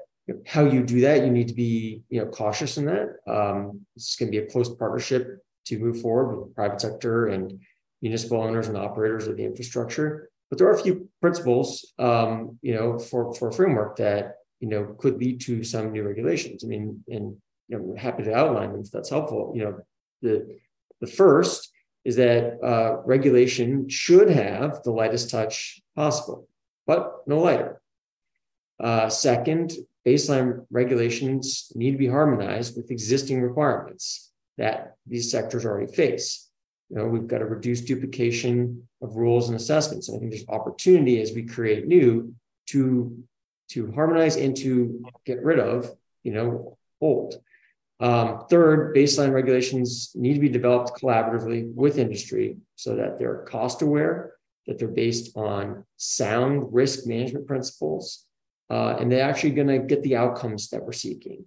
how 0.46 0.64
you 0.64 0.82
do 0.84 1.00
that, 1.00 1.24
you 1.24 1.30
need 1.30 1.48
to 1.48 1.54
be 1.54 2.02
you 2.10 2.20
know 2.20 2.26
cautious 2.26 2.76
in 2.76 2.84
that. 2.86 3.16
Um, 3.26 3.80
it's 3.96 4.16
going 4.16 4.30
to 4.30 4.38
be 4.38 4.44
a 4.44 4.50
close 4.50 4.74
partnership 4.74 5.38
to 5.66 5.78
move 5.78 6.00
forward 6.00 6.36
with 6.36 6.48
the 6.48 6.54
private 6.54 6.80
sector 6.80 7.26
and 7.26 7.60
municipal 8.02 8.40
owners 8.40 8.68
and 8.68 8.76
operators 8.76 9.26
of 9.26 9.36
the 9.36 9.44
infrastructure. 9.44 10.30
But 10.50 10.58
there 10.58 10.68
are 10.68 10.74
a 10.74 10.82
few 10.82 11.08
principles, 11.20 11.92
um, 11.98 12.58
you 12.62 12.74
know, 12.74 12.98
for 12.98 13.34
for 13.34 13.48
a 13.48 13.52
framework 13.52 13.96
that 13.96 14.38
you 14.60 14.68
know, 14.68 14.96
could 14.98 15.18
lead 15.18 15.40
to 15.42 15.62
some 15.62 15.92
new 15.92 16.02
regulations. 16.02 16.64
I 16.64 16.66
mean, 16.66 17.04
and 17.08 17.36
you 17.68 17.78
know, 17.78 17.94
happy 17.96 18.24
to 18.24 18.34
outline 18.34 18.72
them 18.72 18.82
if 18.82 18.90
that's 18.90 19.10
helpful. 19.10 19.52
You 19.54 19.64
know, 19.64 19.78
the 20.22 20.58
the 21.00 21.06
first 21.06 21.70
is 22.04 22.16
that 22.16 22.62
uh, 22.62 23.02
regulation 23.04 23.88
should 23.88 24.30
have 24.30 24.82
the 24.82 24.90
lightest 24.90 25.30
touch 25.30 25.80
possible, 25.94 26.48
but 26.86 27.22
no 27.26 27.38
lighter. 27.38 27.80
Uh, 28.80 29.08
second, 29.08 29.72
baseline 30.06 30.64
regulations 30.70 31.70
need 31.74 31.92
to 31.92 31.98
be 31.98 32.06
harmonized 32.06 32.76
with 32.76 32.90
existing 32.90 33.42
requirements 33.42 34.32
that 34.56 34.94
these 35.06 35.30
sectors 35.30 35.64
already 35.64 35.92
face. 35.92 36.47
You 36.90 36.96
know, 36.96 37.06
we've 37.06 37.26
got 37.26 37.38
to 37.38 37.46
reduce 37.46 37.82
duplication 37.82 38.88
of 39.02 39.16
rules 39.16 39.48
and 39.48 39.56
assessments. 39.56 40.08
And 40.08 40.16
I 40.16 40.20
think 40.20 40.32
there's 40.32 40.48
opportunity 40.48 41.20
as 41.20 41.32
we 41.32 41.42
create 41.44 41.86
new 41.86 42.34
to 42.68 43.24
to 43.70 43.92
harmonize 43.92 44.36
and 44.36 44.56
to 44.56 45.02
get 45.26 45.44
rid 45.44 45.58
of, 45.58 45.90
you 46.22 46.32
know, 46.32 46.78
old. 47.00 47.34
Um, 48.00 48.46
third, 48.48 48.94
baseline 48.94 49.32
regulations 49.32 50.12
need 50.14 50.34
to 50.34 50.40
be 50.40 50.48
developed 50.48 51.00
collaboratively 51.00 51.74
with 51.74 51.98
industry 51.98 52.56
so 52.76 52.96
that 52.96 53.18
they're 53.18 53.44
cost 53.44 53.82
aware, 53.82 54.34
that 54.66 54.78
they're 54.78 54.88
based 54.88 55.36
on 55.36 55.84
sound 55.96 56.72
risk 56.72 57.06
management 57.06 57.46
principles, 57.46 58.24
uh, 58.70 58.96
and 58.98 59.10
they're 59.10 59.28
actually 59.28 59.50
going 59.50 59.68
to 59.68 59.78
get 59.78 60.02
the 60.02 60.16
outcomes 60.16 60.70
that 60.70 60.82
we're 60.82 60.92
seeking. 60.92 61.44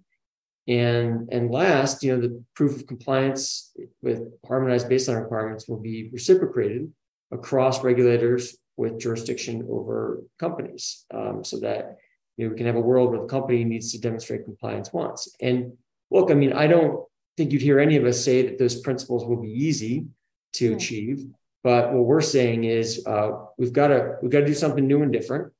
And, 0.68 1.28
and 1.32 1.50
last, 1.50 2.04
you 2.04 2.14
know, 2.14 2.20
the 2.20 2.42
proof 2.54 2.76
of 2.76 2.86
compliance 2.86 3.72
with 4.00 4.22
harmonized 4.46 4.88
baseline 4.88 5.20
requirements 5.20 5.66
will 5.66 5.80
be 5.80 6.08
reciprocated 6.12 6.92
across 7.32 7.82
regulators 7.82 8.56
with 8.76 9.00
jurisdiction 9.00 9.66
over 9.68 10.22
companies 10.38 11.04
um, 11.12 11.44
so 11.44 11.58
that 11.60 11.96
you 12.36 12.46
know, 12.46 12.52
we 12.52 12.56
can 12.56 12.66
have 12.66 12.76
a 12.76 12.80
world 12.80 13.10
where 13.10 13.20
the 13.20 13.26
company 13.26 13.64
needs 13.64 13.92
to 13.92 14.00
demonstrate 14.00 14.44
compliance 14.44 14.92
once. 14.92 15.34
And 15.40 15.72
look, 16.10 16.30
I 16.30 16.34
mean, 16.34 16.52
I 16.52 16.66
don't 16.66 17.04
think 17.36 17.52
you'd 17.52 17.62
hear 17.62 17.80
any 17.80 17.96
of 17.96 18.04
us 18.04 18.24
say 18.24 18.42
that 18.42 18.58
those 18.58 18.80
principles 18.80 19.24
will 19.24 19.40
be 19.40 19.50
easy 19.50 20.06
to 20.54 20.70
yeah. 20.70 20.76
achieve. 20.76 21.26
But 21.64 21.92
what 21.92 22.04
we're 22.04 22.20
saying 22.20 22.64
is 22.64 23.06
uh, 23.06 23.32
we've 23.56 23.72
got 23.72 23.88
to 23.88 24.16
we've 24.20 24.30
got 24.30 24.40
to 24.40 24.46
do 24.46 24.54
something 24.54 24.86
new 24.86 25.02
and 25.02 25.12
different. 25.12 25.52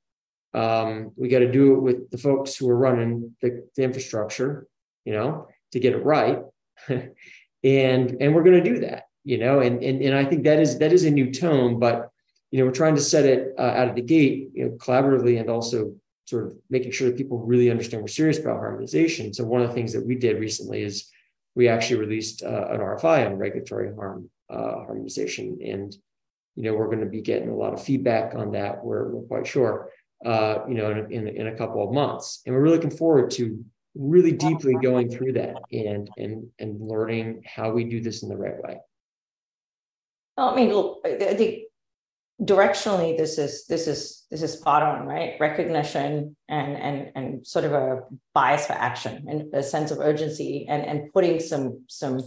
Um, 0.55 1.13
we 1.17 1.29
got 1.29 1.39
to 1.39 1.51
do 1.51 1.75
it 1.75 1.81
with 1.81 2.11
the 2.11 2.19
folks 2.19 2.57
who 2.57 2.69
are 2.69 2.77
running 2.77 3.35
the, 3.41 3.67
the 3.77 3.83
infrastructure, 3.85 4.67
you 5.05 5.13
know, 5.13 5.49
to 5.73 5.81
get 5.81 5.95
it 5.95 6.05
right. 6.05 6.39
and 6.89 7.11
and 7.63 8.35
we're 8.35 8.43
going 8.43 8.63
to 8.63 8.71
do 8.71 8.81
that, 8.81 9.05
you 9.25 9.39
know. 9.39 9.61
And 9.61 9.83
and 9.83 10.03
and 10.03 10.15
I 10.15 10.25
think 10.25 10.45
that 10.45 10.61
is 10.61 10.79
that 10.79 10.93
is 10.93 11.05
a 11.05 11.11
new 11.11 11.33
tone, 11.33 11.79
but 11.79 12.11
you 12.51 12.59
know, 12.59 12.67
we're 12.67 12.73
trying 12.73 12.95
to 12.97 13.01
set 13.01 13.25
it 13.25 13.55
uh, 13.59 13.63
out 13.63 13.89
of 13.89 13.95
the 13.95 14.03
gate, 14.03 14.51
you 14.53 14.65
know, 14.65 14.71
collaboratively 14.73 15.41
and 15.41 15.49
also 15.49 15.95
sort 16.27 16.47
of 16.47 16.55
making 16.71 16.93
sure 16.93 17.09
that 17.09 17.17
people 17.17 17.39
really 17.39 17.71
understand 17.71 18.03
we're 18.03 18.09
serious 18.09 18.39
about 18.39 18.59
harmonization. 18.59 19.33
So 19.33 19.45
one 19.45 19.63
of 19.63 19.69
the 19.69 19.75
things 19.75 19.93
that 19.93 20.07
we 20.07 20.15
did 20.15 20.39
recently 20.39 20.83
is 20.83 21.11
we 21.55 21.69
actually 21.69 22.01
released 22.01 22.43
uh, 22.43 22.69
an 22.71 22.81
RFI 22.81 23.27
on 23.27 23.37
regulatory 23.37 23.95
harm 23.95 24.31
uh, 24.51 24.85
harmonization, 24.85 25.59
and 25.65 25.95
you 26.55 26.63
know 26.63 26.75
we're 26.75 26.87
going 26.87 27.01
to 27.01 27.07
be 27.07 27.23
getting 27.23 27.49
a 27.49 27.57
lot 27.57 27.73
of 27.73 27.83
feedback 27.83 28.35
on 28.35 28.53
that. 28.53 28.85
We're, 28.85 29.09
we're 29.09 29.27
quite 29.27 29.47
sure, 29.47 29.91
uh, 30.25 30.59
you 30.69 30.75
know, 30.75 30.91
in, 30.91 31.13
in, 31.13 31.29
in 31.29 31.47
a 31.49 31.57
couple 31.57 31.87
of 31.87 31.93
months, 31.93 32.43
and 32.45 32.55
we're 32.55 32.63
really 32.63 32.77
looking 32.77 32.97
forward 32.97 33.31
to 33.33 33.65
really 33.95 34.33
deeply 34.33 34.75
going 34.83 35.11
through 35.11 35.35
that 35.35 35.57
and 35.71 36.09
and 36.17 36.49
and 36.59 36.81
learning 36.81 37.43
how 37.47 37.71
we 37.71 37.85
do 37.85 38.01
this 38.01 38.23
in 38.23 38.29
the 38.29 38.37
right 38.37 38.63
way. 38.63 38.79
I 40.37 40.55
mean, 40.55 40.73
I 41.05 41.35
think 41.35 41.65
directionally 42.41 43.17
this 43.17 43.39
is 43.39 43.67
this 43.67 43.87
is 43.87 44.25
this 44.31 44.43
is 44.43 44.53
spot 44.55 44.83
on 44.83 45.07
right 45.07 45.35
recognition 45.39 46.35
and 46.49 46.77
and 46.77 47.13
and 47.15 47.47
sort 47.47 47.65
of 47.65 47.73
a 47.73 48.01
bias 48.35 48.67
for 48.67 48.73
action 48.73 49.27
and 49.29 49.55
a 49.55 49.63
sense 49.63 49.91
of 49.91 49.99
urgency 49.99 50.67
and 50.69 50.85
and 50.85 51.13
putting 51.13 51.39
some 51.39 51.85
some 51.89 52.21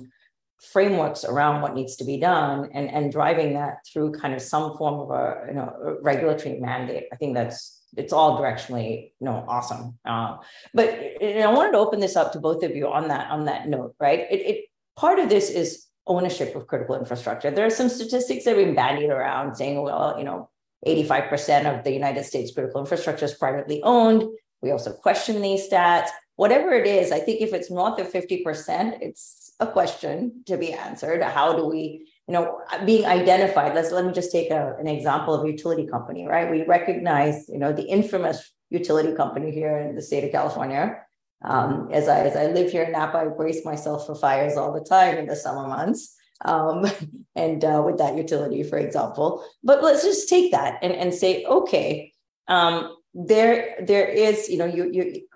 frameworks 0.62 1.26
around 1.26 1.62
what 1.62 1.76
needs 1.76 1.98
to 1.98 2.06
be 2.06 2.18
done 2.18 2.70
and 2.74 2.90
and 2.90 3.12
driving 3.12 3.54
that 3.54 3.78
through 3.92 4.12
kind 4.12 4.34
of 4.34 4.42
some 4.42 4.78
form 4.78 5.02
of 5.02 5.12
a 5.12 5.48
you 5.48 5.54
know 5.54 5.98
regulatory 6.02 6.60
mandate 6.60 7.06
i 7.12 7.16
think 7.18 7.36
that's 7.36 7.75
it's 7.98 8.14
all 8.14 8.40
directionally 8.40 9.12
you 9.20 9.26
know 9.26 9.46
awesome. 9.48 9.98
Uh, 10.06 10.38
but 10.74 10.90
i 10.90 11.52
wanted 11.52 11.72
to 11.72 11.78
open 11.78 12.00
this 12.00 12.16
up 12.16 12.32
to 12.32 12.40
both 12.40 12.64
of 12.64 12.76
you 12.76 12.88
on 12.88 13.08
that 13.08 13.30
on 13.32 13.46
that 13.46 13.68
note 13.68 13.96
right? 14.00 14.28
It, 14.32 14.42
it 14.42 14.66
part 14.96 15.20
of 15.20 15.30
this 15.30 15.50
is 15.50 15.86
ownership 16.08 16.56
of 16.56 16.68
critical 16.68 16.96
infrastructure. 16.96 17.50
There 17.50 17.66
are 17.66 17.72
some 17.72 17.90
statistics 17.90 18.44
that 18.44 18.56
have 18.56 18.64
been 18.66 18.76
bandied 18.76 19.10
around 19.10 19.56
saying 19.56 19.82
well 19.82 20.16
you 20.18 20.26
know 20.26 20.50
85% 20.86 21.78
of 21.78 21.84
the 21.84 21.92
united 21.92 22.24
states 22.26 22.54
critical 22.54 22.82
infrastructure 22.82 23.26
is 23.26 23.34
privately 23.34 23.82
owned. 23.84 24.24
We 24.62 24.72
also 24.72 24.94
question 24.94 25.42
these 25.42 25.70
stats. 25.70 26.10
Whatever 26.36 26.74
it 26.74 26.86
is 26.86 27.12
i 27.12 27.20
think 27.20 27.42
if 27.42 27.54
it's 27.54 27.72
north 27.72 28.00
of 28.00 28.12
50% 28.12 28.98
it's 29.02 29.46
a 29.60 29.68
question 29.68 30.44
to 30.48 30.58
be 30.58 30.74
answered. 30.74 31.24
How 31.24 31.54
do 31.54 31.66
we 31.66 32.08
you 32.28 32.34
know, 32.34 32.62
being 32.86 33.06
identified. 33.06 33.76
Let's 33.76 33.92
let 33.92 34.06
me 34.06 34.12
just 34.12 34.32
take 34.32 34.50
a, 34.50 34.76
an 34.80 34.88
example 34.88 35.34
of 35.34 35.44
a 35.46 35.48
utility 35.48 35.86
company, 35.86 36.26
right? 36.26 36.50
We 36.50 36.64
recognize, 36.64 37.48
you 37.48 37.60
know, 37.60 37.72
the 37.72 37.84
infamous 37.84 38.52
utility 38.70 39.14
company 39.14 39.52
here 39.52 39.78
in 39.78 39.96
the 39.96 40.02
state 40.02 40.24
of 40.24 40.32
California. 40.32 40.98
Um, 41.44 41.90
as 41.92 42.08
I 42.08 42.22
as 42.22 42.36
I 42.36 42.48
live 42.48 42.72
here 42.72 42.84
in 42.84 42.92
Napa, 42.92 43.18
I 43.18 43.28
brace 43.28 43.64
myself 43.64 44.08
for 44.08 44.16
fires 44.16 44.58
all 44.58 44.74
the 44.74 44.84
time 44.84 45.18
in 45.18 45.28
the 45.28 45.36
summer 45.36 45.68
months. 45.68 46.16
Um, 46.44 46.86
and 47.36 47.64
uh, 47.64 47.84
with 47.86 48.00
that 48.00 48.18
utility, 48.18 48.64
for 48.64 48.78
example. 48.78 49.46
But 49.64 49.84
let's 49.84 50.04
just 50.04 50.28
take 50.28 50.52
that 50.52 50.80
and, 50.82 50.94
and 50.94 51.14
say, 51.14 51.46
okay, 51.46 52.12
um, 52.48 52.96
there 53.14 53.78
there 53.82 54.08
is, 54.08 54.50
you 54.50 54.58
know, 54.58 54.66
you 54.66 54.90
you 54.92 55.28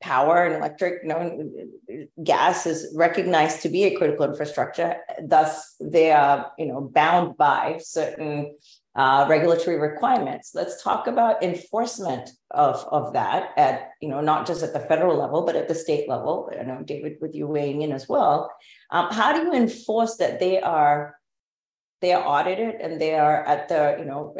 power 0.00 0.44
and 0.44 0.54
electric, 0.56 1.02
you 1.02 1.08
know, 1.08 2.06
gas 2.22 2.66
is 2.66 2.92
recognized 2.96 3.62
to 3.62 3.68
be 3.68 3.84
a 3.84 3.96
critical 3.96 4.26
infrastructure. 4.26 4.96
Thus, 5.22 5.74
they 5.80 6.12
are, 6.12 6.52
you 6.58 6.66
know, 6.66 6.80
bound 6.80 7.36
by 7.36 7.78
certain 7.82 8.56
uh, 8.94 9.26
regulatory 9.28 9.78
requirements. 9.78 10.52
Let's 10.54 10.82
talk 10.82 11.06
about 11.06 11.42
enforcement 11.42 12.30
of, 12.50 12.84
of 12.90 13.12
that 13.12 13.50
at, 13.56 13.90
you 14.00 14.08
know, 14.08 14.20
not 14.20 14.46
just 14.46 14.62
at 14.62 14.72
the 14.72 14.80
federal 14.80 15.16
level, 15.16 15.44
but 15.44 15.56
at 15.56 15.68
the 15.68 15.74
state 15.74 16.08
level. 16.08 16.50
I 16.58 16.62
know, 16.62 16.82
David, 16.84 17.16
with 17.20 17.34
you 17.34 17.46
weighing 17.46 17.82
in 17.82 17.92
as 17.92 18.08
well. 18.08 18.50
Um, 18.90 19.08
how 19.10 19.32
do 19.32 19.44
you 19.46 19.52
enforce 19.52 20.16
that 20.16 20.40
they 20.40 20.60
are 20.60 21.16
they 22.00 22.12
are 22.12 22.24
audited 22.24 22.76
and 22.80 23.00
they 23.00 23.16
are 23.16 23.44
at 23.44 23.68
the, 23.68 23.96
you 23.98 24.04
know, 24.04 24.32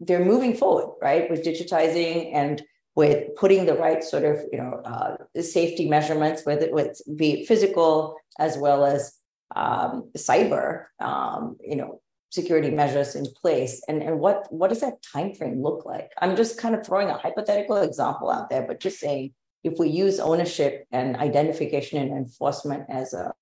they're 0.00 0.24
moving 0.24 0.56
forward, 0.56 0.96
right, 1.00 1.30
with 1.30 1.44
digitizing 1.44 2.34
and 2.34 2.60
with 2.94 3.34
putting 3.36 3.66
the 3.66 3.74
right 3.74 4.04
sort 4.04 4.24
of 4.24 4.40
you 4.52 4.58
know 4.58 4.80
uh, 4.84 5.16
safety 5.40 5.88
measurements, 5.88 6.44
whether 6.44 6.66
it 6.66 7.00
be 7.16 7.44
physical 7.46 8.16
as 8.38 8.58
well 8.58 8.84
as 8.84 9.18
um, 9.56 10.10
cyber, 10.16 10.86
um, 11.00 11.56
you 11.60 11.76
know, 11.76 12.00
security 12.30 12.70
measures 12.70 13.14
in 13.14 13.26
place, 13.40 13.82
and 13.88 14.02
and 14.02 14.18
what 14.20 14.46
what 14.52 14.68
does 14.68 14.80
that 14.80 15.02
time 15.02 15.34
frame 15.34 15.62
look 15.62 15.84
like? 15.84 16.10
I'm 16.20 16.36
just 16.36 16.58
kind 16.58 16.74
of 16.74 16.84
throwing 16.84 17.08
a 17.08 17.18
hypothetical 17.18 17.76
example 17.76 18.30
out 18.30 18.50
there, 18.50 18.66
but 18.66 18.80
just 18.80 18.98
saying 18.98 19.32
if 19.64 19.78
we 19.78 19.88
use 19.88 20.18
ownership 20.18 20.86
and 20.90 21.16
identification 21.16 21.98
and 22.00 22.12
enforcement 22.12 22.84
as 22.88 23.14
a 23.14 23.32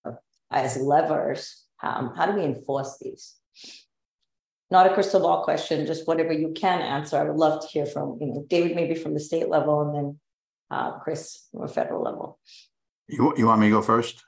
as 0.51 0.77
levers, 0.77 1.65
um, 1.83 2.13
how 2.17 2.27
do 2.27 2.33
we 2.33 2.45
enforce 2.45 2.99
these? 3.01 3.37
Not 4.71 4.87
a 4.87 4.95
crystal 4.95 5.21
ball 5.21 5.43
question, 5.45 5.87
just 5.87 6.07
whatever 6.07 6.33
you 6.33 6.53
can 6.53 6.81
answer. 6.81 7.17
I 7.17 7.25
would 7.25 7.37
love 7.37 7.61
to 7.63 7.69
hear 7.69 7.87
from, 7.87 8.19
you 8.21 8.29
know, 8.29 8.47
David, 8.49 8.77
maybe 8.77 8.95
from 8.95 9.15
the 9.15 9.21
state 9.21 9.49
level 9.49 9.83
and 9.83 9.95
then 9.95 10.21
uh, 10.71 10.99
Chris 10.99 11.49
from 11.51 11.65
a 11.65 11.69
federal 11.69 12.03
level. 12.03 12.39
You, 13.09 13.35
you 13.37 13.47
want 13.47 13.61
me 13.61 13.67
to 13.67 13.73
go 13.73 13.83
first? 13.83 14.25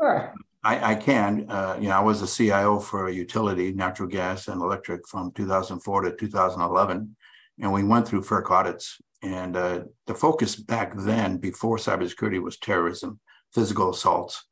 Sure. 0.00 0.32
I, 0.64 0.92
I 0.92 0.94
can. 0.94 1.46
Uh, 1.50 1.76
you 1.80 1.88
know, 1.88 1.96
I 1.96 2.00
was 2.00 2.22
a 2.22 2.28
CIO 2.28 2.78
for 2.78 3.08
a 3.08 3.12
utility, 3.12 3.72
natural 3.72 4.08
gas 4.08 4.46
and 4.46 4.62
electric 4.62 5.08
from 5.08 5.32
2004 5.32 6.02
to 6.02 6.16
2011. 6.16 7.16
And 7.60 7.72
we 7.72 7.82
went 7.82 8.06
through 8.06 8.22
FERC 8.22 8.50
audits. 8.50 8.98
And 9.22 9.56
uh, 9.56 9.82
the 10.06 10.14
focus 10.14 10.54
back 10.54 10.94
then, 10.96 11.38
before 11.38 11.78
cybersecurity, 11.78 12.40
was 12.40 12.58
terrorism, 12.58 13.20
physical 13.52 13.90
assaults 13.90 14.44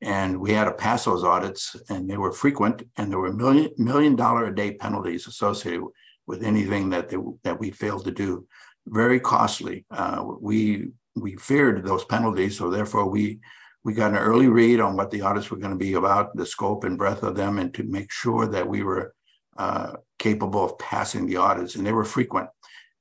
and 0.00 0.38
we 0.38 0.52
had 0.52 0.64
to 0.64 0.72
pass 0.72 1.04
those 1.04 1.24
audits 1.24 1.74
and 1.88 2.08
they 2.08 2.16
were 2.16 2.32
frequent 2.32 2.82
and 2.96 3.10
there 3.10 3.18
were 3.18 3.32
million 3.32 3.70
million 3.76 4.14
dollar 4.14 4.46
a 4.46 4.54
day 4.54 4.72
penalties 4.72 5.26
associated 5.26 5.82
with 6.26 6.42
anything 6.42 6.90
that 6.90 7.08
they, 7.08 7.16
that 7.42 7.58
we 7.58 7.70
failed 7.70 8.04
to 8.04 8.12
do. 8.12 8.46
Very 8.86 9.18
costly. 9.18 9.84
Uh, 9.90 10.24
we 10.40 10.88
we 11.16 11.34
feared 11.36 11.84
those 11.84 12.04
penalties 12.04 12.56
so 12.56 12.70
therefore 12.70 13.08
we 13.08 13.40
we 13.82 13.92
got 13.92 14.12
an 14.12 14.18
early 14.18 14.48
read 14.48 14.80
on 14.80 14.96
what 14.96 15.10
the 15.10 15.22
audits 15.22 15.50
were 15.50 15.56
going 15.56 15.72
to 15.72 15.76
be 15.76 15.94
about 15.94 16.36
the 16.36 16.46
scope 16.46 16.84
and 16.84 16.98
breadth 16.98 17.22
of 17.22 17.34
them 17.34 17.58
and 17.58 17.74
to 17.74 17.82
make 17.84 18.10
sure 18.12 18.46
that 18.46 18.68
we 18.68 18.82
were 18.82 19.14
uh, 19.56 19.94
capable 20.18 20.64
of 20.64 20.78
passing 20.78 21.26
the 21.26 21.36
audits 21.36 21.74
and 21.74 21.86
they 21.86 21.92
were 21.92 22.04
frequent. 22.04 22.48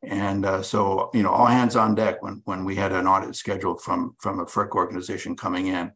And 0.04 0.46
uh, 0.46 0.64
so 0.64 1.12
you 1.14 1.22
know 1.22 1.30
all 1.30 1.46
hands 1.46 1.76
on 1.76 1.94
deck 1.94 2.24
when 2.24 2.42
when 2.46 2.66
we 2.66 2.76
had 2.76 2.92
an 2.92 3.06
audit 3.06 3.36
scheduled 3.36 3.82
from 3.82 4.16
from 4.20 4.40
a 4.40 4.46
FERC 4.46 4.72
organization 4.72 5.36
coming 5.36 5.68
in 5.68 5.92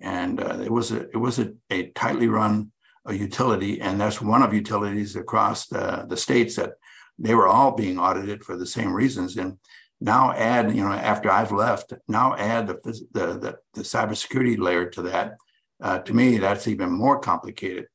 and 0.00 0.42
uh, 0.42 0.58
it 0.60 0.70
was 0.70 0.92
a 0.92 1.08
it 1.10 1.16
was 1.16 1.38
a, 1.38 1.52
a 1.70 1.88
tightly 1.90 2.28
run 2.28 2.72
utility, 3.10 3.80
and 3.80 4.00
that's 4.00 4.20
one 4.20 4.42
of 4.42 4.54
utilities 4.54 5.16
across 5.16 5.66
the, 5.66 6.04
the 6.08 6.16
states 6.16 6.56
that 6.56 6.74
they 7.18 7.34
were 7.34 7.48
all 7.48 7.72
being 7.72 7.98
audited 7.98 8.44
for 8.44 8.56
the 8.56 8.66
same 8.66 8.92
reasons. 8.92 9.36
And 9.36 9.58
now 10.00 10.32
add, 10.32 10.74
you 10.74 10.82
know, 10.82 10.92
after 10.92 11.30
I've 11.30 11.52
left, 11.52 11.92
now 12.08 12.36
add 12.36 12.66
the 12.66 12.74
the 13.12 13.26
the, 13.38 13.58
the 13.74 13.82
cybersecurity 13.82 14.58
layer 14.58 14.86
to 14.90 15.02
that. 15.02 15.36
Uh, 15.82 15.98
to 16.00 16.14
me, 16.14 16.38
that's 16.38 16.68
even 16.68 16.90
more 16.90 17.18
complicated. 17.18 17.86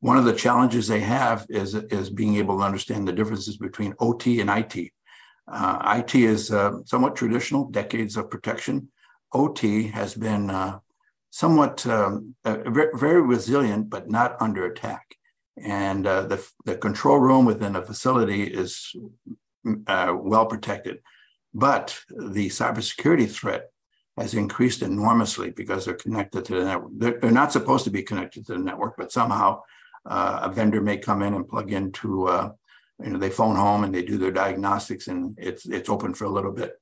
One 0.00 0.18
of 0.18 0.24
the 0.24 0.34
challenges 0.34 0.88
they 0.88 1.00
have 1.00 1.46
is 1.48 1.74
is 1.74 2.10
being 2.10 2.36
able 2.36 2.58
to 2.58 2.64
understand 2.64 3.06
the 3.06 3.12
differences 3.12 3.56
between 3.56 3.94
OT 3.98 4.40
and 4.40 4.50
IT. 4.50 4.92
Uh, 5.48 5.98
IT 5.98 6.14
is 6.14 6.50
uh, 6.50 6.78
somewhat 6.84 7.16
traditional, 7.16 7.68
decades 7.68 8.16
of 8.16 8.30
protection. 8.30 8.88
OT 9.32 9.88
has 9.88 10.14
been 10.14 10.50
uh, 10.50 10.78
somewhat 11.32 11.84
um, 11.86 12.34
uh, 12.44 12.58
very 12.68 13.22
resilient, 13.22 13.88
but 13.88 14.08
not 14.08 14.36
under 14.40 14.66
attack. 14.66 15.16
And 15.56 16.06
uh, 16.06 16.22
the, 16.26 16.46
the 16.66 16.76
control 16.76 17.18
room 17.18 17.46
within 17.46 17.74
a 17.74 17.82
facility 17.82 18.42
is 18.42 18.94
uh, 19.86 20.14
well 20.14 20.44
protected. 20.44 20.98
But 21.54 21.98
the 22.10 22.48
cybersecurity 22.48 23.30
threat 23.30 23.70
has 24.18 24.34
increased 24.34 24.82
enormously 24.82 25.50
because 25.50 25.86
they're 25.86 25.94
connected 25.94 26.44
to 26.44 26.56
the 26.56 26.64
network. 26.64 26.90
They're, 26.98 27.18
they're 27.18 27.30
not 27.30 27.52
supposed 27.52 27.84
to 27.84 27.90
be 27.90 28.02
connected 28.02 28.46
to 28.46 28.52
the 28.52 28.58
network, 28.58 28.96
but 28.98 29.10
somehow 29.10 29.62
uh, 30.04 30.40
a 30.42 30.52
vendor 30.52 30.82
may 30.82 30.98
come 30.98 31.22
in 31.22 31.32
and 31.32 31.48
plug 31.48 31.72
into, 31.72 32.28
uh, 32.28 32.50
you 33.02 33.10
know, 33.10 33.18
they 33.18 33.30
phone 33.30 33.56
home 33.56 33.84
and 33.84 33.94
they 33.94 34.02
do 34.02 34.18
their 34.18 34.32
diagnostics 34.32 35.08
and 35.08 35.34
it's, 35.38 35.64
it's 35.64 35.88
open 35.88 36.12
for 36.12 36.24
a 36.24 36.30
little 36.30 36.52
bit. 36.52 36.74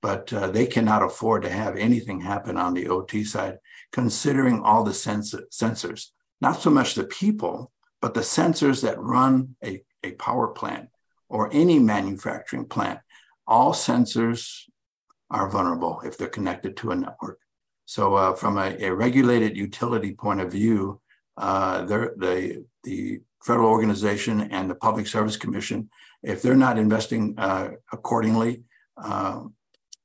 But 0.00 0.32
uh, 0.32 0.48
they 0.48 0.66
cannot 0.66 1.02
afford 1.02 1.42
to 1.42 1.50
have 1.50 1.76
anything 1.76 2.20
happen 2.20 2.56
on 2.56 2.74
the 2.74 2.86
OT 2.86 3.24
side 3.24 3.58
considering 3.92 4.60
all 4.60 4.84
the 4.84 4.94
sens- 4.94 5.34
sensors, 5.50 6.10
not 6.40 6.60
so 6.60 6.70
much 6.70 6.94
the 6.94 7.04
people, 7.04 7.72
but 8.00 8.14
the 8.14 8.20
sensors 8.20 8.82
that 8.82 8.98
run 8.98 9.56
a, 9.64 9.82
a 10.02 10.12
power 10.12 10.48
plant 10.48 10.88
or 11.28 11.50
any 11.52 11.78
manufacturing 11.78 12.66
plant. 12.66 13.00
All 13.46 13.72
sensors 13.72 14.62
are 15.30 15.48
vulnerable 15.48 16.00
if 16.04 16.16
they're 16.16 16.28
connected 16.28 16.76
to 16.76 16.90
a 16.90 16.96
network. 16.96 17.40
So, 17.84 18.14
uh, 18.14 18.34
from 18.34 18.58
a, 18.58 18.76
a, 18.80 18.92
regulated 18.92 19.56
utility 19.56 20.12
point 20.12 20.40
of 20.40 20.50
view, 20.50 21.00
uh, 21.36 21.84
the 21.84 22.64
the 22.82 23.20
federal 23.44 23.70
organization 23.70 24.40
and 24.40 24.68
the 24.68 24.74
Public 24.74 25.06
Service 25.06 25.36
Commission, 25.36 25.88
if 26.22 26.42
they're 26.42 26.56
not 26.56 26.78
investing 26.78 27.34
uh, 27.38 27.70
accordingly, 27.92 28.64
uh, 28.96 29.42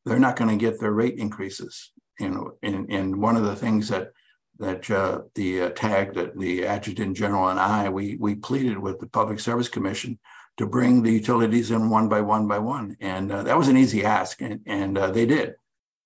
they're 0.05 0.19
not 0.19 0.35
going 0.35 0.49
to 0.49 0.63
get 0.63 0.79
their 0.79 0.91
rate 0.91 1.17
increases 1.17 1.91
you 2.21 2.57
and, 2.63 2.89
and 2.89 3.21
one 3.21 3.35
of 3.35 3.43
the 3.43 3.55
things 3.55 3.89
that 3.89 4.11
that 4.59 4.89
uh, 4.91 5.21
the 5.35 5.63
uh, 5.63 5.69
tag 5.69 6.13
that 6.13 6.37
the 6.37 6.65
adjutant 6.65 7.17
general 7.17 7.49
and 7.49 7.59
I 7.59 7.89
we 7.89 8.15
we 8.17 8.35
pleaded 8.35 8.77
with 8.77 8.99
the 8.99 9.07
Public 9.07 9.39
Service 9.39 9.67
Commission 9.67 10.19
to 10.57 10.65
bring 10.67 11.01
the 11.01 11.11
utilities 11.11 11.71
in 11.71 11.89
one 11.89 12.07
by 12.07 12.21
one 12.21 12.47
by 12.47 12.59
one, 12.59 12.95
and 12.99 13.31
uh, 13.31 13.43
that 13.43 13.57
was 13.57 13.67
an 13.67 13.77
easy 13.77 14.03
ask, 14.03 14.41
and, 14.41 14.61
and 14.65 14.97
uh, 14.97 15.09
they 15.09 15.25
did, 15.25 15.55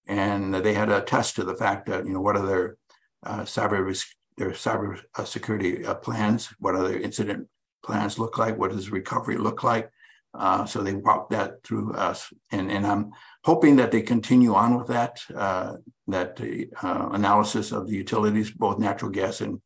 and 0.08 0.54
they 0.54 0.74
had 0.74 0.90
a 0.90 1.02
test 1.02 1.36
to 1.36 1.44
the 1.44 1.56
fact 1.56 1.88
that 1.88 2.06
you 2.06 2.14
know 2.14 2.22
what 2.22 2.38
are 2.38 2.46
their 2.46 2.78
uh, 3.26 3.42
cyber 3.42 3.84
risk, 3.86 4.08
their 4.38 4.52
cyber 4.52 5.02
uh, 5.16 5.26
security 5.26 5.84
plans, 6.02 6.50
what 6.60 6.76
are 6.76 6.88
their 6.88 7.00
incident 7.00 7.48
plans 7.84 8.18
look 8.18 8.38
like, 8.38 8.58
what 8.58 8.72
does 8.72 8.90
recovery 8.90 9.38
look 9.38 9.64
like, 9.64 9.92
uh, 10.38 10.66
so 10.66 10.82
they 10.82 10.94
walked 10.94 11.32
that 11.32 11.64
through 11.64 11.94
us, 11.94 12.32
and 12.52 12.72
and 12.72 12.86
I'm 12.86 13.12
hoping 13.44 13.76
that 13.78 13.92
they 13.92 14.02
continue 14.02 14.54
on 14.54 14.78
with 14.78 14.88
that 14.88 15.22
uh, 15.36 15.78
that 16.08 16.40
uh, 16.84 17.10
analysis 17.12 17.72
of 17.72 17.88
the 17.88 17.96
utilities, 17.96 18.52
both 18.52 18.80
natural 18.80 19.12
gas 19.12 19.42
and 19.42 19.62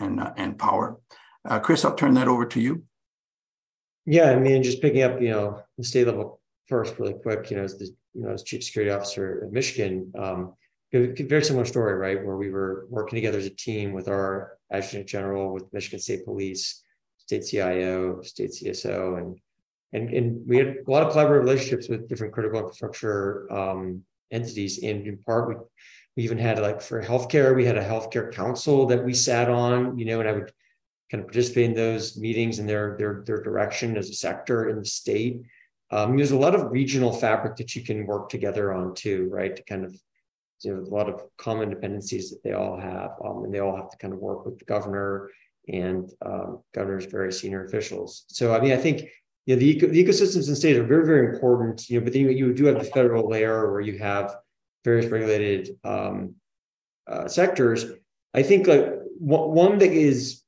and 0.00 0.20
uh, 0.20 0.32
and 0.36 0.58
power. 0.58 0.98
Uh, 1.44 1.58
Chris, 1.60 1.84
I'll 1.84 1.94
turn 1.94 2.14
that 2.14 2.28
over 2.28 2.46
to 2.46 2.60
you. 2.60 2.84
Yeah, 4.06 4.30
I 4.30 4.36
mean, 4.36 4.62
just 4.62 4.80
picking 4.80 5.02
up, 5.02 5.20
you 5.20 5.30
know, 5.30 5.62
the 5.76 5.84
state 5.84 6.06
level 6.06 6.40
first, 6.66 6.98
really 6.98 7.14
quick. 7.14 7.50
You 7.50 7.58
know, 7.58 7.64
as 7.64 7.78
the 7.78 7.86
you 8.14 8.22
know 8.22 8.30
as 8.30 8.42
chief 8.42 8.64
security 8.64 8.90
officer 8.90 9.40
of 9.40 9.52
Michigan, 9.52 10.12
um, 10.18 10.54
very 10.92 11.44
similar 11.44 11.64
story, 11.64 11.94
right? 11.94 12.24
Where 12.24 12.36
we 12.36 12.50
were 12.50 12.86
working 12.88 13.16
together 13.16 13.38
as 13.38 13.46
a 13.46 13.50
team 13.50 13.92
with 13.92 14.08
our 14.08 14.58
adjutant 14.72 15.06
general, 15.06 15.52
with 15.52 15.72
Michigan 15.72 16.00
State 16.00 16.24
Police, 16.24 16.82
state 17.18 17.44
CIO, 17.44 18.22
state 18.22 18.50
CSO, 18.50 19.18
and 19.18 19.38
and, 19.92 20.10
and 20.10 20.46
we 20.46 20.58
had 20.58 20.76
a 20.86 20.90
lot 20.90 21.02
of 21.02 21.12
collaborative 21.12 21.40
relationships 21.40 21.88
with 21.88 22.08
different 22.08 22.32
critical 22.32 22.60
infrastructure 22.60 23.50
um, 23.52 24.02
entities. 24.30 24.82
And 24.82 25.06
in 25.06 25.18
part, 25.18 25.48
we, 25.48 25.54
we 26.16 26.24
even 26.24 26.38
had 26.38 26.58
like 26.58 26.82
for 26.82 27.02
healthcare, 27.02 27.54
we 27.54 27.64
had 27.64 27.78
a 27.78 27.84
healthcare 27.84 28.32
council 28.32 28.86
that 28.86 29.04
we 29.04 29.14
sat 29.14 29.48
on, 29.48 29.96
you 29.98 30.04
know, 30.04 30.20
and 30.20 30.28
I 30.28 30.32
would 30.32 30.52
kind 31.10 31.22
of 31.22 31.28
participate 31.28 31.64
in 31.66 31.74
those 31.74 32.18
meetings 32.18 32.58
and 32.58 32.68
their 32.68 32.96
their 32.98 33.22
their 33.24 33.42
direction 33.42 33.96
as 33.96 34.10
a 34.10 34.14
sector 34.14 34.68
in 34.68 34.78
the 34.78 34.84
state. 34.84 35.40
Um, 35.90 36.16
there's 36.16 36.32
a 36.32 36.38
lot 36.38 36.54
of 36.54 36.70
regional 36.70 37.12
fabric 37.12 37.56
that 37.56 37.74
you 37.74 37.82
can 37.82 38.06
work 38.06 38.28
together 38.28 38.74
on 38.74 38.94
too, 38.94 39.26
right? 39.30 39.56
To 39.56 39.62
kind 39.62 39.84
of 39.86 39.96
you 40.62 40.74
know, 40.74 40.82
a 40.82 40.94
lot 40.94 41.08
of 41.08 41.22
common 41.38 41.70
dependencies 41.70 42.30
that 42.30 42.42
they 42.42 42.52
all 42.52 42.78
have, 42.78 43.12
um, 43.24 43.44
and 43.44 43.54
they 43.54 43.60
all 43.60 43.76
have 43.76 43.88
to 43.90 43.96
kind 43.96 44.12
of 44.12 44.20
work 44.20 44.44
with 44.44 44.58
the 44.58 44.64
governor 44.66 45.30
and 45.68 46.10
um, 46.24 46.60
governor's 46.74 47.06
very 47.06 47.32
senior 47.32 47.64
officials. 47.64 48.24
So, 48.28 48.54
I 48.54 48.60
mean, 48.60 48.72
I 48.72 48.76
think 48.76 49.08
you 49.48 49.54
know, 49.54 49.60
the, 49.60 49.70
eco- 49.70 49.86
the 49.86 50.04
ecosystems 50.04 50.46
in 50.46 50.54
states 50.54 50.78
are 50.78 50.84
very, 50.84 51.06
very 51.06 51.32
important. 51.32 51.88
You 51.88 51.98
know, 51.98 52.04
but 52.04 52.12
then 52.12 52.20
you, 52.20 52.28
you 52.28 52.52
do 52.52 52.66
have 52.66 52.78
the 52.78 52.84
federal 52.84 53.30
layer 53.30 53.72
where 53.72 53.80
you 53.80 53.96
have 53.96 54.36
various 54.84 55.06
regulated 55.10 55.70
um, 55.84 56.34
uh, 57.06 57.26
sectors. 57.28 57.86
I 58.34 58.42
think 58.42 58.66
like 58.66 58.90
one 59.18 59.78
that 59.78 59.90
is 59.90 60.42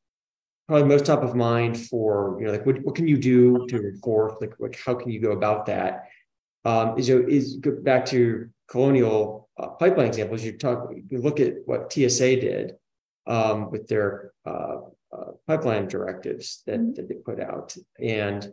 probably 0.69 0.87
most 0.87 1.07
top 1.07 1.23
of 1.23 1.35
mind 1.35 1.81
for 1.81 2.37
you 2.39 2.45
know 2.45 2.53
like 2.53 2.67
what, 2.67 2.79
what 2.83 2.95
can 2.95 3.09
you 3.09 3.17
do 3.17 3.67
to 3.69 3.77
enforce 3.77 4.35
like, 4.43 4.53
like 4.59 4.79
how 4.85 4.95
can 4.95 5.11
you 5.11 5.19
go 5.19 5.33
about 5.33 5.65
that 5.67 6.11
um, 6.67 6.99
is 6.99 7.09
is 7.09 7.57
go 7.57 7.71
back 7.81 8.05
to 8.07 8.51
colonial 8.69 9.49
uh, 9.59 9.69
pipeline 9.69 10.09
examples 10.09 10.45
you 10.45 10.53
talk 10.59 10.91
you 11.09 11.19
look 11.23 11.41
at 11.41 11.55
what 11.65 11.91
TSA 11.91 12.37
did 12.37 12.77
um, 13.27 13.71
with 13.71 13.89
their 13.89 14.33
uh, 14.47 14.77
uh, 15.13 15.33
pipeline 15.47 15.89
directives 15.89 16.63
that, 16.67 16.79
mm-hmm. 16.79 16.93
that 16.93 17.09
they 17.09 17.15
put 17.17 17.41
out 17.41 17.75
and 17.99 18.53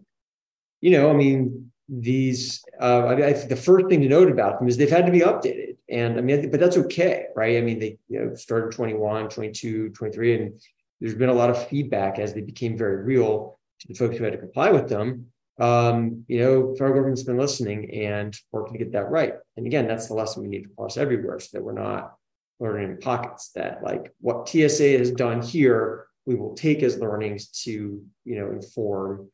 you 0.81 0.91
know 0.91 1.09
I 1.09 1.13
mean 1.13 1.71
these 1.89 2.63
uh, 2.81 3.05
I, 3.05 3.27
I 3.27 3.33
think 3.33 3.49
the 3.49 3.55
first 3.55 3.87
thing 3.87 4.01
to 4.01 4.09
note 4.09 4.29
about 4.29 4.59
them 4.59 4.67
is 4.67 4.77
they've 4.77 4.89
had 4.89 5.05
to 5.05 5.11
be 5.11 5.21
updated 5.21 5.77
and 5.89 6.17
I 6.17 6.21
mean 6.21 6.51
but 6.51 6.59
that's 6.59 6.77
okay 6.77 7.27
right 7.35 7.57
I 7.57 7.61
mean 7.61 7.79
they 7.79 7.97
you 8.09 8.19
know 8.19 8.35
started 8.35 8.71
21 8.71 9.29
22 9.29 9.89
23 9.89 10.35
and 10.35 10.61
there's 10.99 11.15
been 11.15 11.29
a 11.29 11.33
lot 11.33 11.49
of 11.49 11.67
feedback 11.67 12.19
as 12.19 12.33
they 12.33 12.41
became 12.41 12.77
very 12.77 13.03
real 13.03 13.59
to 13.79 13.87
the 13.87 13.93
folks 13.93 14.17
who 14.17 14.23
had 14.23 14.33
to 14.33 14.39
comply 14.39 14.71
with 14.71 14.89
them. 14.89 15.27
Um, 15.59 16.23
you 16.27 16.39
know, 16.39 16.73
federal 16.73 16.95
government's 16.95 17.23
been 17.23 17.37
listening 17.37 17.89
and 17.91 18.37
working 18.51 18.73
to 18.73 18.79
get 18.79 18.93
that 18.93 19.09
right. 19.09 19.33
And 19.55 19.65
again, 19.65 19.87
that's 19.87 20.07
the 20.07 20.13
lesson 20.13 20.43
we 20.43 20.49
need 20.49 20.63
to 20.63 20.69
cross 20.69 20.97
everywhere 20.97 21.39
so 21.39 21.49
that 21.53 21.63
we're 21.63 21.73
not 21.73 22.15
learning 22.59 22.91
in 22.91 22.97
pockets 22.97 23.51
that 23.55 23.83
like 23.83 24.13
what 24.19 24.47
TSA 24.49 24.97
has 24.97 25.11
done 25.11 25.41
here, 25.41 26.07
we 26.25 26.35
will 26.35 26.55
take 26.55 26.83
as 26.83 26.99
learnings 26.99 27.47
to, 27.63 28.03
you 28.23 28.39
know, 28.39 28.51
inform 28.51 29.29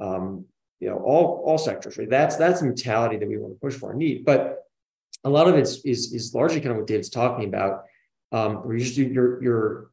um, 0.00 0.46
you 0.80 0.88
know, 0.88 0.96
all 0.96 1.42
all 1.46 1.58
sectors, 1.58 1.96
right? 1.98 2.08
That's 2.08 2.36
that's 2.36 2.60
the 2.60 2.66
mentality 2.66 3.16
that 3.16 3.28
we 3.28 3.38
want 3.38 3.54
to 3.54 3.60
push 3.60 3.74
for 3.74 3.90
and 3.90 3.98
need. 3.98 4.24
But 4.24 4.64
a 5.24 5.30
lot 5.30 5.48
of 5.48 5.54
it 5.54 5.60
is 5.60 5.84
is, 5.84 6.34
largely 6.34 6.60
kind 6.60 6.72
of 6.72 6.78
what 6.78 6.86
David's 6.86 7.10
talking 7.10 7.48
about. 7.48 7.84
Um, 8.32 8.56
where 8.56 8.76
you're, 8.76 8.84
just 8.84 8.96
do 8.96 9.04
your 9.04 9.42
your 9.42 9.90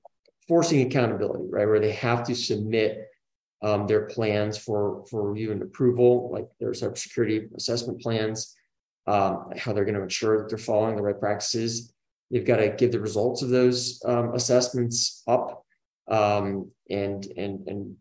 forcing 0.47 0.85
accountability, 0.85 1.45
right? 1.49 1.67
Where 1.67 1.79
they 1.79 1.93
have 1.93 2.23
to 2.25 2.35
submit 2.35 3.07
um, 3.61 3.87
their 3.87 4.07
plans 4.07 4.57
for 4.57 5.05
for 5.09 5.29
review 5.29 5.51
and 5.51 5.61
approval, 5.61 6.31
like 6.31 6.47
their 6.59 6.71
cybersecurity 6.71 7.53
assessment 7.55 8.01
plans, 8.01 8.55
um, 9.07 9.51
how 9.57 9.73
they're 9.73 9.85
going 9.85 9.95
to 9.95 10.03
ensure 10.03 10.39
that 10.39 10.49
they're 10.49 10.57
following 10.57 10.95
the 10.95 11.01
right 11.01 11.19
practices. 11.19 11.93
They've 12.29 12.45
got 12.45 12.57
to 12.57 12.69
give 12.69 12.91
the 12.91 12.99
results 12.99 13.41
of 13.41 13.49
those 13.49 14.01
um, 14.05 14.33
assessments 14.33 15.23
up 15.27 15.65
um, 16.09 16.71
and 16.89 17.25
and 17.37 17.67
and 17.67 17.95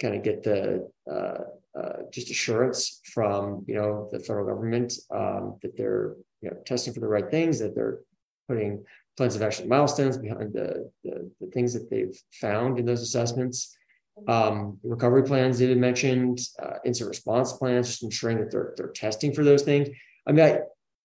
kind 0.00 0.14
of 0.14 0.22
get 0.22 0.42
the 0.42 0.90
uh, 1.10 1.44
uh, 1.78 2.02
just 2.12 2.30
assurance 2.30 3.00
from 3.12 3.64
you 3.66 3.74
know 3.74 4.08
the 4.12 4.20
federal 4.20 4.46
government 4.46 4.94
um, 5.14 5.56
that 5.62 5.76
they're 5.76 6.16
you 6.40 6.50
know 6.50 6.56
testing 6.64 6.94
for 6.94 7.00
the 7.00 7.08
right 7.08 7.30
things, 7.30 7.58
that 7.58 7.74
they're 7.74 8.00
putting 8.48 8.84
plans 9.16 9.34
of 9.34 9.42
action 9.42 9.68
milestones 9.68 10.18
behind 10.18 10.52
the, 10.52 10.90
the, 11.04 11.30
the 11.40 11.46
things 11.48 11.72
that 11.72 11.90
they've 11.90 12.16
found 12.32 12.78
in 12.78 12.84
those 12.84 13.02
assessments. 13.02 13.76
Um, 14.28 14.78
recovery 14.82 15.24
plans 15.24 15.58
David 15.58 15.78
mentioned, 15.78 16.40
uh, 16.62 16.78
incident 16.84 17.10
response 17.10 17.52
plans, 17.54 17.88
just 17.88 18.02
ensuring 18.02 18.38
that 18.38 18.50
they're, 18.50 18.74
they're 18.76 18.88
testing 18.88 19.32
for 19.32 19.44
those 19.44 19.62
things. 19.62 19.88
I 20.26 20.32
mean, 20.32 20.44
I, 20.44 20.60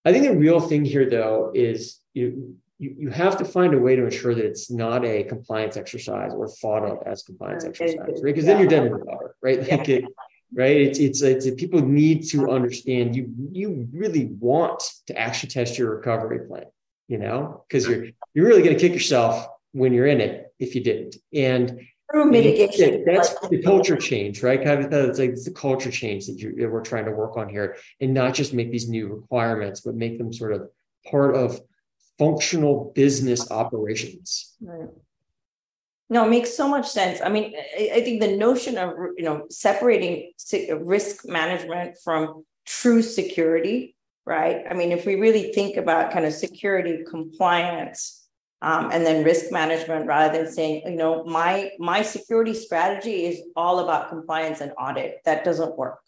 I 0.05 0.11
think 0.11 0.25
the 0.25 0.37
real 0.37 0.59
thing 0.59 0.85
here 0.85 1.09
though 1.09 1.51
is 1.53 1.99
you, 2.13 2.55
you, 2.79 2.95
you 2.97 3.09
have 3.09 3.37
to 3.37 3.45
find 3.45 3.73
a 3.73 3.79
way 3.79 3.95
to 3.95 4.05
ensure 4.05 4.33
that 4.33 4.45
it's 4.45 4.71
not 4.71 5.05
a 5.05 5.23
compliance 5.23 5.77
exercise 5.77 6.31
or 6.33 6.47
thought 6.47 6.83
of 6.83 7.05
as 7.05 7.23
compliance 7.23 7.63
exercise, 7.65 7.97
right? 7.97 8.23
Because 8.23 8.45
then 8.45 8.59
you're 8.59 8.67
dead 8.67 8.87
in 8.87 8.93
the 8.93 9.05
water, 9.05 9.35
right? 9.41 9.59
Like 9.71 9.89
it, 9.89 10.05
right? 10.53 10.77
It's, 10.77 10.99
it's, 10.99 11.21
it's, 11.21 11.49
people 11.55 11.81
need 11.81 12.27
to 12.29 12.49
understand 12.49 13.15
you, 13.15 13.33
you 13.51 13.87
really 13.93 14.25
want 14.25 14.83
to 15.07 15.17
actually 15.17 15.49
test 15.49 15.77
your 15.77 15.95
recovery 15.95 16.47
plan 16.47 16.65
you 17.11 17.17
know, 17.17 17.65
because 17.67 17.85
you're 17.85 18.05
you're 18.33 18.47
really 18.47 18.63
going 18.63 18.73
to 18.73 18.79
kick 18.79 18.93
yourself 18.93 19.45
when 19.73 19.91
you're 19.91 20.07
in 20.07 20.21
it 20.21 20.53
if 20.59 20.75
you 20.75 20.81
didn't. 20.81 21.17
And 21.33 21.81
through 22.09 22.31
mitigation, 22.31 23.03
that's 23.05 23.35
the 23.49 23.61
culture 23.61 23.97
change, 23.97 24.41
right? 24.41 24.63
Kind 24.63 24.85
of 24.85 24.93
it's 24.93 25.19
like 25.19 25.31
it's 25.31 25.43
the 25.43 25.51
culture 25.51 25.91
change 25.91 26.27
that, 26.27 26.39
you, 26.39 26.55
that 26.55 26.69
we're 26.69 26.81
trying 26.81 27.03
to 27.05 27.11
work 27.11 27.35
on 27.35 27.49
here, 27.49 27.75
and 27.99 28.13
not 28.13 28.33
just 28.33 28.53
make 28.53 28.71
these 28.71 28.87
new 28.87 29.09
requirements, 29.09 29.81
but 29.81 29.93
make 29.93 30.17
them 30.17 30.31
sort 30.31 30.53
of 30.53 30.69
part 31.05 31.35
of 31.35 31.59
functional 32.17 32.93
business 32.95 33.51
operations. 33.51 34.55
Right. 34.61 34.87
No, 36.11 36.25
it 36.25 36.29
makes 36.29 36.53
so 36.55 36.67
much 36.67 36.87
sense. 36.87 37.21
I 37.23 37.29
mean, 37.29 37.53
I, 37.75 38.01
think 38.01 38.21
the 38.21 38.35
notion 38.35 38.77
of 38.77 38.89
you 39.17 39.23
know 39.23 39.45
separating 39.49 40.33
risk 40.81 41.25
management 41.27 41.97
from 42.03 42.45
true 42.65 43.01
security 43.01 43.95
right? 44.25 44.63
I 44.69 44.73
mean, 44.73 44.91
if 44.91 45.05
we 45.05 45.15
really 45.15 45.51
think 45.51 45.77
about 45.77 46.11
kind 46.11 46.25
of 46.25 46.33
security 46.33 47.03
compliance 47.09 48.27
um, 48.61 48.91
and 48.91 49.05
then 49.05 49.23
risk 49.23 49.51
management, 49.51 50.05
rather 50.05 50.37
than 50.37 50.51
saying, 50.51 50.83
you 50.85 50.95
know, 50.95 51.23
my 51.25 51.71
my 51.79 52.01
security 52.03 52.53
strategy 52.53 53.25
is 53.25 53.41
all 53.55 53.79
about 53.79 54.09
compliance 54.09 54.61
and 54.61 54.71
audit, 54.77 55.21
that 55.25 55.43
doesn't 55.43 55.77
work, 55.77 55.99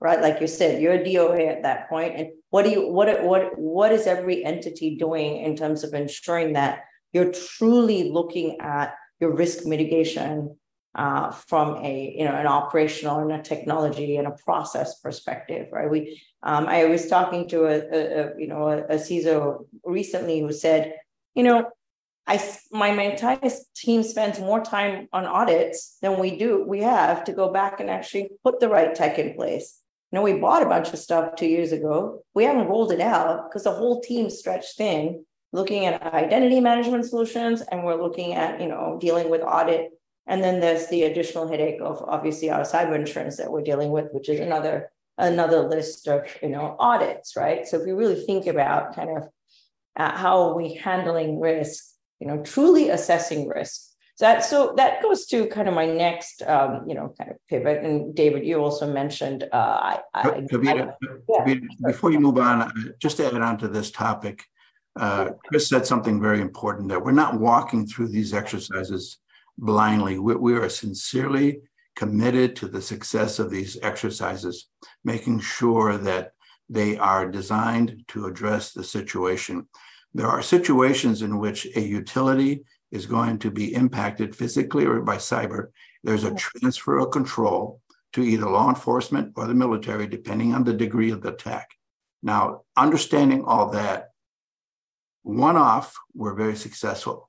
right? 0.00 0.20
Like 0.20 0.40
you 0.40 0.46
said, 0.46 0.82
you're 0.82 0.94
a 0.94 1.04
DOA 1.04 1.48
at 1.48 1.62
that 1.62 1.88
point, 1.88 2.14
and 2.16 2.28
what 2.50 2.64
do 2.64 2.70
you 2.70 2.86
what 2.88 3.22
what 3.24 3.58
what 3.58 3.92
is 3.92 4.06
every 4.06 4.44
entity 4.44 4.96
doing 4.96 5.38
in 5.38 5.56
terms 5.56 5.84
of 5.84 5.94
ensuring 5.94 6.52
that 6.52 6.84
you're 7.14 7.32
truly 7.32 8.10
looking 8.10 8.60
at 8.60 8.94
your 9.22 9.34
risk 9.34 9.64
mitigation 9.64 10.56
uh, 10.94 11.30
from 11.30 11.76
a 11.82 12.14
you 12.18 12.24
know 12.24 12.34
an 12.34 12.46
operational 12.46 13.20
and 13.20 13.32
a 13.32 13.42
technology 13.42 14.16
and 14.16 14.26
a 14.26 14.36
process 14.44 15.00
perspective, 15.00 15.68
right? 15.72 15.90
We 15.90 16.20
um, 16.42 16.66
I 16.66 16.84
was 16.84 17.06
talking 17.06 17.48
to 17.48 17.64
a, 17.64 17.76
a, 17.78 18.00
a 18.20 18.40
you 18.40 18.48
know 18.48 18.68
a, 18.68 18.78
a 18.84 18.96
CISO 18.96 19.66
recently 19.84 20.40
who 20.40 20.52
said, 20.52 20.94
you 21.34 21.44
know, 21.44 21.70
I 22.26 22.36
my, 22.72 22.90
my 22.92 23.04
entire 23.04 23.50
team 23.74 24.02
spends 24.02 24.38
more 24.38 24.60
time 24.60 25.08
on 25.12 25.24
audits 25.24 25.96
than 26.02 26.18
we 26.18 26.36
do 26.36 26.64
we 26.66 26.80
have 26.80 27.24
to 27.24 27.32
go 27.32 27.50
back 27.50 27.80
and 27.80 27.88
actually 27.88 28.30
put 28.44 28.60
the 28.60 28.68
right 28.68 28.94
tech 28.94 29.18
in 29.18 29.34
place. 29.34 29.78
You 30.10 30.18
know, 30.18 30.22
we 30.22 30.34
bought 30.34 30.62
a 30.62 30.66
bunch 30.74 30.92
of 30.92 30.98
stuff 30.98 31.36
two 31.36 31.46
years 31.46 31.72
ago. 31.72 32.22
We 32.34 32.44
haven't 32.44 32.68
rolled 32.68 32.92
it 32.92 33.00
out 33.00 33.48
because 33.48 33.64
the 33.64 33.72
whole 33.72 34.02
team 34.02 34.28
stretched 34.28 34.76
thin, 34.76 35.24
looking 35.52 35.86
at 35.86 36.02
identity 36.14 36.60
management 36.60 37.04
solutions, 37.04 37.62
and 37.62 37.84
we're 37.84 38.00
looking 38.00 38.34
at 38.34 38.60
you 38.60 38.68
know 38.68 38.98
dealing 39.00 39.30
with 39.30 39.42
audit 39.42 39.92
and 40.26 40.42
then 40.42 40.60
there's 40.60 40.86
the 40.86 41.02
additional 41.02 41.48
headache 41.48 41.80
of 41.80 42.02
obviously 42.06 42.50
our 42.50 42.60
cyber 42.60 42.94
insurance 42.94 43.36
that 43.36 43.50
we're 43.50 43.62
dealing 43.62 43.90
with, 43.90 44.06
which 44.12 44.28
is 44.28 44.40
another 44.40 44.90
another 45.18 45.68
list 45.68 46.08
of 46.08 46.26
you 46.42 46.48
know 46.48 46.76
audits, 46.78 47.36
right? 47.36 47.66
So 47.66 47.78
if 47.78 47.86
we 47.86 47.92
really 47.92 48.20
think 48.24 48.46
about 48.46 48.94
kind 48.94 49.16
of 49.16 49.28
uh, 49.96 50.16
how 50.16 50.42
are 50.42 50.56
we 50.56 50.74
handling 50.74 51.40
risk, 51.40 51.84
you 52.20 52.26
know, 52.26 52.42
truly 52.42 52.88
assessing 52.88 53.48
risk. 53.48 53.88
So 54.14 54.26
that 54.26 54.44
so 54.44 54.74
that 54.76 55.02
goes 55.02 55.26
to 55.26 55.46
kind 55.48 55.68
of 55.68 55.74
my 55.74 55.86
next 55.86 56.42
um, 56.42 56.84
you 56.86 56.94
know 56.94 57.12
kind 57.18 57.32
of 57.32 57.36
pivot. 57.48 57.82
And 57.82 58.14
David, 58.14 58.46
you 58.46 58.58
also 58.58 58.92
mentioned 58.92 59.48
uh, 59.52 59.56
I, 59.56 60.00
I, 60.14 60.22
Kavitha, 60.22 60.90
I 60.90 60.94
yeah, 61.28 61.44
Kavitha, 61.44 61.68
before 61.84 62.12
you 62.12 62.20
move 62.20 62.38
on, 62.38 62.62
uh, 62.62 62.70
just 63.00 63.16
to 63.16 63.26
add 63.26 63.34
on 63.34 63.58
to 63.58 63.68
this 63.68 63.90
topic, 63.90 64.44
uh, 64.96 65.30
Chris 65.46 65.68
said 65.68 65.86
something 65.86 66.20
very 66.20 66.40
important 66.40 66.88
that 66.88 67.04
we're 67.04 67.12
not 67.12 67.40
walking 67.40 67.86
through 67.86 68.08
these 68.08 68.34
exercises 68.34 69.18
blindly. 69.56 70.18
We, 70.18 70.34
we 70.34 70.54
are 70.54 70.68
sincerely 70.68 71.60
committed 71.96 72.56
to 72.56 72.68
the 72.68 72.82
success 72.82 73.38
of 73.38 73.50
these 73.50 73.78
exercises, 73.82 74.68
making 75.04 75.40
sure 75.40 75.96
that 75.98 76.32
they 76.68 76.96
are 76.96 77.30
designed 77.30 78.04
to 78.08 78.26
address 78.26 78.72
the 78.72 78.84
situation. 78.84 79.66
There 80.14 80.28
are 80.28 80.42
situations 80.42 81.22
in 81.22 81.38
which 81.38 81.66
a 81.76 81.80
utility 81.80 82.64
is 82.90 83.06
going 83.06 83.38
to 83.38 83.50
be 83.50 83.74
impacted 83.74 84.36
physically 84.36 84.84
or 84.84 85.00
by 85.00 85.16
cyber. 85.16 85.68
There's 86.02 86.24
a 86.24 86.34
transfer 86.34 86.98
of 86.98 87.10
control 87.10 87.80
to 88.12 88.22
either 88.22 88.48
law 88.48 88.68
enforcement 88.68 89.32
or 89.36 89.46
the 89.46 89.54
military, 89.54 90.06
depending 90.06 90.54
on 90.54 90.64
the 90.64 90.74
degree 90.74 91.10
of 91.10 91.22
the 91.22 91.32
attack. 91.32 91.70
Now, 92.22 92.62
understanding 92.76 93.44
all 93.44 93.70
that, 93.70 94.11
one 95.22 95.56
off, 95.56 95.94
we're 96.14 96.34
very 96.34 96.56
successful. 96.56 97.28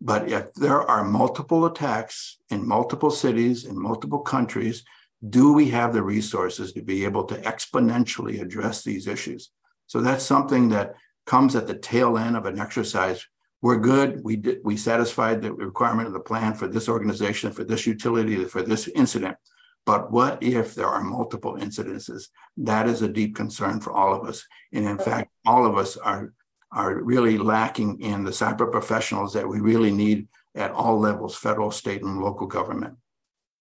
But 0.00 0.30
if 0.30 0.54
there 0.54 0.82
are 0.82 1.04
multiple 1.04 1.66
attacks 1.66 2.38
in 2.50 2.66
multiple 2.66 3.10
cities, 3.10 3.64
in 3.64 3.80
multiple 3.80 4.20
countries, 4.20 4.84
do 5.28 5.52
we 5.52 5.68
have 5.70 5.92
the 5.92 6.02
resources 6.02 6.72
to 6.72 6.82
be 6.82 7.04
able 7.04 7.24
to 7.24 7.34
exponentially 7.42 8.40
address 8.40 8.82
these 8.82 9.06
issues? 9.06 9.50
So 9.86 10.00
that's 10.00 10.24
something 10.24 10.70
that 10.70 10.94
comes 11.26 11.54
at 11.54 11.66
the 11.66 11.74
tail 11.74 12.16
end 12.16 12.36
of 12.36 12.46
an 12.46 12.58
exercise. 12.58 13.26
We're 13.60 13.78
good. 13.78 14.24
We 14.24 14.36
did, 14.36 14.60
we 14.64 14.76
satisfied 14.78 15.42
the 15.42 15.52
requirement 15.52 16.06
of 16.06 16.14
the 16.14 16.20
plan 16.20 16.54
for 16.54 16.66
this 16.66 16.88
organization, 16.88 17.52
for 17.52 17.64
this 17.64 17.86
utility, 17.86 18.44
for 18.46 18.62
this 18.62 18.88
incident. 18.88 19.36
But 19.84 20.10
what 20.10 20.42
if 20.42 20.74
there 20.74 20.86
are 20.86 21.02
multiple 21.02 21.56
incidences? 21.56 22.28
That 22.56 22.88
is 22.88 23.02
a 23.02 23.08
deep 23.08 23.34
concern 23.34 23.80
for 23.80 23.92
all 23.92 24.14
of 24.14 24.26
us. 24.26 24.46
And 24.72 24.86
in 24.86 24.98
fact, 24.98 25.30
all 25.44 25.66
of 25.66 25.76
us 25.76 25.96
are, 25.96 26.32
are 26.72 27.02
really 27.02 27.38
lacking 27.38 28.00
in 28.00 28.24
the 28.24 28.30
cyber 28.30 28.70
professionals 28.70 29.32
that 29.34 29.48
we 29.48 29.60
really 29.60 29.90
need 29.90 30.28
at 30.54 30.70
all 30.70 30.98
levels, 30.98 31.36
federal, 31.36 31.70
state, 31.70 32.02
and 32.02 32.20
local 32.20 32.46
government. 32.46 32.96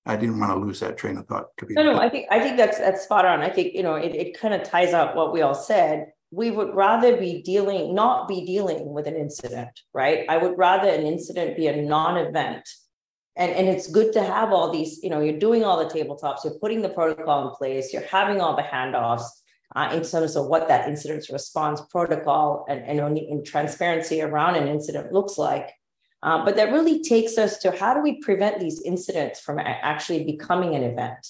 I 0.05 0.15
didn't 0.15 0.39
want 0.39 0.51
to 0.51 0.57
lose 0.57 0.79
that 0.79 0.97
train 0.97 1.17
of 1.17 1.27
thought. 1.27 1.47
No, 1.69 1.83
no, 1.83 1.99
I 1.99 2.09
think 2.09 2.27
I 2.31 2.39
think 2.39 2.57
that's 2.57 2.79
that's 2.79 3.03
spot 3.03 3.25
on. 3.25 3.41
I 3.41 3.49
think 3.49 3.73
you 3.73 3.83
know 3.83 3.95
it, 3.95 4.15
it 4.15 4.39
kind 4.39 4.53
of 4.53 4.63
ties 4.63 4.93
up 4.93 5.15
what 5.15 5.33
we 5.33 5.41
all 5.41 5.55
said. 5.55 6.07
We 6.31 6.51
would 6.51 6.75
rather 6.75 7.17
be 7.17 7.41
dealing, 7.41 7.93
not 7.95 8.27
be 8.27 8.45
dealing 8.45 8.93
with 8.93 9.07
an 9.07 9.15
incident, 9.15 9.69
right? 9.93 10.25
I 10.29 10.37
would 10.37 10.57
rather 10.57 10.87
an 10.87 11.05
incident 11.05 11.57
be 11.57 11.67
a 11.67 11.81
non-event 11.81 12.67
and 13.39 13.51
and 13.53 13.67
it's 13.67 13.87
good 13.87 14.13
to 14.13 14.21
have 14.21 14.51
all 14.51 14.71
these 14.71 14.99
you 15.01 15.09
know 15.09 15.21
you're 15.21 15.39
doing 15.39 15.63
all 15.63 15.77
the 15.77 15.85
tabletops 15.85 16.43
you're 16.43 16.59
putting 16.59 16.81
the 16.81 16.89
protocol 16.89 17.47
in 17.47 17.55
place 17.55 17.91
you're 17.91 18.05
having 18.05 18.41
all 18.41 18.55
the 18.55 18.61
handoffs 18.61 19.23
uh, 19.75 19.89
in 19.93 20.03
terms 20.03 20.35
of 20.35 20.47
what 20.47 20.67
that 20.67 20.87
incident 20.87 21.25
response 21.31 21.81
protocol 21.89 22.65
and, 22.69 22.81
and 22.83 23.17
in 23.17 23.43
transparency 23.43 24.21
around 24.21 24.55
an 24.55 24.67
incident 24.67 25.11
looks 25.11 25.37
like 25.37 25.71
uh, 26.21 26.43
but 26.43 26.55
that 26.57 26.71
really 26.71 27.01
takes 27.01 27.37
us 27.37 27.59
to 27.59 27.71
how 27.71 27.93
do 27.93 28.01
we 28.01 28.19
prevent 28.21 28.59
these 28.59 28.81
incidents 28.81 29.39
from 29.39 29.59
actually 29.59 30.23
becoming 30.23 30.75
an 30.75 30.83
event 30.83 31.27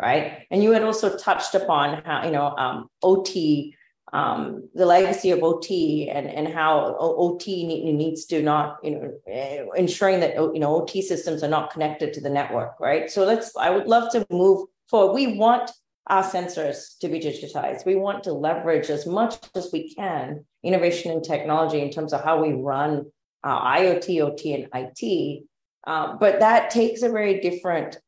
right 0.00 0.46
and 0.50 0.62
you 0.62 0.70
had 0.72 0.82
also 0.82 1.16
touched 1.16 1.54
upon 1.54 2.02
how 2.04 2.24
you 2.24 2.30
know 2.30 2.54
um, 2.56 2.88
ot 3.02 3.74
um, 4.12 4.68
the 4.74 4.86
legacy 4.86 5.30
of 5.30 5.42
OT 5.42 6.10
and, 6.10 6.26
and 6.26 6.48
how 6.48 6.96
OT 6.98 7.64
needs 7.92 8.24
to 8.26 8.42
not, 8.42 8.78
you 8.82 8.90
know, 8.90 9.12
eh, 9.28 9.64
ensuring 9.76 10.20
that, 10.20 10.34
you 10.34 10.58
know, 10.58 10.82
OT 10.82 11.00
systems 11.02 11.42
are 11.42 11.48
not 11.48 11.70
connected 11.70 12.12
to 12.14 12.20
the 12.20 12.30
network, 12.30 12.78
right? 12.80 13.10
So 13.10 13.24
let's, 13.24 13.56
I 13.56 13.70
would 13.70 13.86
love 13.86 14.10
to 14.12 14.26
move 14.30 14.66
forward. 14.88 15.14
We 15.14 15.38
want 15.38 15.70
our 16.10 16.22
sensors 16.22 16.98
to 16.98 17.08
be 17.08 17.20
digitized. 17.20 17.86
We 17.86 17.96
want 17.96 18.24
to 18.24 18.32
leverage 18.32 18.90
as 18.90 19.06
much 19.06 19.38
as 19.54 19.70
we 19.72 19.94
can 19.94 20.44
innovation 20.62 21.12
and 21.12 21.24
technology 21.24 21.80
in 21.80 21.90
terms 21.90 22.12
of 22.12 22.22
how 22.22 22.42
we 22.42 22.52
run 22.52 23.06
uh, 23.42 23.60
IoT, 23.78 24.20
OT, 24.22 24.54
and 24.54 24.68
IT. 24.74 25.44
Uh, 25.86 26.16
but 26.16 26.40
that 26.40 26.70
takes 26.70 27.02
a 27.02 27.08
very 27.08 27.40
different 27.40 27.98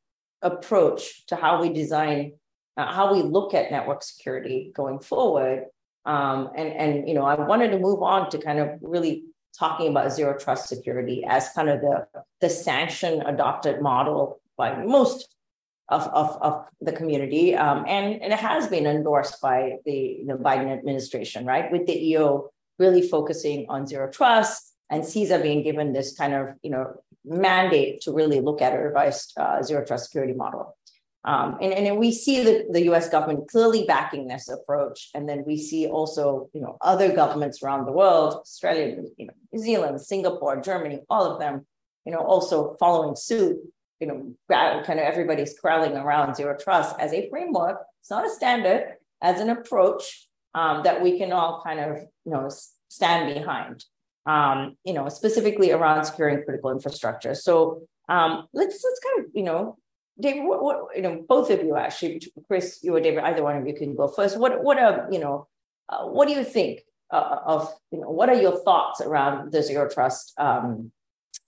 approach 0.42 1.24
to 1.26 1.36
how 1.36 1.62
we 1.62 1.72
design, 1.72 2.32
uh, 2.76 2.92
how 2.92 3.14
we 3.14 3.22
look 3.22 3.54
at 3.54 3.70
network 3.70 4.02
security 4.02 4.72
going 4.74 4.98
forward 4.98 5.66
um, 6.04 6.50
and, 6.56 6.72
and, 6.72 7.08
you 7.08 7.14
know, 7.14 7.24
I 7.24 7.34
wanted 7.34 7.70
to 7.70 7.78
move 7.78 8.02
on 8.02 8.30
to 8.30 8.38
kind 8.38 8.58
of 8.58 8.70
really 8.80 9.24
talking 9.58 9.88
about 9.88 10.12
zero 10.12 10.36
trust 10.38 10.68
security 10.68 11.24
as 11.26 11.50
kind 11.50 11.68
of 11.68 11.80
the, 11.80 12.06
the 12.40 12.50
sanction 12.50 13.22
adopted 13.22 13.80
model 13.80 14.40
by 14.56 14.82
most 14.84 15.34
of, 15.92 16.08
of, 16.08 16.42
of 16.42 16.66
the 16.80 16.92
community. 16.92 17.54
Um, 17.54 17.84
and, 17.86 18.20
and 18.22 18.32
it 18.32 18.38
has 18.38 18.66
been 18.66 18.86
endorsed 18.86 19.40
by 19.40 19.76
the, 19.84 20.24
Biden 20.26 20.72
administration, 20.72 21.44
right? 21.46 21.70
With 21.70 21.86
the 21.86 21.96
EO 22.08 22.50
really 22.78 23.02
focusing 23.06 23.66
on 23.68 23.86
zero 23.86 24.10
trust 24.10 24.74
and 24.90 25.04
CISA 25.04 25.42
being 25.42 25.62
given 25.62 25.92
this 25.92 26.16
kind 26.16 26.34
of, 26.34 26.54
you 26.62 26.70
know, 26.70 26.94
mandate 27.24 28.00
to 28.02 28.12
really 28.12 28.40
look 28.40 28.60
at 28.60 28.74
a 28.74 28.78
revised 28.78 29.34
uh, 29.38 29.62
zero 29.62 29.84
trust 29.84 30.06
security 30.06 30.32
model. 30.32 30.76
Um, 31.24 31.58
and, 31.60 31.72
and 31.72 31.98
we 31.98 32.10
see 32.12 32.42
the, 32.42 32.66
the 32.70 32.82
US 32.90 33.08
government 33.08 33.48
clearly 33.48 33.84
backing 33.84 34.26
this 34.26 34.48
approach. 34.48 35.10
And 35.14 35.28
then 35.28 35.44
we 35.46 35.56
see 35.56 35.86
also, 35.86 36.50
you 36.52 36.60
know, 36.60 36.76
other 36.80 37.14
governments 37.14 37.62
around 37.62 37.86
the 37.86 37.92
world, 37.92 38.34
Australia, 38.40 39.02
you 39.16 39.26
know, 39.26 39.34
New 39.52 39.62
Zealand, 39.62 40.00
Singapore, 40.00 40.60
Germany, 40.60 41.00
all 41.08 41.24
of 41.30 41.38
them, 41.38 41.66
you 42.04 42.12
know, 42.12 42.24
also 42.32 42.74
following 42.80 43.14
suit, 43.14 43.58
you 44.02 44.08
know, 44.08 44.18
kind 44.88 44.98
of 45.00 45.06
everybody's 45.12 45.54
crowding 45.60 45.96
around 45.96 46.34
zero 46.38 46.54
trust 46.64 46.92
as 47.04 47.12
a 47.12 47.28
framework. 47.30 47.76
It's 48.00 48.10
not 48.10 48.26
a 48.26 48.30
standard, 48.30 48.82
as 49.22 49.40
an 49.40 49.50
approach 49.56 50.04
um, 50.60 50.82
that 50.86 50.96
we 51.04 51.10
can 51.20 51.30
all 51.32 51.62
kind 51.66 51.80
of, 51.86 51.92
you 52.24 52.32
know, 52.32 52.50
stand 52.88 53.22
behind, 53.32 53.76
um, 54.26 54.76
you 54.88 54.94
know, 54.96 55.08
specifically 55.08 55.70
around 55.70 56.04
securing 56.04 56.42
critical 56.44 56.70
infrastructure. 56.76 57.34
So 57.34 57.54
um, 58.08 58.30
let's 58.52 58.76
let's 58.86 59.00
kind 59.06 59.16
of, 59.20 59.24
you 59.38 59.44
know, 59.48 59.62
David, 60.20 60.44
what, 60.48 60.60
what, 60.66 60.78
you 60.96 61.02
know, 61.02 61.14
both 61.34 61.48
of 61.54 61.62
you 61.66 61.76
actually, 61.76 62.20
Chris, 62.46 62.80
you 62.82 62.94
or 62.96 63.00
David, 63.00 63.24
either 63.24 63.44
one 63.44 63.56
of 63.56 63.66
you 63.68 63.76
can 63.82 63.94
go 63.94 64.08
first. 64.08 64.38
What, 64.42 64.62
what 64.66 64.78
are, 64.78 65.08
you 65.14 65.20
know, 65.24 65.46
uh, 65.88 66.04
what 66.14 66.26
do 66.28 66.34
you 66.34 66.44
think 66.44 66.74
uh, 67.16 67.38
of, 67.54 67.72
you 67.92 68.00
know, 68.00 68.10
what 68.18 68.28
are 68.28 68.40
your 68.46 68.56
thoughts 68.66 69.00
around 69.00 69.52
the 69.52 69.62
zero 69.62 69.88
trust 69.88 70.34
um, 70.38 70.92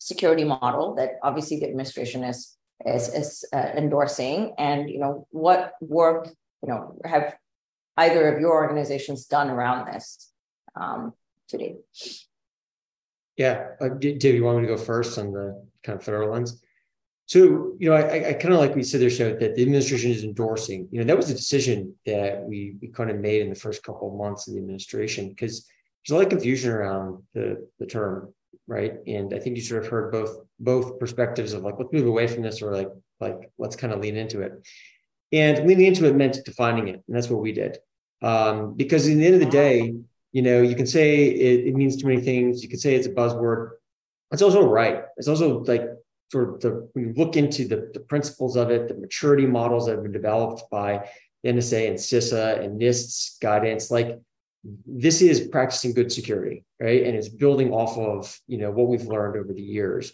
security 0.04 0.44
model 0.44 0.94
that 0.96 1.12
obviously 1.22 1.58
the 1.58 1.66
administration 1.66 2.22
is 2.24 2.56
is, 2.84 3.08
is 3.14 3.44
uh, 3.52 3.70
endorsing, 3.76 4.52
and 4.58 4.90
you 4.90 4.98
know, 4.98 5.26
what 5.30 5.72
work, 5.80 6.28
you 6.62 6.68
know, 6.68 6.98
have 7.04 7.34
either 7.96 8.34
of 8.34 8.40
your 8.40 8.52
organizations 8.52 9.26
done 9.26 9.48
around 9.48 9.86
this 9.86 10.32
um, 10.78 11.12
today? 11.48 11.76
Yeah, 13.36 13.68
uh, 13.80 13.88
Dave, 13.88 14.34
you 14.34 14.44
want 14.44 14.58
me 14.58 14.66
to 14.66 14.76
go 14.76 14.80
first 14.80 15.18
on 15.18 15.32
the 15.32 15.64
kind 15.82 15.98
of 15.98 16.04
federal 16.04 16.32
lens? 16.32 16.60
So, 17.26 17.74
you 17.78 17.88
know, 17.88 17.94
I, 17.94 18.28
I 18.28 18.32
kind 18.34 18.52
of 18.52 18.60
like 18.60 18.74
we 18.74 18.82
said 18.82 19.00
there, 19.00 19.08
show 19.08 19.30
that 19.34 19.54
the 19.54 19.62
administration 19.62 20.10
is 20.10 20.24
endorsing. 20.24 20.88
You 20.90 20.98
know, 20.98 21.06
that 21.06 21.16
was 21.16 21.30
a 21.30 21.34
decision 21.34 21.94
that 22.04 22.42
we, 22.42 22.76
we 22.82 22.88
kind 22.88 23.10
of 23.10 23.18
made 23.18 23.40
in 23.40 23.48
the 23.48 23.54
first 23.54 23.82
couple 23.82 24.10
of 24.10 24.18
months 24.18 24.46
of 24.46 24.54
the 24.54 24.60
administration 24.60 25.30
because 25.30 25.66
there's 26.06 26.14
a 26.14 26.16
lot 26.16 26.24
of 26.24 26.30
confusion 26.30 26.70
around 26.70 27.22
the, 27.32 27.66
the 27.78 27.86
term, 27.86 28.34
right? 28.66 28.94
And 29.06 29.34
I 29.34 29.38
think 29.38 29.56
you 29.56 29.62
sort 29.62 29.84
of 29.84 29.90
heard 29.90 30.12
both 30.12 30.38
both 30.58 30.98
perspectives 30.98 31.52
of 31.52 31.62
like 31.62 31.74
let's 31.78 31.92
move 31.92 32.06
away 32.06 32.26
from 32.26 32.42
this 32.42 32.62
or 32.62 32.72
like 32.72 32.90
like 33.20 33.50
let's 33.58 33.76
kind 33.76 33.92
of 33.92 34.00
lean 34.00 34.16
into 34.16 34.40
it. 34.42 34.52
And 35.32 35.66
leaning 35.66 35.86
into 35.86 36.06
it 36.06 36.14
meant 36.14 36.38
defining 36.44 36.88
it, 36.88 37.02
and 37.06 37.16
that's 37.16 37.28
what 37.28 37.40
we 37.42 37.52
did. 37.52 37.78
Um, 38.22 38.74
because 38.74 39.06
in 39.06 39.18
the 39.18 39.26
end 39.26 39.34
of 39.34 39.40
the 39.40 39.46
day, 39.46 39.94
you 40.32 40.42
know, 40.42 40.62
you 40.62 40.74
can 40.74 40.86
say 40.86 41.26
it, 41.26 41.66
it 41.66 41.74
means 41.74 41.96
too 41.96 42.08
many 42.08 42.20
things. 42.20 42.62
You 42.62 42.68
can 42.68 42.78
say 42.78 42.94
it's 42.94 43.06
a 43.06 43.12
buzzword. 43.12 43.72
It's 44.32 44.42
also 44.42 44.62
right. 44.66 45.04
It's 45.16 45.28
also 45.28 45.60
like 45.64 45.88
sort 46.30 46.48
of 46.48 46.60
the 46.60 46.88
when 46.92 47.08
you 47.08 47.14
look 47.16 47.36
into 47.36 47.66
the, 47.66 47.90
the 47.92 48.00
principles 48.00 48.56
of 48.56 48.70
it, 48.70 48.88
the 48.88 48.94
maturity 48.94 49.46
models 49.46 49.86
that 49.86 49.92
have 49.92 50.02
been 50.02 50.12
developed 50.12 50.62
by 50.70 51.08
NSA 51.46 51.88
and 51.88 51.96
CISA 51.96 52.64
and 52.64 52.80
NIST's 52.80 53.36
guidance, 53.40 53.90
like 53.90 54.18
this 54.86 55.20
is 55.20 55.48
practicing 55.48 55.92
good 55.92 56.10
security, 56.10 56.64
right? 56.80 57.04
And 57.04 57.16
it's 57.16 57.28
building 57.28 57.72
off 57.72 57.96
of 57.98 58.38
you 58.46 58.58
know 58.58 58.70
what 58.70 58.88
we've 58.88 59.06
learned 59.06 59.36
over 59.36 59.52
the 59.52 59.62
years. 59.62 60.12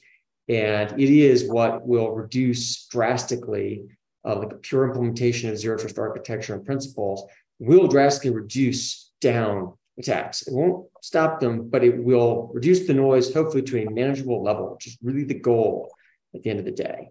And 0.49 1.01
it 1.01 1.11
is 1.11 1.49
what 1.49 1.87
will 1.87 2.11
reduce 2.11 2.87
drastically, 2.87 3.85
uh, 4.27 4.37
like 4.37 4.63
pure 4.63 4.87
implementation 4.87 5.49
of 5.49 5.59
zero 5.59 5.79
trust 5.79 5.99
architecture 5.99 6.55
and 6.55 6.65
principles 6.65 7.25
will 7.61 7.87
drastically 7.87 8.31
reduce 8.31 9.13
down 9.21 9.75
attacks. 9.99 10.43
It 10.43 10.53
won't 10.53 10.87
stop 11.03 11.41
them, 11.41 11.69
but 11.69 11.85
it 11.85 12.03
will 12.03 12.51
reduce 12.53 12.87
the 12.87 12.95
noise, 12.95 13.33
hopefully 13.33 13.63
to 13.63 13.83
a 13.83 13.91
manageable 13.91 14.43
level, 14.43 14.73
which 14.73 14.89
is 14.89 14.99
really 15.03 15.25
the 15.25 15.39
goal 15.39 15.93
at 16.35 16.43
the 16.43 16.51
end 16.51 16.59
of 16.59 16.65
the 16.65 16.73
day. 16.73 17.11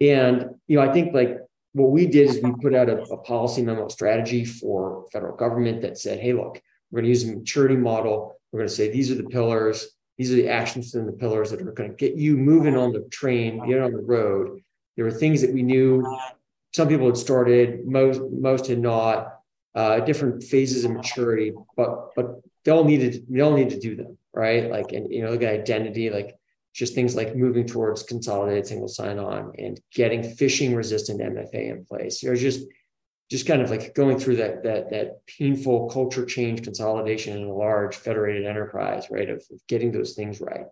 And 0.00 0.56
you 0.66 0.76
know, 0.76 0.82
I 0.82 0.92
think 0.92 1.14
like 1.14 1.38
what 1.72 1.90
we 1.90 2.06
did 2.06 2.28
is 2.28 2.42
we 2.42 2.52
put 2.60 2.74
out 2.74 2.88
a, 2.88 3.02
a 3.02 3.16
policy 3.18 3.62
memo 3.62 3.88
strategy 3.88 4.44
for 4.44 5.06
federal 5.12 5.36
government 5.36 5.82
that 5.82 5.98
said, 5.98 6.18
hey, 6.18 6.32
look, 6.32 6.60
we're 6.90 7.00
going 7.00 7.04
to 7.04 7.08
use 7.10 7.24
a 7.24 7.34
maturity 7.34 7.76
model. 7.76 8.36
We're 8.52 8.60
going 8.60 8.68
to 8.68 8.74
say 8.74 8.90
these 8.90 9.10
are 9.10 9.14
the 9.14 9.24
pillars, 9.24 9.88
these 10.18 10.32
are 10.32 10.36
the 10.36 10.48
actions 10.48 10.92
within 10.92 11.06
the 11.06 11.16
pillars 11.16 11.50
that 11.50 11.62
are 11.62 11.72
going 11.72 11.90
to 11.90 11.96
get 11.96 12.16
you 12.16 12.36
moving 12.36 12.76
on 12.76 12.92
the 12.92 13.00
train, 13.10 13.66
get 13.66 13.80
on 13.80 13.92
the 13.92 14.02
road. 14.02 14.60
There 14.96 15.06
were 15.06 15.10
things 15.10 15.40
that 15.40 15.52
we 15.52 15.62
knew 15.62 16.04
some 16.74 16.88
people 16.88 17.06
had 17.06 17.16
started, 17.16 17.86
most 17.86 18.20
most 18.30 18.66
had 18.66 18.78
not, 18.78 19.38
uh, 19.74 20.00
different 20.00 20.42
phases 20.42 20.84
of 20.84 20.90
maturity, 20.90 21.52
but 21.76 22.14
but 22.14 22.40
they 22.64 22.72
all 22.72 22.84
needed 22.84 23.24
they 23.28 23.40
all 23.40 23.56
need 23.56 23.70
to 23.70 23.80
do 23.80 23.96
them, 23.96 24.18
right? 24.34 24.70
Like 24.70 24.92
and 24.92 25.10
you 25.10 25.22
know, 25.22 25.30
look 25.30 25.42
at 25.42 25.54
identity, 25.54 26.10
like 26.10 26.36
just 26.74 26.94
things 26.94 27.14
like 27.14 27.36
moving 27.36 27.66
towards 27.66 28.02
consolidated 28.02 28.66
single 28.66 28.88
sign-on 28.88 29.52
and 29.58 29.80
getting 29.94 30.22
phishing 30.22 30.74
resistant 30.74 31.20
MFA 31.20 31.70
in 31.70 31.84
place. 31.84 32.22
You're 32.22 32.36
just 32.36 32.66
just 33.32 33.46
kind 33.46 33.62
of 33.62 33.70
like 33.70 33.94
going 33.94 34.18
through 34.18 34.36
that 34.36 34.62
that 34.62 34.90
that 34.90 35.26
painful 35.26 35.88
culture 35.88 36.26
change 36.26 36.62
consolidation 36.62 37.34
in 37.38 37.48
a 37.48 37.54
large 37.54 37.96
federated 37.96 38.46
enterprise, 38.46 39.06
right? 39.10 39.30
Of, 39.30 39.42
of 39.50 39.66
getting 39.66 39.90
those 39.90 40.12
things 40.12 40.38
right. 40.38 40.66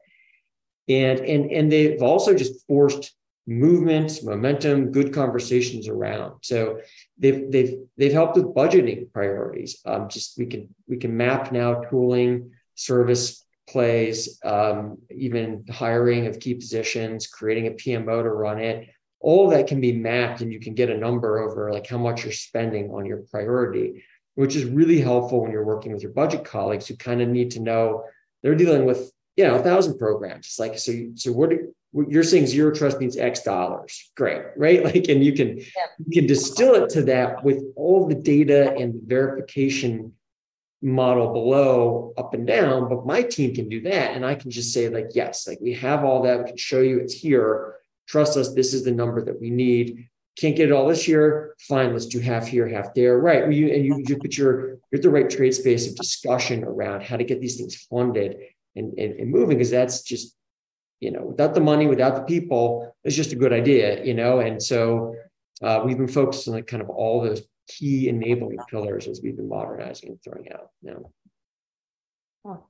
And 0.87 1.21
and 1.21 1.51
and 1.51 1.73
they've 1.73 2.03
also 2.03 2.35
just 2.35 2.67
forced 2.67 3.15
movement, 3.47 4.23
momentum, 4.23 4.93
good 4.93 5.15
conversations 5.15 5.89
around. 5.89 6.35
So 6.43 6.81
they've 7.19 7.51
they've 7.51 7.79
they've 7.97 8.13
helped 8.13 8.37
with 8.37 8.55
budgeting 8.55 9.11
priorities. 9.11 9.81
Um, 9.87 10.11
just 10.11 10.37
we 10.37 10.45
can 10.45 10.75
we 10.87 10.99
can 10.99 11.17
map 11.17 11.53
now 11.53 11.81
tooling, 11.89 12.51
service 12.75 13.43
plays, 13.67 14.39
um, 14.45 14.99
even 15.11 15.65
hiring 15.71 16.27
of 16.27 16.41
key 16.41 16.57
positions, 16.57 17.27
creating 17.27 17.69
a 17.69 17.71
PMO 17.71 18.23
to 18.23 18.29
run 18.29 18.61
it, 18.61 18.91
all 19.21 19.51
that 19.51 19.67
can 19.67 19.81
be 19.81 19.93
mapped 19.93 20.41
and 20.41 20.53
you 20.53 20.59
can 20.59 20.75
get 20.75 20.91
a 20.91 20.97
number 20.97 21.39
over 21.39 21.73
like 21.73 21.87
how 21.87 21.99
much 21.99 22.25
you're 22.25 22.33
spending 22.33 22.91
on 22.91 23.05
your 23.05 23.19
priority, 23.31 24.03
which 24.35 24.57
is 24.57 24.65
really 24.65 25.01
helpful 25.01 25.43
when 25.43 25.53
you're 25.53 25.65
working 25.65 25.93
with 25.93 26.03
your 26.03 26.13
budget 26.13 26.45
colleagues 26.45 26.87
who 26.87 26.97
kind 26.97 27.21
of 27.21 27.29
need 27.29 27.51
to 27.53 27.61
know 27.61 28.05
they're 28.43 28.55
dealing 28.55 28.87
with, 28.87 29.13
you 29.37 29.45
know, 29.45 29.57
a 29.57 29.63
thousand 29.63 29.99
programs. 29.99 30.47
It's 30.47 30.59
like, 30.59 30.79
so, 30.79 30.93
so 31.15 31.33
what, 31.33 31.51
you're 31.93 32.23
saying 32.23 32.47
zero 32.47 32.75
trust 32.75 32.99
means 32.99 33.19
X 33.19 33.43
dollars. 33.43 34.11
Great, 34.17 34.43
right? 34.57 34.83
Like, 34.91 35.09
and 35.09 35.23
you 35.23 35.35
can, 35.35 35.59
yeah. 35.59 35.65
you 35.99 36.21
can 36.21 36.27
distill 36.27 36.75
it 36.77 36.89
to 36.91 37.03
that 37.03 37.45
with 37.45 37.63
all 37.77 38.07
the 38.07 38.15
data 38.15 38.75
and 38.75 38.95
verification 39.05 40.15
model 40.83 41.33
below 41.33 42.15
up 42.17 42.33
and 42.33 42.47
down, 42.47 42.89
but 42.89 43.05
my 43.05 43.23
team 43.23 43.55
can 43.55 43.69
do 43.69 43.83
that. 43.83 44.13
And 44.13 44.25
I 44.25 44.35
can 44.35 44.51
just 44.51 44.73
say, 44.73 44.89
like, 44.89 45.11
yes, 45.13 45.47
like 45.47 45.59
we 45.61 45.75
have 45.75 46.05
all 46.05 46.23
that, 46.23 46.39
we 46.39 46.45
can 46.45 46.57
show 46.57 46.81
you 46.81 46.99
it's 47.01 47.13
here. 47.13 47.75
Trust 48.11 48.37
us, 48.37 48.53
this 48.55 48.75
is 48.75 48.83
the 48.85 48.91
number 48.91 49.25
that 49.25 49.41
we 49.41 49.51
need. 49.51 50.09
Can't 50.37 50.57
get 50.57 50.71
it 50.71 50.73
all 50.73 50.89
this 50.89 51.07
year. 51.07 51.55
Fine, 51.61 51.93
let's 51.93 52.07
do 52.07 52.19
half 52.19 52.47
here, 52.49 52.67
half 52.67 52.93
there. 52.93 53.19
Right. 53.19 53.53
You, 53.53 53.73
and 53.73 53.85
you, 53.85 54.03
you 54.07 54.17
put 54.19 54.37
your 54.37 54.79
you're 54.91 55.01
the 55.01 55.11
right 55.11 55.31
trade 55.31 55.55
space 55.55 55.89
of 55.89 55.95
discussion 55.95 56.65
around 56.65 57.05
how 57.05 57.17
to 57.17 57.25
get 57.25 57.41
these 57.41 57.57
things 57.57 57.77
funded 57.89 58.37
and, 58.75 58.99
and, 58.99 59.21
and 59.21 59.31
moving, 59.31 59.59
because 59.59 59.71
that's 59.71 60.03
just, 60.03 60.35
you 60.99 61.13
know, 61.13 61.23
without 61.23 61.55
the 61.55 61.61
money, 61.61 61.87
without 61.87 62.17
the 62.17 62.23
people, 62.23 62.95
it's 63.05 63.15
just 63.15 63.33
a 63.33 63.37
good 63.37 63.53
idea, 63.53 64.05
you 64.05 64.15
know. 64.15 64.41
And 64.41 64.61
so 64.61 65.15
uh, 65.63 65.83
we've 65.85 65.99
been 65.99 66.09
focused 66.09 66.49
on 66.49 66.55
like 66.55 66.67
kind 66.67 66.83
of 66.83 66.91
all 66.91 67.23
those 67.23 67.43
key 67.69 68.09
enabling 68.09 68.59
pillars 68.69 69.07
as 69.07 69.21
we've 69.23 69.37
been 69.37 69.49
modernizing 69.49 70.11
and 70.11 70.19
throwing 70.25 70.51
out 70.53 70.71
now. 70.83 71.11
Oh, 72.45 72.65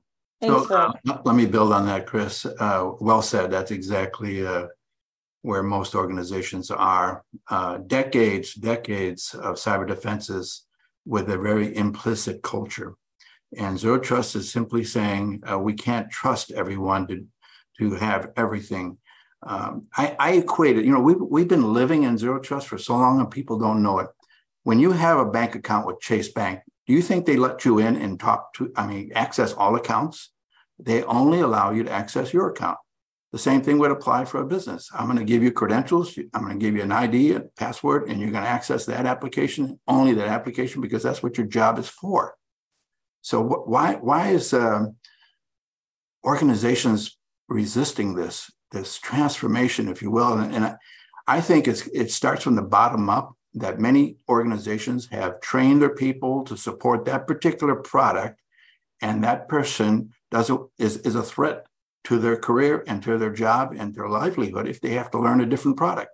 so 0.67 0.75
uh, 0.75 0.91
let 1.25 1.35
me 1.35 1.45
build 1.45 1.71
on 1.71 1.85
that, 1.85 2.05
Chris. 2.05 2.45
Uh, 2.45 2.91
well 2.99 3.21
said. 3.21 3.49
That's 3.49 3.71
exactly 3.71 4.45
uh, 4.45 4.67
where 5.41 5.63
most 5.63 5.95
organizations 5.95 6.69
are. 6.71 7.23
Uh, 7.49 7.77
decades, 7.77 8.53
decades 8.53 9.33
of 9.33 9.55
cyber 9.55 9.87
defenses 9.87 10.65
with 11.05 11.29
a 11.29 11.37
very 11.37 11.75
implicit 11.75 12.41
culture. 12.43 12.95
And 13.57 13.77
zero 13.77 13.99
trust 13.99 14.35
is 14.35 14.51
simply 14.51 14.83
saying 14.83 15.43
uh, 15.51 15.59
we 15.59 15.73
can't 15.73 16.09
trust 16.09 16.51
everyone 16.51 17.07
to, 17.07 17.25
to 17.79 17.95
have 17.95 18.31
everything. 18.37 18.97
Um, 19.43 19.87
I, 19.97 20.15
I 20.19 20.31
equate 20.33 20.77
it, 20.77 20.85
you 20.85 20.91
know, 20.93 20.99
we've, 20.99 21.19
we've 21.19 21.47
been 21.47 21.73
living 21.73 22.03
in 22.03 22.17
zero 22.17 22.39
trust 22.39 22.67
for 22.67 22.77
so 22.77 22.95
long 22.95 23.19
and 23.19 23.31
people 23.31 23.57
don't 23.57 23.81
know 23.81 23.97
it 23.99 24.07
when 24.63 24.79
you 24.79 24.91
have 24.91 25.17
a 25.17 25.25
bank 25.25 25.55
account 25.55 25.87
with 25.87 25.99
Chase 25.99 26.29
Bank, 26.29 26.61
do 26.87 26.93
you 26.93 27.01
think 27.01 27.25
they 27.25 27.37
let 27.37 27.65
you 27.65 27.79
in 27.79 27.95
and 27.95 28.19
talk 28.19 28.53
to, 28.55 28.71
I 28.75 28.85
mean, 28.85 29.11
access 29.15 29.53
all 29.53 29.75
accounts? 29.75 30.31
They 30.79 31.03
only 31.03 31.39
allow 31.39 31.71
you 31.71 31.83
to 31.83 31.91
access 31.91 32.33
your 32.33 32.49
account. 32.49 32.77
The 33.31 33.39
same 33.39 33.61
thing 33.61 33.79
would 33.79 33.91
apply 33.91 34.25
for 34.25 34.41
a 34.41 34.45
business. 34.45 34.89
I'm 34.93 35.05
going 35.05 35.17
to 35.17 35.23
give 35.23 35.41
you 35.41 35.51
credentials. 35.51 36.17
I'm 36.33 36.43
going 36.43 36.59
to 36.59 36.65
give 36.65 36.75
you 36.75 36.81
an 36.81 36.91
ID, 36.91 37.31
a 37.31 37.39
password, 37.39 38.09
and 38.09 38.19
you're 38.19 38.31
going 38.31 38.43
to 38.43 38.49
access 38.49 38.85
that 38.85 39.05
application, 39.05 39.79
only 39.87 40.13
that 40.15 40.27
application, 40.27 40.81
because 40.81 41.01
that's 41.01 41.23
what 41.23 41.37
your 41.37 41.47
job 41.47 41.79
is 41.79 41.87
for. 41.87 42.35
So 43.21 43.43
wh- 43.43 43.67
why 43.67 43.93
why 43.95 44.29
is 44.29 44.53
um, 44.53 44.95
organizations 46.25 47.17
resisting 47.47 48.15
this 48.15 48.51
this 48.71 48.97
transformation, 48.97 49.87
if 49.87 50.01
you 50.01 50.11
will? 50.11 50.33
And, 50.33 50.53
and 50.53 50.65
I, 50.65 50.75
I 51.27 51.41
think 51.41 51.69
it's 51.69 51.87
it 51.87 52.11
starts 52.11 52.43
from 52.43 52.55
the 52.55 52.61
bottom 52.61 53.09
up 53.09 53.37
that 53.53 53.79
many 53.79 54.17
organizations 54.27 55.07
have 55.07 55.39
trained 55.39 55.81
their 55.81 55.95
people 55.95 56.43
to 56.45 56.57
support 56.57 57.05
that 57.05 57.27
particular 57.27 57.75
product, 57.75 58.41
and 59.01 59.23
that 59.23 59.47
person 59.47 60.11
does 60.31 60.49
a, 60.49 60.57
is, 60.77 60.97
is 60.97 61.15
a 61.15 61.23
threat 61.23 61.65
to 62.05 62.17
their 62.17 62.37
career 62.37 62.83
and 62.87 63.03
to 63.03 63.17
their 63.17 63.31
job 63.31 63.73
and 63.77 63.93
their 63.93 64.09
livelihood 64.09 64.67
if 64.67 64.81
they 64.81 64.91
have 64.91 65.11
to 65.11 65.19
learn 65.19 65.41
a 65.41 65.45
different 65.45 65.77
product. 65.77 66.11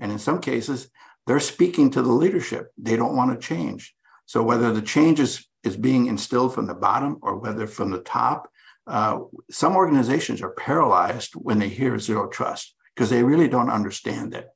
And 0.00 0.12
in 0.12 0.18
some 0.18 0.40
cases, 0.40 0.90
they're 1.26 1.40
speaking 1.40 1.90
to 1.90 2.02
the 2.02 2.12
leadership. 2.12 2.72
They 2.76 2.96
don't 2.96 3.16
want 3.16 3.30
to 3.32 3.46
change. 3.46 3.94
So 4.26 4.42
whether 4.42 4.72
the 4.72 4.82
change 4.82 5.20
is, 5.20 5.46
is 5.62 5.76
being 5.76 6.06
instilled 6.06 6.54
from 6.54 6.66
the 6.66 6.74
bottom 6.74 7.18
or 7.22 7.38
whether 7.38 7.66
from 7.66 7.90
the 7.90 8.00
top, 8.00 8.50
uh, 8.86 9.20
some 9.50 9.76
organizations 9.76 10.42
are 10.42 10.50
paralyzed 10.50 11.34
when 11.34 11.58
they 11.58 11.68
hear 11.68 11.98
zero 11.98 12.28
trust 12.28 12.74
because 12.94 13.10
they 13.10 13.22
really 13.22 13.48
don't 13.48 13.70
understand 13.70 14.34
it. 14.34 14.48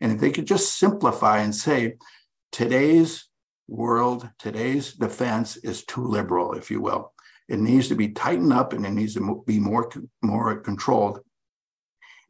And 0.00 0.12
if 0.12 0.20
they 0.20 0.30
could 0.30 0.46
just 0.46 0.78
simplify 0.78 1.38
and 1.38 1.54
say, 1.54 1.96
today's 2.52 3.28
world, 3.68 4.28
today's 4.38 4.92
defense 4.92 5.56
is 5.56 5.84
too 5.84 6.04
liberal, 6.04 6.54
if 6.54 6.70
you 6.70 6.80
will. 6.80 7.12
It 7.50 7.58
needs 7.58 7.88
to 7.88 7.96
be 7.96 8.10
tightened 8.10 8.52
up 8.52 8.72
and 8.72 8.86
it 8.86 8.92
needs 8.92 9.14
to 9.14 9.42
be 9.46 9.58
more, 9.58 9.90
more 10.22 10.60
controlled. 10.60 11.20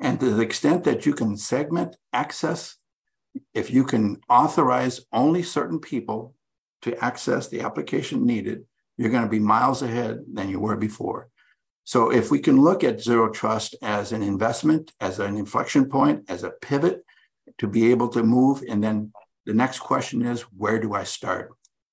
And 0.00 0.18
to 0.18 0.30
the 0.30 0.42
extent 0.42 0.84
that 0.84 1.04
you 1.04 1.12
can 1.12 1.36
segment 1.36 1.96
access, 2.12 2.76
if 3.52 3.70
you 3.70 3.84
can 3.84 4.20
authorize 4.28 5.02
only 5.12 5.42
certain 5.42 5.78
people 5.78 6.34
to 6.82 6.98
access 7.04 7.48
the 7.48 7.60
application 7.60 8.24
needed, 8.24 8.64
you're 8.96 9.10
going 9.10 9.24
to 9.24 9.28
be 9.28 9.38
miles 9.38 9.82
ahead 9.82 10.20
than 10.32 10.48
you 10.48 10.58
were 10.58 10.76
before. 10.76 11.28
So 11.84 12.10
if 12.10 12.30
we 12.30 12.38
can 12.38 12.60
look 12.60 12.82
at 12.82 13.02
zero 13.02 13.30
trust 13.30 13.76
as 13.82 14.12
an 14.12 14.22
investment, 14.22 14.92
as 15.00 15.18
an 15.18 15.36
inflection 15.36 15.88
point, 15.88 16.24
as 16.28 16.44
a 16.44 16.50
pivot, 16.50 17.04
to 17.58 17.66
be 17.66 17.90
able 17.90 18.08
to 18.08 18.22
move. 18.22 18.62
And 18.68 18.82
then 18.82 19.12
the 19.44 19.52
next 19.52 19.80
question 19.80 20.22
is, 20.22 20.42
where 20.42 20.78
do 20.78 20.94
I 20.94 21.04
start? 21.04 21.52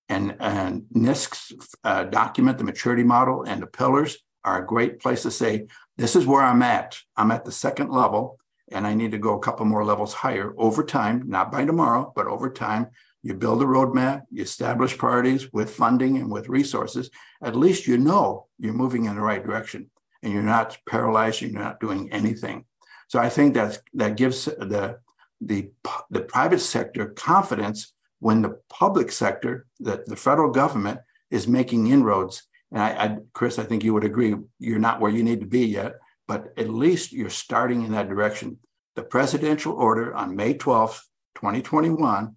And, 0.09 0.35
and 0.39 0.85
NIST's 0.93 1.75
uh, 1.83 2.05
document, 2.05 2.57
the 2.57 2.63
maturity 2.63 3.03
model 3.03 3.43
and 3.43 3.61
the 3.61 3.67
pillars 3.67 4.17
are 4.43 4.61
a 4.61 4.65
great 4.65 4.99
place 4.99 5.23
to 5.23 5.31
say, 5.31 5.67
this 5.97 6.15
is 6.15 6.25
where 6.25 6.41
I'm 6.41 6.61
at. 6.61 6.97
I'm 7.17 7.31
at 7.31 7.43
the 7.43 7.51
second 7.51 7.91
level 7.91 8.39
and 8.71 8.87
I 8.87 8.93
need 8.93 9.11
to 9.11 9.17
go 9.17 9.35
a 9.35 9.39
couple 9.39 9.65
more 9.65 9.83
levels 9.83 10.13
higher 10.13 10.53
over 10.57 10.83
time, 10.83 11.23
not 11.27 11.51
by 11.51 11.65
tomorrow, 11.65 12.13
but 12.15 12.27
over 12.27 12.49
time. 12.49 12.87
You 13.23 13.33
build 13.33 13.61
a 13.61 13.65
roadmap, 13.65 14.21
you 14.31 14.43
establish 14.43 14.97
priorities 14.97 15.51
with 15.51 15.69
funding 15.69 16.17
and 16.17 16.31
with 16.31 16.47
resources. 16.47 17.09
At 17.41 17.55
least 17.55 17.87
you 17.87 17.97
know 17.97 18.47
you're 18.57 18.73
moving 18.73 19.05
in 19.05 19.15
the 19.15 19.21
right 19.21 19.43
direction 19.43 19.89
and 20.23 20.31
you're 20.31 20.43
not 20.43 20.77
paralyzed, 20.87 21.41
you're 21.41 21.51
not 21.51 21.79
doing 21.81 22.11
anything. 22.13 22.65
So 23.09 23.19
I 23.19 23.29
think 23.29 23.53
that's, 23.53 23.79
that 23.95 24.15
gives 24.15 24.45
the 24.45 24.99
the, 25.41 25.69
the 26.09 26.21
private 26.21 26.59
sector 26.59 27.07
confidence 27.07 27.93
when 28.19 28.41
the 28.41 28.59
public 28.69 29.11
sector, 29.11 29.65
that 29.79 30.05
the 30.07 30.15
federal 30.15 30.51
government 30.51 30.99
is 31.29 31.47
making 31.47 31.87
inroads. 31.87 32.43
And 32.71 32.81
I, 32.81 32.89
I, 32.89 33.17
Chris, 33.33 33.59
I 33.59 33.63
think 33.63 33.83
you 33.83 33.93
would 33.93 34.03
agree, 34.03 34.35
you're 34.59 34.79
not 34.79 34.99
where 34.99 35.11
you 35.11 35.23
need 35.23 35.39
to 35.41 35.45
be 35.45 35.65
yet, 35.65 35.95
but 36.27 36.53
at 36.57 36.69
least 36.69 37.13
you're 37.13 37.29
starting 37.29 37.83
in 37.83 37.91
that 37.91 38.09
direction. 38.09 38.57
The 38.95 39.03
presidential 39.03 39.73
order 39.73 40.13
on 40.15 40.35
May 40.35 40.55
12th, 40.55 41.01
2021, 41.35 42.35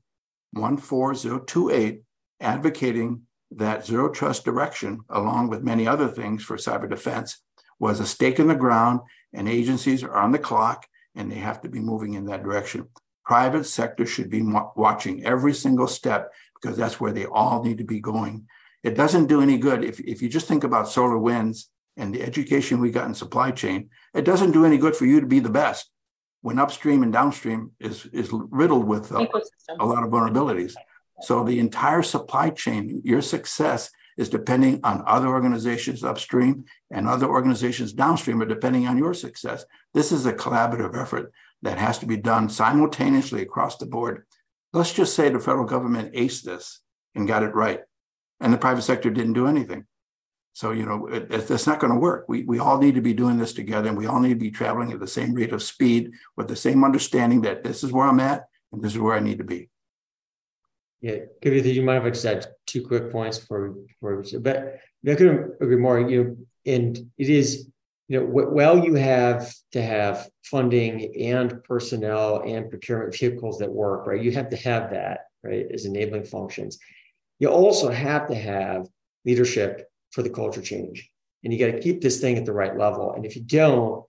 14028, 0.54 2.02
advocating 2.40 3.22
that 3.52 3.86
zero 3.86 4.10
trust 4.10 4.44
direction, 4.44 5.00
along 5.08 5.48
with 5.48 5.62
many 5.62 5.86
other 5.86 6.08
things 6.08 6.44
for 6.44 6.56
cyber 6.56 6.88
defense, 6.88 7.42
was 7.78 7.98
a 7.98 8.06
stake 8.06 8.38
in 8.38 8.48
the 8.48 8.54
ground, 8.54 9.00
and 9.32 9.48
agencies 9.48 10.04
are 10.04 10.14
on 10.14 10.32
the 10.32 10.38
clock 10.38 10.86
and 11.14 11.30
they 11.30 11.36
have 11.36 11.60
to 11.62 11.68
be 11.68 11.80
moving 11.80 12.14
in 12.14 12.26
that 12.26 12.42
direction. 12.42 12.88
Private 13.30 13.62
sector 13.62 14.06
should 14.06 14.28
be 14.28 14.42
watching 14.74 15.24
every 15.24 15.54
single 15.54 15.86
step 15.86 16.32
because 16.60 16.76
that's 16.76 16.98
where 16.98 17.12
they 17.12 17.26
all 17.26 17.62
need 17.62 17.78
to 17.78 17.84
be 17.84 18.00
going. 18.00 18.48
It 18.82 18.96
doesn't 18.96 19.28
do 19.28 19.40
any 19.40 19.56
good 19.56 19.84
if, 19.84 20.00
if 20.00 20.20
you 20.20 20.28
just 20.28 20.48
think 20.48 20.64
about 20.64 20.86
SolarWinds 20.86 21.66
and 21.96 22.12
the 22.12 22.22
education 22.22 22.80
we 22.80 22.90
got 22.90 23.06
in 23.06 23.14
supply 23.14 23.52
chain, 23.52 23.90
it 24.14 24.24
doesn't 24.24 24.50
do 24.50 24.64
any 24.64 24.78
good 24.78 24.96
for 24.96 25.06
you 25.06 25.20
to 25.20 25.28
be 25.28 25.38
the 25.38 25.48
best 25.48 25.92
when 26.40 26.58
upstream 26.58 27.04
and 27.04 27.12
downstream 27.12 27.70
is, 27.78 28.04
is 28.06 28.30
riddled 28.32 28.88
with 28.88 29.12
uh, 29.12 29.24
a, 29.78 29.84
a 29.84 29.86
lot 29.86 30.02
of 30.02 30.10
vulnerabilities. 30.10 30.74
So 31.20 31.44
the 31.44 31.60
entire 31.60 32.02
supply 32.02 32.50
chain, 32.50 33.00
your 33.04 33.22
success 33.22 33.92
is 34.18 34.28
depending 34.28 34.80
on 34.82 35.04
other 35.06 35.28
organizations 35.28 36.02
upstream 36.02 36.64
and 36.90 37.06
other 37.06 37.28
organizations 37.28 37.92
downstream 37.92 38.42
are 38.42 38.54
depending 38.56 38.88
on 38.88 38.98
your 38.98 39.14
success. 39.14 39.64
This 39.94 40.10
is 40.10 40.26
a 40.26 40.32
collaborative 40.32 41.00
effort 41.00 41.32
that 41.62 41.78
has 41.78 41.98
to 41.98 42.06
be 42.06 42.16
done 42.16 42.48
simultaneously 42.48 43.42
across 43.42 43.76
the 43.76 43.86
board. 43.86 44.24
Let's 44.72 44.92
just 44.92 45.14
say 45.14 45.28
the 45.28 45.40
federal 45.40 45.66
government 45.66 46.14
aced 46.14 46.42
this 46.42 46.80
and 47.14 47.28
got 47.28 47.42
it 47.42 47.54
right, 47.54 47.80
and 48.40 48.52
the 48.52 48.58
private 48.58 48.82
sector 48.82 49.10
didn't 49.10 49.34
do 49.34 49.46
anything. 49.46 49.86
So, 50.52 50.72
you 50.72 50.84
know, 50.84 51.06
it, 51.06 51.28
it's 51.30 51.66
not 51.66 51.80
going 51.80 51.92
to 51.92 51.98
work. 51.98 52.26
We, 52.28 52.42
we 52.44 52.58
all 52.58 52.78
need 52.78 52.96
to 52.96 53.00
be 53.00 53.14
doing 53.14 53.38
this 53.38 53.52
together, 53.52 53.88
and 53.88 53.96
we 53.96 54.06
all 54.06 54.20
need 54.20 54.30
to 54.30 54.34
be 54.34 54.50
traveling 54.50 54.92
at 54.92 55.00
the 55.00 55.06
same 55.06 55.32
rate 55.32 55.52
of 55.52 55.62
speed 55.62 56.12
with 56.36 56.48
the 56.48 56.56
same 56.56 56.84
understanding 56.84 57.42
that 57.42 57.62
this 57.62 57.84
is 57.84 57.92
where 57.92 58.06
I'm 58.06 58.20
at 58.20 58.46
and 58.72 58.82
this 58.82 58.92
is 58.92 58.98
where 58.98 59.14
I 59.14 59.20
need 59.20 59.38
to 59.38 59.44
be. 59.44 59.68
Yeah, 61.00 61.16
Kavitha, 61.42 61.66
you 61.66 61.72
you 61.72 61.82
might 61.82 62.02
have 62.02 62.12
just 62.12 62.26
add 62.26 62.46
two 62.66 62.86
quick 62.86 63.10
points 63.10 63.38
for 63.38 63.74
for 64.00 64.22
but 64.38 64.80
I 65.08 65.14
couldn't 65.14 65.54
agree 65.60 65.76
more. 65.76 65.98
You 65.98 66.24
know, 66.24 66.36
and 66.66 67.10
it 67.16 67.30
is 67.30 67.68
you 68.10 68.18
know 68.18 68.26
while 68.26 68.84
you 68.84 68.94
have 68.94 69.54
to 69.70 69.80
have 69.80 70.28
funding 70.42 71.14
and 71.16 71.62
personnel 71.62 72.42
and 72.44 72.68
procurement 72.68 73.16
vehicles 73.16 73.58
that 73.58 73.70
work 73.70 74.04
right, 74.04 74.20
you 74.20 74.32
have 74.32 74.50
to 74.50 74.56
have 74.56 74.90
that 74.90 75.26
right 75.44 75.66
as 75.72 75.84
enabling 75.84 76.24
functions. 76.24 76.78
You 77.38 77.50
also 77.50 77.88
have 77.88 78.26
to 78.26 78.34
have 78.34 78.88
leadership 79.24 79.88
for 80.10 80.22
the 80.22 80.28
culture 80.28 80.60
change, 80.60 81.08
and 81.44 81.52
you 81.52 81.58
got 81.58 81.72
to 81.72 81.80
keep 81.80 82.00
this 82.00 82.20
thing 82.20 82.36
at 82.36 82.44
the 82.44 82.52
right 82.52 82.76
level. 82.76 83.12
And 83.12 83.24
if 83.24 83.36
you 83.36 83.42
don't, 83.42 84.04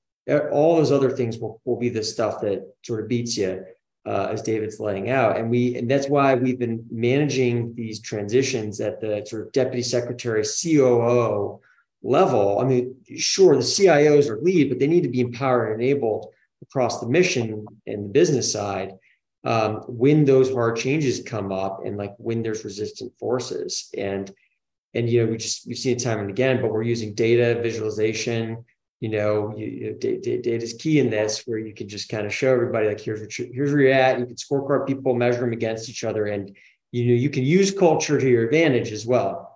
all 0.52 0.78
those 0.78 0.91
other 0.91 1.12
things 1.12 1.38
will 1.38 1.62
will 1.64 1.78
be 1.78 1.89
the 1.89 2.04
stuff 2.04 2.41
that 2.41 2.74
sort 2.84 3.02
of 3.02 3.08
beats 3.08 3.38
you 3.38 3.64
uh, 4.08 4.30
as 4.32 4.41
David's 4.41 4.80
laying 4.80 5.12
out. 5.12 5.38
And 5.38 5.47
we 5.52 5.76
and 5.76 5.88
that's 5.88 6.10
why 6.10 6.34
we've 6.34 6.58
been 6.58 6.84
managing 6.89 7.76
these 7.76 8.02
transitions 8.02 8.82
at 8.82 8.99
the 8.99 9.24
sort 9.28 9.45
of 9.45 9.52
deputy 9.52 9.84
secretary 9.84 10.43
COO 10.43 11.62
level. 12.04 12.60
I 12.60 12.66
mean, 12.66 12.95
sure, 13.18 13.56
the 13.56 13.62
CIOs 13.62 14.30
are 14.30 14.41
lead, 14.41 14.70
but 14.70 14.80
they 14.80 14.88
need 14.88 15.04
to 15.04 15.10
be 15.10 15.22
empowered 15.22 15.74
and 15.74 15.82
enabled 15.82 16.28
across 16.62 16.99
the 16.99 17.08
mission 17.08 17.66
and 17.88 18.06
the 18.06 18.10
business 18.10 18.52
side 18.52 18.93
um, 19.43 19.78
when 19.88 20.26
those 20.26 20.54
hard 20.54 20.78
changes 20.78 21.24
come 21.26 21.52
up 21.52 21.82
and 21.86 21.97
like 21.97 22.14
when 22.18 22.43
there's 22.43 22.64
resistant 22.64 23.14
forces. 23.20 23.89
And 23.97 24.32
and 24.93 25.10
you 25.10 25.24
know 25.24 25.32
we 25.32 25.38
just 25.38 25.66
we've 25.68 25.78
seen 25.78 25.97
it 25.97 26.04
time 26.04 26.20
and 26.20 26.30
again, 26.30 26.62
but 26.62 26.72
we're 26.72 26.84
using 26.84 27.14
data 27.14 27.62
visualization 27.62 28.66
you 29.02 29.10
know, 29.10 29.54
you, 29.58 29.97
data 29.99 30.54
is 30.54 30.76
key 30.76 30.99
in 30.99 31.10
this, 31.10 31.41
where 31.47 31.58
you 31.58 31.74
can 31.74 31.89
just 31.89 32.08
kind 32.08 32.26
of 32.26 32.34
show 32.34 32.54
everybody 32.54 32.88
like 32.88 33.02
here's 33.02 33.20
what 33.20 33.38
you, 33.38 33.49
here's 33.52 33.72
where 33.72 33.82
you're 33.82 33.93
at. 33.93 34.20
You 34.20 34.28
can 34.28 34.36
scorecard 34.36 34.86
people, 34.86 35.16
measure 35.16 35.39
them 35.39 35.54
against 35.54 35.89
each 35.89 36.04
other, 36.04 36.28
and 36.28 36.56
you 36.91 37.08
know 37.08 37.14
you 37.16 37.32
can 37.32 37.43
use 37.43 37.72
culture 37.72 38.20
to 38.20 38.30
your 38.30 38.45
advantage 38.45 38.91
as 38.91 39.06
well. 39.06 39.51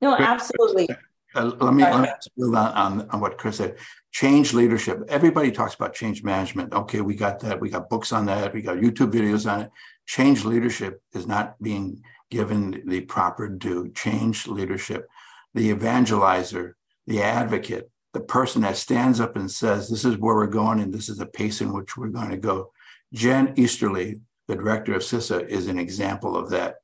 No, 0.00 0.16
absolutely. 0.16 0.88
Uh, 1.34 1.50
let 1.60 1.74
me 1.74 1.82
let 1.82 2.00
me 2.02 2.08
build 2.36 2.54
on, 2.54 2.72
on, 2.72 3.10
on 3.10 3.20
what 3.20 3.38
Chris 3.38 3.56
said. 3.56 3.76
Change 4.12 4.54
leadership. 4.54 5.02
Everybody 5.08 5.50
talks 5.50 5.74
about 5.74 5.94
change 5.94 6.22
management. 6.22 6.72
Okay, 6.72 7.00
we 7.00 7.16
got 7.16 7.40
that. 7.40 7.60
We 7.60 7.70
got 7.70 7.90
books 7.90 8.12
on 8.12 8.26
that. 8.26 8.54
We 8.54 8.62
got 8.62 8.76
YouTube 8.76 9.12
videos 9.12 9.50
on 9.50 9.62
it. 9.62 9.70
Change 10.06 10.44
leadership 10.44 11.02
is 11.12 11.26
not 11.26 11.60
being 11.60 12.02
given 12.30 12.82
the 12.86 13.00
proper 13.02 13.48
due. 13.48 13.90
Change 13.92 14.46
leadership, 14.46 15.08
the 15.54 15.72
evangelizer, 15.72 16.74
the 17.06 17.22
advocate, 17.22 17.90
the 18.12 18.20
person 18.20 18.62
that 18.62 18.76
stands 18.76 19.20
up 19.20 19.36
and 19.36 19.50
says, 19.50 19.88
This 19.88 20.04
is 20.04 20.16
where 20.16 20.34
we're 20.34 20.46
going, 20.46 20.80
and 20.80 20.94
this 20.94 21.08
is 21.08 21.18
the 21.18 21.26
pace 21.26 21.60
in 21.60 21.72
which 21.72 21.96
we're 21.96 22.08
going 22.08 22.30
to 22.30 22.36
go. 22.36 22.70
Jen 23.12 23.54
Easterly, 23.56 24.20
the 24.48 24.56
director 24.56 24.94
of 24.94 25.02
CISA, 25.02 25.46
is 25.48 25.66
an 25.66 25.78
example 25.78 26.36
of 26.36 26.50
that. 26.50 26.76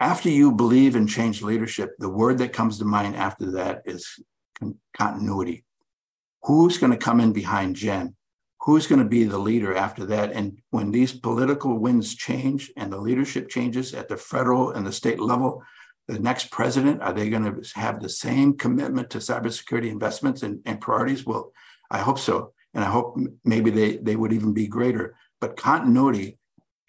After 0.00 0.30
you 0.30 0.52
believe 0.52 0.96
in 0.96 1.06
change 1.06 1.42
leadership, 1.42 1.90
the 1.98 2.08
word 2.08 2.38
that 2.38 2.54
comes 2.54 2.78
to 2.78 2.86
mind 2.86 3.16
after 3.16 3.52
that 3.52 3.82
is 3.84 4.18
continuity. 4.96 5.64
Who's 6.44 6.78
going 6.78 6.92
to 6.92 6.98
come 6.98 7.20
in 7.20 7.32
behind 7.32 7.76
Jen? 7.76 8.16
Who's 8.62 8.86
going 8.86 9.02
to 9.02 9.08
be 9.08 9.24
the 9.24 9.38
leader 9.38 9.74
after 9.74 10.06
that? 10.06 10.32
And 10.32 10.58
when 10.70 10.90
these 10.90 11.12
political 11.12 11.78
winds 11.78 12.14
change 12.14 12.70
and 12.78 12.90
the 12.90 13.00
leadership 13.00 13.50
changes 13.50 13.92
at 13.94 14.08
the 14.08 14.16
federal 14.16 14.70
and 14.70 14.86
the 14.86 14.92
state 14.92 15.20
level, 15.20 15.62
the 16.10 16.18
next 16.18 16.50
president? 16.50 17.00
Are 17.02 17.12
they 17.12 17.30
going 17.30 17.44
to 17.44 17.78
have 17.78 18.00
the 18.00 18.08
same 18.08 18.56
commitment 18.56 19.10
to 19.10 19.18
cybersecurity 19.18 19.90
investments 19.90 20.42
and, 20.42 20.60
and 20.66 20.80
priorities? 20.80 21.24
Well, 21.24 21.52
I 21.90 21.98
hope 21.98 22.18
so. 22.18 22.52
And 22.74 22.84
I 22.84 22.88
hope 22.88 23.16
maybe 23.44 23.70
they, 23.70 23.96
they 23.98 24.16
would 24.16 24.32
even 24.32 24.52
be 24.52 24.66
greater. 24.66 25.14
But 25.40 25.56
continuity 25.56 26.38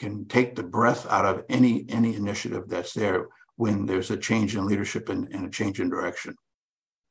can 0.01 0.25
take 0.25 0.55
the 0.55 0.63
breath 0.63 1.05
out 1.09 1.25
of 1.25 1.45
any 1.47 1.85
any 1.89 2.15
initiative 2.15 2.63
that's 2.67 2.93
there 2.93 3.27
when 3.55 3.85
there's 3.85 4.09
a 4.09 4.17
change 4.17 4.55
in 4.55 4.65
leadership 4.65 5.09
and, 5.09 5.27
and 5.31 5.45
a 5.45 5.49
change 5.49 5.79
in 5.79 5.89
direction. 5.89 6.35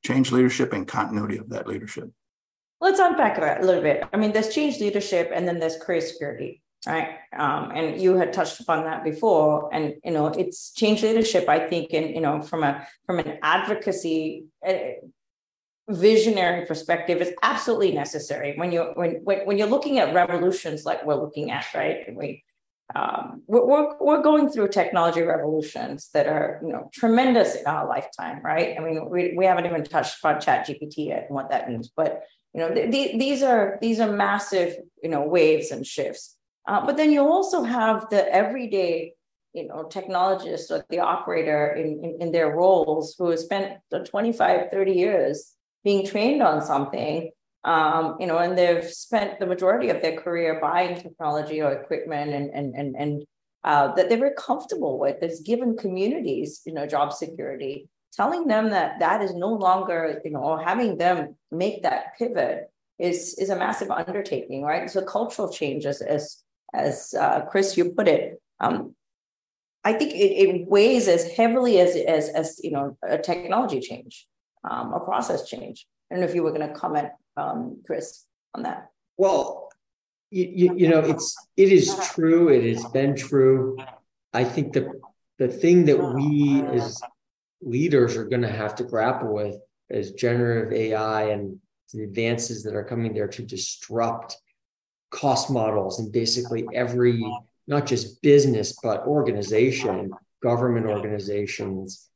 Change 0.05 0.33
leadership 0.33 0.73
and 0.73 0.89
continuity 0.89 1.39
of 1.39 1.49
that 1.51 1.69
leadership. 1.69 2.11
Let's 2.81 2.99
unpack 2.99 3.39
that 3.41 3.63
a 3.63 3.67
little 3.67 3.83
bit. 3.83 4.03
I 4.13 4.17
mean, 4.17 4.33
there's 4.33 4.53
change 4.53 4.81
leadership 4.81 5.31
and 5.33 5.47
then 5.47 5.61
there's 5.61 5.77
career 5.77 6.01
security 6.01 6.63
right? 6.87 7.19
Um, 7.37 7.73
and 7.75 8.01
you 8.01 8.17
had 8.17 8.33
touched 8.33 8.59
upon 8.61 8.85
that 8.85 9.05
before, 9.05 9.69
and 9.71 9.97
you 10.03 10.13
know, 10.13 10.29
it's 10.29 10.73
change 10.73 11.03
leadership. 11.03 11.47
I 11.47 11.59
think, 11.59 11.93
and 11.93 12.15
you 12.15 12.23
know, 12.23 12.41
from 12.41 12.63
a 12.63 12.87
from 13.07 13.19
an 13.19 13.39
advocacy. 13.43 14.47
Uh, 14.67 14.79
visionary 15.89 16.65
perspective 16.67 17.21
is 17.21 17.33
absolutely 17.43 17.91
necessary 17.91 18.57
when 18.57 18.71
you 18.71 18.93
when, 18.95 19.21
when 19.25 19.45
when 19.45 19.59
you're 19.59 19.67
looking 19.67 19.99
at 19.99 20.15
revolutions 20.15 20.85
like 20.85 21.05
we're 21.05 21.17
looking 21.17 21.51
at 21.51 21.67
right 21.75 22.15
we 22.15 22.45
um, 22.95 23.43
we're, 23.47 23.95
we're, 24.01 24.23
going 24.23 24.51
through 24.51 24.69
technology 24.69 25.23
revolutions 25.23 26.11
that 26.13 26.27
are 26.27 26.61
you 26.63 26.73
know 26.73 26.91
tremendous 26.93 27.55
in 27.55 27.67
our 27.67 27.87
lifetime 27.87 28.41
right? 28.45 28.77
I 28.79 28.81
mean 28.83 29.09
we, 29.09 29.35
we 29.37 29.45
haven't 29.45 29.67
even 29.67 29.85
touched 29.85 30.19
upon 30.19 30.37
ChatGPT 30.37 31.09
yet 31.09 31.27
and 31.29 31.35
what 31.35 31.51
that 31.51 31.69
means 31.69 31.91
but 31.95 32.23
you 32.55 32.61
know 32.61 32.75
th- 32.75 32.91
th- 32.91 33.19
these 33.19 33.43
are 33.43 33.79
these 33.81 34.01
are 34.01 34.11
massive 34.11 34.77
you 35.03 35.11
know 35.11 35.23
waves 35.23 35.71
and 35.71 35.87
shifts. 35.87 36.37
Uh, 36.67 36.85
but 36.85 36.97
then 36.97 37.11
you 37.11 37.21
also 37.23 37.63
have 37.63 38.09
the 38.11 38.33
everyday, 38.33 39.15
you 39.55 39.67
know, 39.67 39.85
technologist 39.85 40.71
or 40.71 40.85
the 40.91 41.01
operator 41.01 41.73
in, 41.73 42.05
in, 42.05 42.17
in 42.21 42.33
their 42.33 42.55
roles 42.55 43.15
who 43.19 43.31
has 43.31 43.43
spent 43.43 43.79
25, 44.05 44.71
30 44.71 44.93
years 44.93 45.55
being 45.83 46.07
trained 46.07 46.43
on 46.43 46.63
something, 46.63 47.31
um, 47.65 48.17
you 48.19 48.27
know, 48.27 48.39
and 48.39 48.57
they've 48.57 48.85
spent 48.85 49.39
the 49.39 49.47
majority 49.47 49.91
of 49.91 50.01
their 50.01 50.17
career 50.19 50.59
buying 50.61 51.01
technology 51.01 51.61
or 51.61 51.73
equipment 51.73 52.33
and, 52.33 52.51
and, 52.51 52.75
and, 52.75 52.97
and 52.97 53.25
uh, 53.65 53.95
that 53.95 54.09
they're 54.09 54.19
very 54.19 54.35
comfortable 54.39 54.99
with. 54.99 55.21
That's 55.21 55.41
given 55.41 55.77
communities, 55.77 56.63
you 56.65 56.73
know, 56.73 56.87
job 56.87 57.13
security, 57.13 57.89
telling 58.13 58.47
them 58.47 58.71
that 58.71 58.99
that 59.01 59.23
is 59.23 59.35
no 59.35 59.53
longer, 59.53 60.21
you 60.25 60.31
know, 60.31 60.41
or 60.41 60.63
having 60.63 60.97
them 60.97 61.37
make 61.51 61.83
that 61.83 62.17
pivot 62.19 62.71
is 62.99 63.35
is 63.39 63.51
a 63.51 63.57
massive 63.57 63.91
undertaking, 63.91 64.63
right? 64.63 64.89
So 64.91 65.03
cultural 65.03 65.51
change 65.51 65.87
as, 65.87 66.01
as 66.03 66.43
as 66.73 67.15
uh, 67.15 67.43
Chris, 67.43 67.77
you 67.77 67.91
put 67.91 68.09
it, 68.09 68.41
um, 68.61 68.95
I 69.85 69.93
think 69.93 70.13
it, 70.13 70.17
it, 70.17 70.69
weighs 70.69 71.09
as 71.09 71.31
heavily 71.33 71.81
as, 71.81 71.97
as, 71.97 72.29
as 72.29 72.61
you 72.63 72.71
know, 72.71 72.97
a 73.03 73.19
technology 73.19 73.81
change, 73.81 74.27
um, 74.69 74.93
a 74.93 75.01
process 75.01 75.49
change. 75.49 75.87
I 76.11 76.15
don't 76.15 76.23
know 76.23 76.29
if 76.29 76.35
you 76.35 76.43
were 76.43 76.53
going 76.53 76.69
to 76.69 76.75
comment, 76.75 77.09
um, 77.37 77.83
Chris, 77.87 78.25
on 78.55 78.65
that. 78.65 78.91
Well, 79.17 79.71
you, 80.31 80.45
you, 80.45 80.77
you 80.77 80.89
know, 80.89 81.01
it's 81.01 81.37
it 81.57 81.71
is 81.71 81.95
true. 82.13 82.49
It 82.49 82.65
has 82.75 82.85
been 82.87 83.17
true. 83.17 83.77
I 84.33 84.45
think 84.45 84.73
the 84.73 84.93
the 85.39 85.49
thing 85.49 85.85
that 85.87 85.99
we 85.99 86.63
as 86.63 87.01
leaders 87.63 88.17
are 88.17 88.25
going 88.25 88.43
to 88.43 88.51
have 88.51 88.75
to 88.77 88.85
grapple 88.85 89.35
with 89.35 89.57
is 89.89 90.13
generative 90.13 90.73
AI 90.73 91.31
and 91.31 91.59
the 91.93 92.05
advances 92.05 92.63
that 92.63 92.75
are 92.75 92.85
coming 92.85 93.13
there 93.13 93.29
to 93.29 93.43
disrupt 93.43 94.37
cost 95.11 95.51
models 95.51 95.99
and 95.99 96.13
basically 96.13 96.67
every 96.73 97.25
not 97.67 97.85
just 97.85 98.23
business 98.23 98.79
but 98.81 99.05
organization 99.07 100.13
government 100.41 100.87
organizations 100.87 102.10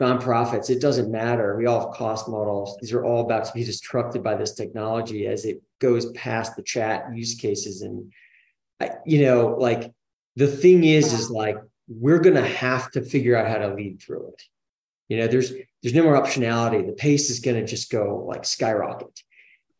nonprofits 0.00 0.70
it 0.70 0.80
doesn't 0.80 1.10
matter. 1.10 1.56
We 1.56 1.66
all 1.66 1.86
have 1.86 1.94
cost 1.94 2.28
models. 2.28 2.76
These 2.80 2.92
are 2.92 3.04
all 3.04 3.24
about 3.24 3.44
to 3.46 3.52
be 3.52 3.64
disrupted 3.64 4.22
by 4.22 4.36
this 4.36 4.54
technology 4.54 5.26
as 5.26 5.44
it 5.44 5.60
goes 5.80 6.12
past 6.12 6.54
the 6.54 6.62
chat 6.62 7.06
use 7.14 7.34
cases. 7.34 7.82
And 7.82 8.12
you 9.04 9.24
know 9.24 9.56
like 9.58 9.92
the 10.36 10.46
thing 10.46 10.84
is 10.84 11.12
is 11.12 11.30
like 11.30 11.56
we're 11.88 12.20
going 12.20 12.36
to 12.36 12.46
have 12.46 12.90
to 12.92 13.02
figure 13.02 13.36
out 13.36 13.48
how 13.48 13.58
to 13.58 13.74
lead 13.74 14.00
through 14.00 14.28
it. 14.28 14.42
You 15.08 15.18
know 15.18 15.26
there's 15.26 15.52
there's 15.82 15.94
no 15.94 16.02
more 16.02 16.20
optionality. 16.20 16.86
The 16.86 16.92
pace 16.92 17.30
is 17.30 17.40
going 17.40 17.56
to 17.56 17.66
just 17.66 17.90
go 17.90 18.24
like 18.28 18.44
skyrocket. 18.44 19.22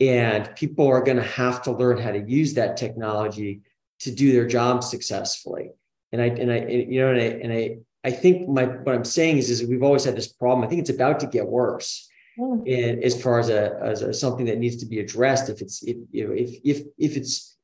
And 0.00 0.54
people 0.54 0.86
are 0.86 1.02
going 1.02 1.16
to 1.16 1.24
have 1.24 1.62
to 1.62 1.72
learn 1.72 1.98
how 1.98 2.12
to 2.12 2.20
use 2.20 2.54
that 2.54 2.76
technology 2.76 3.62
to 4.00 4.12
do 4.12 4.32
their 4.32 4.46
job 4.46 4.84
successfully. 4.84 5.70
And 6.12 6.22
I, 6.22 6.26
and 6.26 6.52
I, 6.52 6.66
you 6.66 7.00
know, 7.00 7.10
and 7.10 7.20
I, 7.20 7.24
and 7.24 7.52
I, 7.52 7.78
I 8.04 8.10
think 8.10 8.48
my, 8.48 8.64
what 8.64 8.94
I'm 8.94 9.04
saying 9.04 9.38
is, 9.38 9.50
is 9.50 9.64
we've 9.64 9.82
always 9.82 10.04
had 10.04 10.16
this 10.16 10.28
problem. 10.28 10.64
I 10.64 10.68
think 10.68 10.80
it's 10.80 10.90
about 10.90 11.20
to 11.20 11.26
get 11.26 11.46
worse. 11.46 12.08
Mm. 12.38 12.60
And 12.66 13.04
as 13.04 13.20
far 13.20 13.40
as 13.40 13.48
a, 13.48 13.78
as 13.82 14.02
a, 14.02 14.14
something 14.14 14.46
that 14.46 14.58
needs 14.58 14.76
to 14.76 14.86
be 14.86 15.00
addressed, 15.00 15.48
if 15.48 15.60
it's, 15.60 15.82
if, 15.82 15.96
you 16.10 16.26
know, 16.26 16.32
if, 16.32 16.50
if, 16.64 16.86
if 16.96 17.16
it's, 17.16 17.56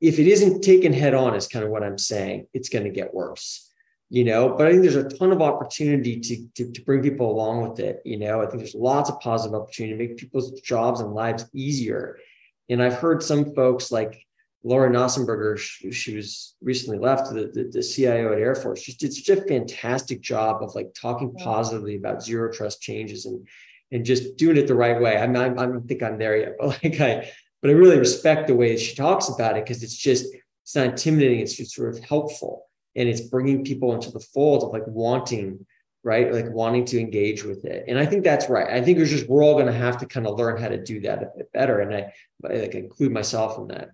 if 0.00 0.18
it 0.18 0.26
isn't 0.26 0.62
taken 0.62 0.92
head 0.92 1.14
on 1.14 1.34
is 1.34 1.48
kind 1.48 1.64
of 1.64 1.70
what 1.70 1.82
I'm 1.82 1.98
saying, 1.98 2.46
it's 2.52 2.68
going 2.68 2.84
to 2.84 2.90
get 2.90 3.14
worse 3.14 3.70
you 4.10 4.24
know 4.24 4.50
but 4.50 4.66
i 4.66 4.70
think 4.70 4.82
there's 4.82 4.96
a 4.96 5.08
ton 5.08 5.32
of 5.32 5.40
opportunity 5.40 6.18
to, 6.20 6.46
to, 6.54 6.70
to 6.72 6.82
bring 6.82 7.00
people 7.00 7.30
along 7.30 7.66
with 7.66 7.78
it 7.78 8.02
you 8.04 8.18
know 8.18 8.42
i 8.42 8.46
think 8.46 8.58
there's 8.58 8.74
lots 8.74 9.08
of 9.08 9.18
positive 9.20 9.58
opportunity 9.58 9.96
to 9.96 10.08
make 10.08 10.18
people's 10.18 10.60
jobs 10.60 11.00
and 11.00 11.14
lives 11.14 11.48
easier 11.54 12.18
and 12.68 12.82
i've 12.82 12.94
heard 12.94 13.22
some 13.22 13.54
folks 13.54 13.90
like 13.90 14.26
Lauren 14.62 14.92
Knausenberger, 14.92 15.56
she, 15.56 15.90
she 15.90 16.16
was 16.16 16.54
recently 16.60 16.98
left 16.98 17.32
the, 17.32 17.50
the, 17.54 17.70
the 17.72 17.82
cio 17.82 18.32
at 18.32 18.38
air 18.38 18.54
force. 18.54 18.82
She 18.82 18.92
did 18.92 19.12
such 19.12 19.38
a 19.38 19.42
fantastic 19.42 20.20
job 20.20 20.62
of 20.62 20.74
like 20.74 20.92
talking 20.94 21.32
positively 21.34 21.96
about 21.96 22.22
zero 22.22 22.52
trust 22.52 22.80
changes 22.80 23.26
and 23.26 23.46
and 23.92 24.04
just 24.04 24.36
doing 24.36 24.56
it 24.56 24.68
the 24.68 24.74
right 24.74 25.00
way. 25.00 25.16
I'm 25.16 25.32
not 25.32 25.58
i 25.58 25.66
don't 25.66 25.88
think 25.88 26.02
i'm 26.02 26.18
there 26.18 26.36
yet 26.36 26.56
but 26.60 26.78
like 26.84 27.00
i 27.00 27.30
but 27.60 27.70
i 27.70 27.74
really 27.74 27.98
respect 27.98 28.46
the 28.46 28.54
way 28.54 28.76
she 28.76 28.94
talks 28.94 29.28
about 29.28 29.56
it 29.56 29.64
because 29.64 29.82
it's 29.82 29.96
just 29.96 30.26
it's 30.62 30.76
not 30.76 30.86
intimidating. 30.86 31.40
It's 31.40 31.56
just 31.56 31.74
sort 31.74 31.88
of 31.88 32.04
helpful 32.04 32.66
and 32.94 33.08
it's 33.08 33.22
bringing 33.22 33.64
people 33.64 33.94
into 33.94 34.10
the 34.10 34.20
fold 34.20 34.62
of 34.62 34.72
like 34.72 34.86
wanting 34.86 35.66
right? 36.02 36.32
Like 36.32 36.48
wanting 36.50 36.86
to 36.86 36.98
engage 36.98 37.44
with 37.44 37.66
it. 37.66 37.84
And 37.86 37.98
i 37.98 38.06
think 38.06 38.24
that's 38.24 38.48
right. 38.48 38.72
I 38.72 38.82
think 38.82 38.98
it's 38.98 39.10
just 39.10 39.28
we're 39.28 39.44
all 39.44 39.54
going 39.54 39.66
to 39.66 39.72
have 39.72 39.98
to 39.98 40.06
kind 40.06 40.26
of 40.26 40.38
learn 40.38 40.60
how 40.60 40.68
to 40.68 40.82
do 40.82 41.00
that 41.00 41.22
a 41.22 41.30
bit 41.36 41.52
better. 41.52 41.80
And 41.80 41.94
i 41.94 42.12
like 42.42 42.74
include 42.74 43.12
myself 43.12 43.58
in 43.58 43.68
that 43.68 43.90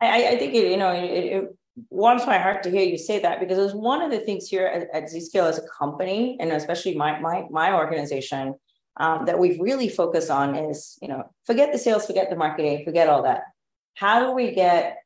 i, 0.00 0.28
I 0.28 0.38
think 0.38 0.54
it 0.54 0.70
you 0.70 0.76
know 0.76 0.92
it, 0.92 1.04
it 1.04 1.56
warms 1.90 2.26
my 2.26 2.38
heart 2.38 2.62
to 2.64 2.70
hear 2.70 2.82
you 2.82 2.98
say 2.98 3.20
that 3.20 3.40
because 3.40 3.58
it's 3.58 3.74
one 3.74 4.02
of 4.02 4.10
the 4.10 4.18
things 4.18 4.48
here 4.48 4.66
at, 4.66 4.88
at 4.92 5.10
Zscaler 5.10 5.48
as 5.48 5.58
a 5.58 5.68
company 5.78 6.36
and 6.40 6.50
especially 6.50 6.96
my 6.96 7.20
my 7.20 7.44
my 7.50 7.72
organization 7.72 8.54
um, 8.96 9.26
that 9.26 9.38
we've 9.38 9.60
really 9.60 9.88
focused 9.88 10.30
on 10.30 10.56
is 10.56 10.98
you 11.00 11.08
know 11.08 11.30
forget 11.46 11.72
the 11.72 11.78
sales 11.78 12.06
forget 12.06 12.30
the 12.30 12.36
marketing 12.36 12.84
forget 12.84 13.08
all 13.08 13.22
that 13.22 13.42
how 13.94 14.26
do 14.26 14.32
we 14.32 14.52
get 14.52 14.98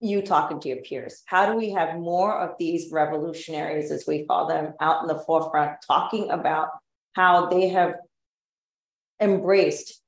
you 0.00 0.22
talking 0.22 0.58
to 0.60 0.68
your 0.68 0.78
peers? 0.78 1.22
How 1.26 1.50
do 1.50 1.56
we 1.56 1.70
have 1.70 1.98
more 1.98 2.38
of 2.38 2.56
these 2.58 2.90
revolutionaries, 2.90 3.90
as 3.90 4.06
we 4.06 4.24
call 4.24 4.48
them, 4.48 4.72
out 4.80 5.02
in 5.02 5.08
the 5.08 5.18
forefront, 5.18 5.76
talking 5.86 6.30
about 6.30 6.70
how 7.12 7.46
they 7.46 7.68
have 7.68 7.94
embraced 9.20 10.00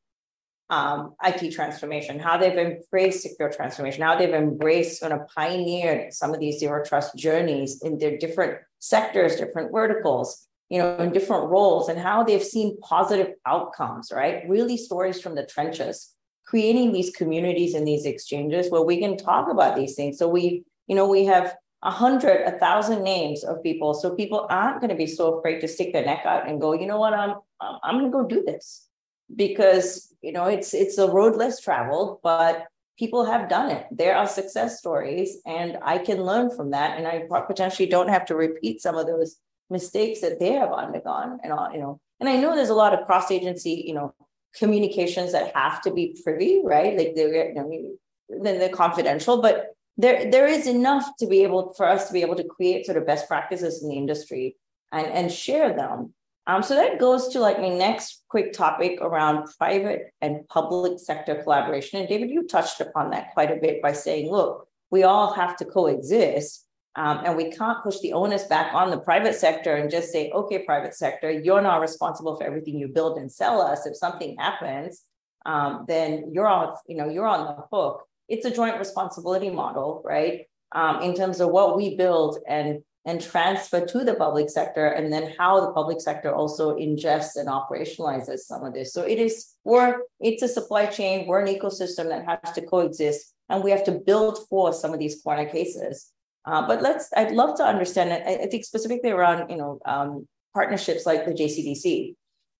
um, 0.70 1.14
IT 1.22 1.52
transformation, 1.52 2.18
how 2.18 2.38
they've 2.38 2.56
embraced 2.56 3.22
secure 3.22 3.50
transformation, 3.50 4.02
how 4.02 4.16
they've 4.16 4.32
embraced 4.32 5.02
of 5.02 5.26
pioneered 5.28 6.12
some 6.14 6.32
of 6.32 6.40
these 6.40 6.58
zero 6.58 6.82
trust 6.84 7.16
journeys 7.16 7.82
in 7.82 7.98
their 7.98 8.16
different 8.16 8.58
sectors, 8.78 9.36
different 9.36 9.70
verticals, 9.70 10.46
you 10.70 10.78
know, 10.78 10.96
in 10.96 11.12
different 11.12 11.50
roles, 11.50 11.88
and 11.88 11.98
how 11.98 12.22
they've 12.22 12.42
seen 12.42 12.80
positive 12.80 13.34
outcomes, 13.46 14.10
right? 14.14 14.48
Really 14.48 14.76
stories 14.76 15.20
from 15.20 15.34
the 15.34 15.44
trenches, 15.44 16.14
creating 16.46 16.92
these 16.92 17.10
communities 17.10 17.74
and 17.74 17.86
these 17.86 18.06
exchanges 18.06 18.70
where 18.70 18.82
we 18.82 18.98
can 18.98 19.16
talk 19.16 19.50
about 19.50 19.76
these 19.76 19.94
things. 19.94 20.18
So 20.18 20.28
we, 20.28 20.64
you 20.86 20.96
know, 20.96 21.06
we 21.06 21.26
have 21.26 21.54
a 21.82 21.90
hundred, 21.90 22.46
a 22.46 22.58
thousand 22.58 23.02
names 23.02 23.44
of 23.44 23.62
people. 23.62 23.92
So 23.92 24.14
people 24.14 24.46
aren't 24.48 24.80
going 24.80 24.90
to 24.90 24.96
be 24.96 25.06
so 25.06 25.38
afraid 25.38 25.60
to 25.60 25.68
stick 25.68 25.92
their 25.92 26.06
neck 26.06 26.24
out 26.24 26.48
and 26.48 26.60
go, 26.60 26.72
you 26.72 26.86
know 26.86 26.98
what, 26.98 27.12
I'm 27.12 27.34
I'm 27.60 27.98
going 27.98 28.10
to 28.10 28.16
go 28.16 28.26
do 28.26 28.42
this 28.44 28.88
because 29.34 30.14
you 30.22 30.32
know 30.32 30.46
it's 30.46 30.74
it's 30.74 30.98
a 30.98 31.08
road 31.08 31.36
less 31.36 31.60
traveled, 31.60 32.20
but 32.22 32.66
people 32.98 33.24
have 33.24 33.48
done 33.48 33.70
it. 33.70 33.86
There 33.90 34.16
are 34.16 34.26
success 34.26 34.78
stories, 34.78 35.38
and 35.46 35.78
I 35.82 35.98
can 35.98 36.22
learn 36.22 36.50
from 36.50 36.70
that, 36.70 36.98
and 36.98 37.06
I 37.06 37.26
potentially 37.46 37.88
don't 37.88 38.08
have 38.08 38.26
to 38.26 38.34
repeat 38.34 38.80
some 38.80 38.96
of 38.96 39.06
those 39.06 39.36
mistakes 39.70 40.20
that 40.20 40.38
they 40.38 40.52
have 40.52 40.72
undergone, 40.72 41.38
and 41.42 41.52
all 41.52 41.70
you 41.72 41.80
know. 41.80 42.00
And 42.20 42.28
I 42.28 42.36
know 42.36 42.54
there's 42.54 42.68
a 42.68 42.74
lot 42.74 42.94
of 42.94 43.06
cross 43.06 43.30
agency, 43.30 43.82
you 43.86 43.94
know, 43.94 44.14
communications 44.54 45.32
that 45.32 45.56
have 45.56 45.82
to 45.82 45.92
be 45.92 46.16
privy, 46.22 46.60
right? 46.64 46.96
Like 46.96 47.14
they're 47.14 47.48
you 47.48 47.54
know, 47.54 48.42
then 48.42 48.58
they're 48.58 48.68
confidential, 48.68 49.42
but 49.42 49.74
there 49.96 50.30
there 50.30 50.46
is 50.46 50.66
enough 50.66 51.16
to 51.18 51.26
be 51.26 51.42
able 51.42 51.74
for 51.74 51.86
us 51.86 52.06
to 52.06 52.12
be 52.12 52.22
able 52.22 52.36
to 52.36 52.44
create 52.44 52.86
sort 52.86 52.98
of 52.98 53.06
best 53.06 53.28
practices 53.28 53.82
in 53.82 53.88
the 53.88 53.96
industry 53.96 54.56
and 54.90 55.06
and 55.06 55.32
share 55.32 55.74
them 55.74 56.14
um, 56.46 56.62
so 56.62 56.74
that 56.74 56.98
goes 56.98 57.28
to 57.28 57.40
like 57.40 57.60
my 57.60 57.68
next 57.68 58.24
quick 58.28 58.52
topic 58.52 59.00
around 59.00 59.48
private 59.58 60.12
and 60.20 60.46
public 60.48 60.98
sector 60.98 61.42
collaboration. 61.42 62.00
And 62.00 62.08
David, 62.08 62.30
you 62.30 62.46
touched 62.46 62.80
upon 62.80 63.10
that 63.10 63.32
quite 63.32 63.50
a 63.50 63.60
bit 63.60 63.80
by 63.80 63.92
saying, 63.92 64.30
look, 64.30 64.66
we 64.90 65.04
all 65.04 65.32
have 65.34 65.56
to 65.58 65.64
coexist. 65.64 66.66
Um, 66.94 67.22
and 67.24 67.36
we 67.36 67.50
can't 67.50 67.82
push 67.82 68.00
the 68.00 68.12
onus 68.12 68.44
back 68.44 68.74
on 68.74 68.90
the 68.90 68.98
private 68.98 69.34
sector 69.34 69.76
and 69.76 69.90
just 69.90 70.12
say, 70.12 70.30
okay, 70.30 70.58
private 70.58 70.94
sector, 70.94 71.30
you're 71.30 71.62
not 71.62 71.80
responsible 71.80 72.36
for 72.36 72.44
everything 72.44 72.78
you 72.78 72.88
build 72.88 73.16
and 73.16 73.32
sell 73.32 73.62
us. 73.62 73.86
If 73.86 73.96
something 73.96 74.36
happens, 74.38 75.02
um, 75.46 75.86
then 75.88 76.30
you're 76.32 76.46
on, 76.46 76.74
you 76.86 76.96
know, 76.96 77.08
you're 77.08 77.26
on 77.26 77.46
the 77.46 77.62
hook. 77.72 78.04
It's 78.28 78.44
a 78.44 78.50
joint 78.50 78.78
responsibility 78.78 79.48
model, 79.48 80.02
right? 80.04 80.42
Um, 80.72 81.00
in 81.02 81.14
terms 81.14 81.40
of 81.40 81.48
what 81.48 81.76
we 81.76 81.96
build 81.96 82.38
and 82.46 82.82
and 83.04 83.20
transfer 83.20 83.84
to 83.84 84.04
the 84.04 84.14
public 84.14 84.48
sector, 84.48 84.86
and 84.86 85.12
then 85.12 85.34
how 85.36 85.60
the 85.60 85.72
public 85.72 86.00
sector 86.00 86.32
also 86.32 86.76
ingests 86.76 87.36
and 87.36 87.48
operationalizes 87.48 88.40
some 88.40 88.64
of 88.64 88.74
this. 88.74 88.92
So 88.92 89.02
it 89.02 89.18
is 89.18 89.54
we're 89.64 90.02
it's 90.20 90.42
a 90.42 90.48
supply 90.48 90.86
chain, 90.86 91.26
we're 91.26 91.40
an 91.40 91.52
ecosystem 91.52 92.08
that 92.08 92.24
has 92.26 92.54
to 92.54 92.62
coexist, 92.62 93.34
and 93.48 93.64
we 93.64 93.70
have 93.72 93.84
to 93.84 93.92
build 93.92 94.38
for 94.48 94.72
some 94.72 94.92
of 94.92 95.00
these 95.00 95.20
corner 95.20 95.46
cases. 95.46 96.12
Uh, 96.44 96.66
but 96.66 96.82
let's 96.82 97.08
I'd 97.16 97.32
love 97.32 97.56
to 97.56 97.64
understand 97.64 98.10
it. 98.10 98.22
I, 98.26 98.46
think 98.46 98.64
specifically 98.64 99.10
around 99.10 99.50
you 99.50 99.56
know 99.56 99.80
um, 99.84 100.28
partnerships 100.54 101.06
like 101.06 101.24
the 101.24 101.32
JCDC. 101.32 102.14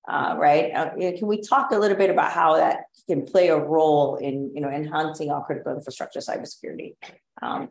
Uh, 0.09 0.34
right? 0.36 0.72
Uh, 0.74 0.90
can 1.16 1.28
we 1.28 1.40
talk 1.40 1.70
a 1.70 1.78
little 1.78 1.97
bit 1.97 2.11
about 2.11 2.32
how 2.32 2.57
that 2.57 2.78
can 3.09 3.24
play 3.24 3.49
a 3.49 3.57
role 3.57 4.16
in 4.16 4.51
you 4.53 4.61
know 4.61 4.68
enhancing 4.68 5.30
our 5.30 5.45
critical 5.45 5.72
infrastructure 5.72 6.18
cybersecurity? 6.18 6.95
Um, 7.40 7.68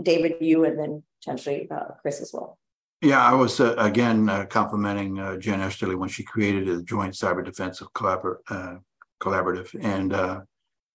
David, 0.00 0.36
you, 0.40 0.64
and 0.64 0.78
then 0.78 1.02
potentially 1.20 1.68
uh, 1.70 1.94
Chris 2.02 2.20
as 2.20 2.32
well. 2.32 2.58
Yeah, 3.00 3.24
I 3.24 3.34
was 3.34 3.60
uh, 3.60 3.74
again 3.78 4.28
uh, 4.28 4.46
complimenting 4.46 5.18
uh, 5.20 5.36
Jen 5.36 5.60
Easterly 5.60 5.94
when 5.94 6.08
she 6.08 6.24
created 6.24 6.66
the 6.66 6.82
Joint 6.82 7.14
Cyber 7.14 7.44
Defense 7.44 7.80
Collabor- 7.94 8.38
uh, 8.50 8.76
Collaborative, 9.22 9.74
and 9.80 10.12
uh, 10.12 10.40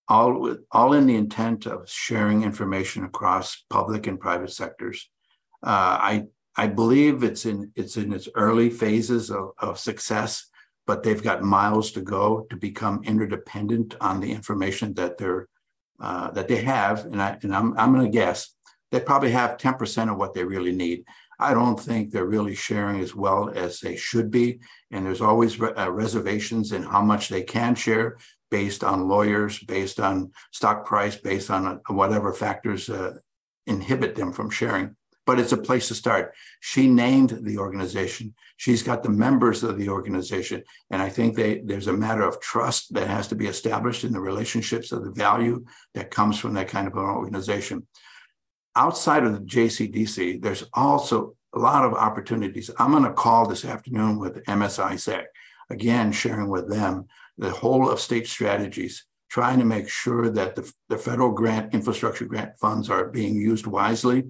all 0.10 0.58
all 0.72 0.94
in 0.94 1.08
the 1.08 1.16
intent 1.16 1.66
of 1.66 1.90
sharing 1.90 2.44
information 2.44 3.06
across 3.06 3.64
public 3.70 4.06
and 4.08 4.20
private 4.20 4.52
sectors. 4.52 5.10
I 5.64 6.26
I 6.58 6.68
believe 6.68 7.24
it's 7.24 7.46
in 7.46 7.72
it's 7.76 7.96
in 7.96 8.12
its 8.12 8.28
early 8.36 8.70
phases 8.70 9.32
of, 9.32 9.52
of 9.60 9.80
success, 9.80 10.50
but 10.86 11.04
they've 11.04 11.24
got 11.24 11.42
miles 11.42 11.94
to 11.94 12.02
go 12.02 12.46
to 12.50 12.58
become 12.58 13.02
interdependent 13.06 13.96
on 14.02 14.20
the 14.20 14.34
information 14.34 14.94
that 14.96 15.18
they're 15.18 15.48
that 16.02 16.50
they 16.50 16.64
have, 16.64 17.06
and 17.06 17.22
I 17.22 17.38
and 17.44 17.56
I'm 17.56 17.78
I'm 17.80 17.94
going 17.94 18.12
to 18.12 18.12
guess 18.12 18.54
they 18.94 19.00
probably 19.00 19.32
have 19.32 19.58
10% 19.58 20.12
of 20.12 20.18
what 20.18 20.36
they 20.36 20.44
really 20.44 20.72
need. 20.72 21.04
I 21.40 21.56
don't 21.56 21.80
think 21.80 22.12
they're 22.12 22.28
really 22.28 22.54
sharing 22.54 23.00
as 23.00 23.16
well 23.16 23.50
as 23.50 23.80
they 23.80 23.96
should 23.96 24.30
be. 24.30 24.60
And 24.92 25.04
there's 25.04 25.20
always 25.20 25.60
re- 25.60 25.74
uh, 25.74 25.90
reservations 25.90 26.72
in 26.72 26.84
how 26.84 27.02
much 27.02 27.28
they 27.28 27.42
can 27.42 27.74
share 27.74 28.18
based 28.52 28.84
on 28.84 29.08
lawyers, 29.08 29.58
based 29.58 30.00
on 30.00 30.32
stock 30.52 30.86
price, 30.86 31.16
based 31.16 31.50
on 31.50 31.66
uh, 31.66 31.78
whatever 31.88 32.32
factors 32.34 32.88
uh, 32.88 33.16
inhibit 33.66 34.14
them 34.14 34.32
from 34.32 34.52
sharing. 34.52 34.96
But 35.26 35.40
it's 35.40 35.54
a 35.54 35.58
place 35.58 35.88
to 35.88 35.96
start. 35.96 36.36
She 36.60 36.88
named 36.88 37.40
the 37.42 37.58
organization. 37.58 38.36
She's 38.58 38.84
got 38.84 39.02
the 39.02 39.10
members 39.10 39.64
of 39.64 39.80
the 39.80 39.90
organization. 39.90 40.64
And 40.92 41.02
I 41.02 41.10
think 41.10 41.36
they, 41.36 41.62
there's 41.66 41.88
a 41.88 41.94
matter 41.94 42.28
of 42.28 42.40
trust 42.42 42.94
that 42.94 43.08
has 43.08 43.28
to 43.30 43.36
be 43.36 43.48
established 43.48 44.04
in 44.04 44.14
the 44.14 44.20
relationships 44.20 44.92
of 44.92 45.04
the 45.04 45.14
value 45.14 45.66
that 45.96 46.12
comes 46.12 46.38
from 46.38 46.54
that 46.54 46.68
kind 46.68 46.86
of 46.86 46.94
an 46.94 47.00
organization 47.00 47.88
outside 48.76 49.24
of 49.24 49.34
the 49.34 49.40
JCDC, 49.40 50.42
there's 50.42 50.64
also 50.74 51.36
a 51.54 51.60
lot 51.60 51.86
of 51.86 51.94
opportunities. 51.94 52.70
I'm 52.80 52.92
going 52.92 53.04
to 53.04 53.14
call 53.14 53.48
this 53.48 53.66
afternoon 53.66 54.20
with 54.20 54.44
MSISAC, 54.46 55.26
again, 55.70 56.12
sharing 56.12 56.50
with 56.50 56.70
them 56.70 57.06
the 57.38 57.52
whole 57.52 57.90
of 57.90 58.00
state 58.00 58.28
strategies, 58.28 59.06
trying 59.30 59.60
to 59.60 59.66
make 59.66 59.90
sure 59.90 60.30
that 60.30 60.56
the, 60.56 60.72
the 60.90 60.98
federal 60.98 61.32
grant, 61.32 61.74
infrastructure 61.74 62.26
grant 62.26 62.58
funds 62.60 62.90
are 62.90 63.10
being 63.10 63.36
used 63.36 63.68
wisely. 63.68 64.24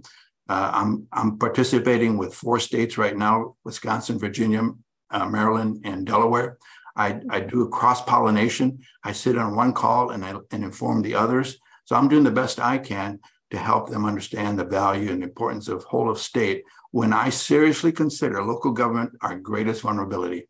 Uh, 0.50 0.72
I'm, 0.74 1.08
I'm 1.14 1.38
participating 1.38 2.18
with 2.18 2.34
four 2.34 2.60
states 2.60 2.98
right 2.98 3.16
now 3.16 3.56
Wisconsin, 3.64 4.20
Virginia, 4.20 4.70
uh, 5.10 5.26
Maryland, 5.26 5.82
and 5.86 6.06
Delaware. 6.06 6.58
I, 6.96 7.22
I 7.30 7.40
do 7.40 7.64
a 7.64 7.70
cross 7.70 8.04
pollination. 8.04 8.80
I 9.04 9.14
sit 9.14 9.38
on 9.38 9.56
one 9.56 9.74
call 9.74 10.12
and 10.12 10.24
I 10.24 10.36
and 10.52 10.64
inform 10.64 11.02
the 11.02 11.16
others. 11.16 11.58
So 11.86 11.96
I'm 11.96 12.08
doing 12.08 12.24
the 12.24 12.32
best 12.32 12.60
I 12.60 12.78
can 12.78 13.20
to 13.54 13.60
help 13.60 13.88
them 13.88 14.04
understand 14.04 14.58
the 14.58 14.66
value 14.66 15.12
and 15.12 15.24
importance 15.24 15.68
of 15.68 15.84
whole 15.84 16.10
of 16.10 16.18
state 16.18 16.64
when 16.90 17.14
I 17.14 17.30
seriously 17.30 17.92
consider 17.92 18.44
local 18.44 18.72
government 18.72 19.12
our 19.22 19.38
greatest 19.38 19.84
vulnerability. 19.84 20.48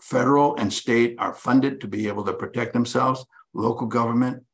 Federal 0.00 0.54
and 0.54 0.72
state 0.72 1.16
are 1.18 1.34
funded 1.34 1.80
to 1.80 1.88
be 1.88 2.06
able 2.06 2.24
to 2.24 2.32
protect 2.32 2.72
themselves. 2.72 3.26
Local 3.54 3.88
government, 3.88 4.44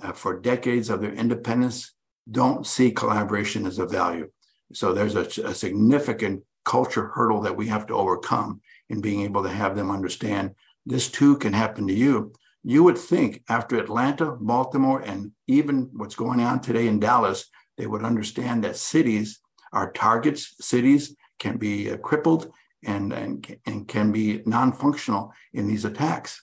uh, 0.00 0.12
for 0.12 0.40
decades 0.40 0.88
of 0.88 1.02
their 1.02 1.12
independence, 1.12 1.92
don't 2.30 2.66
see 2.66 2.92
collaboration 2.92 3.66
as 3.66 3.78
a 3.78 3.84
value. 3.84 4.30
So 4.72 4.94
there's 4.94 5.16
a, 5.16 5.26
a 5.46 5.54
significant 5.54 6.42
culture 6.64 7.08
hurdle 7.08 7.42
that 7.42 7.56
we 7.56 7.66
have 7.68 7.86
to 7.88 7.94
overcome 7.94 8.62
in 8.88 9.02
being 9.02 9.20
able 9.20 9.42
to 9.42 9.50
have 9.50 9.76
them 9.76 9.90
understand 9.90 10.54
this 10.86 11.10
too 11.10 11.36
can 11.36 11.52
happen 11.52 11.86
to 11.88 11.94
you 11.94 12.32
you 12.62 12.84
would 12.84 12.98
think 12.98 13.42
after 13.48 13.78
Atlanta, 13.78 14.32
Baltimore, 14.32 15.00
and 15.00 15.32
even 15.46 15.90
what's 15.94 16.14
going 16.14 16.40
on 16.40 16.60
today 16.60 16.86
in 16.86 17.00
Dallas, 17.00 17.46
they 17.78 17.86
would 17.86 18.04
understand 18.04 18.64
that 18.64 18.76
cities 18.76 19.40
are 19.72 19.92
targets. 19.92 20.56
Cities 20.60 21.16
can 21.38 21.56
be 21.56 21.90
uh, 21.90 21.96
crippled 21.96 22.52
and, 22.84 23.12
and, 23.12 23.56
and 23.66 23.88
can 23.88 24.12
be 24.12 24.42
non 24.44 24.72
functional 24.72 25.32
in 25.52 25.66
these 25.68 25.84
attacks. 25.84 26.42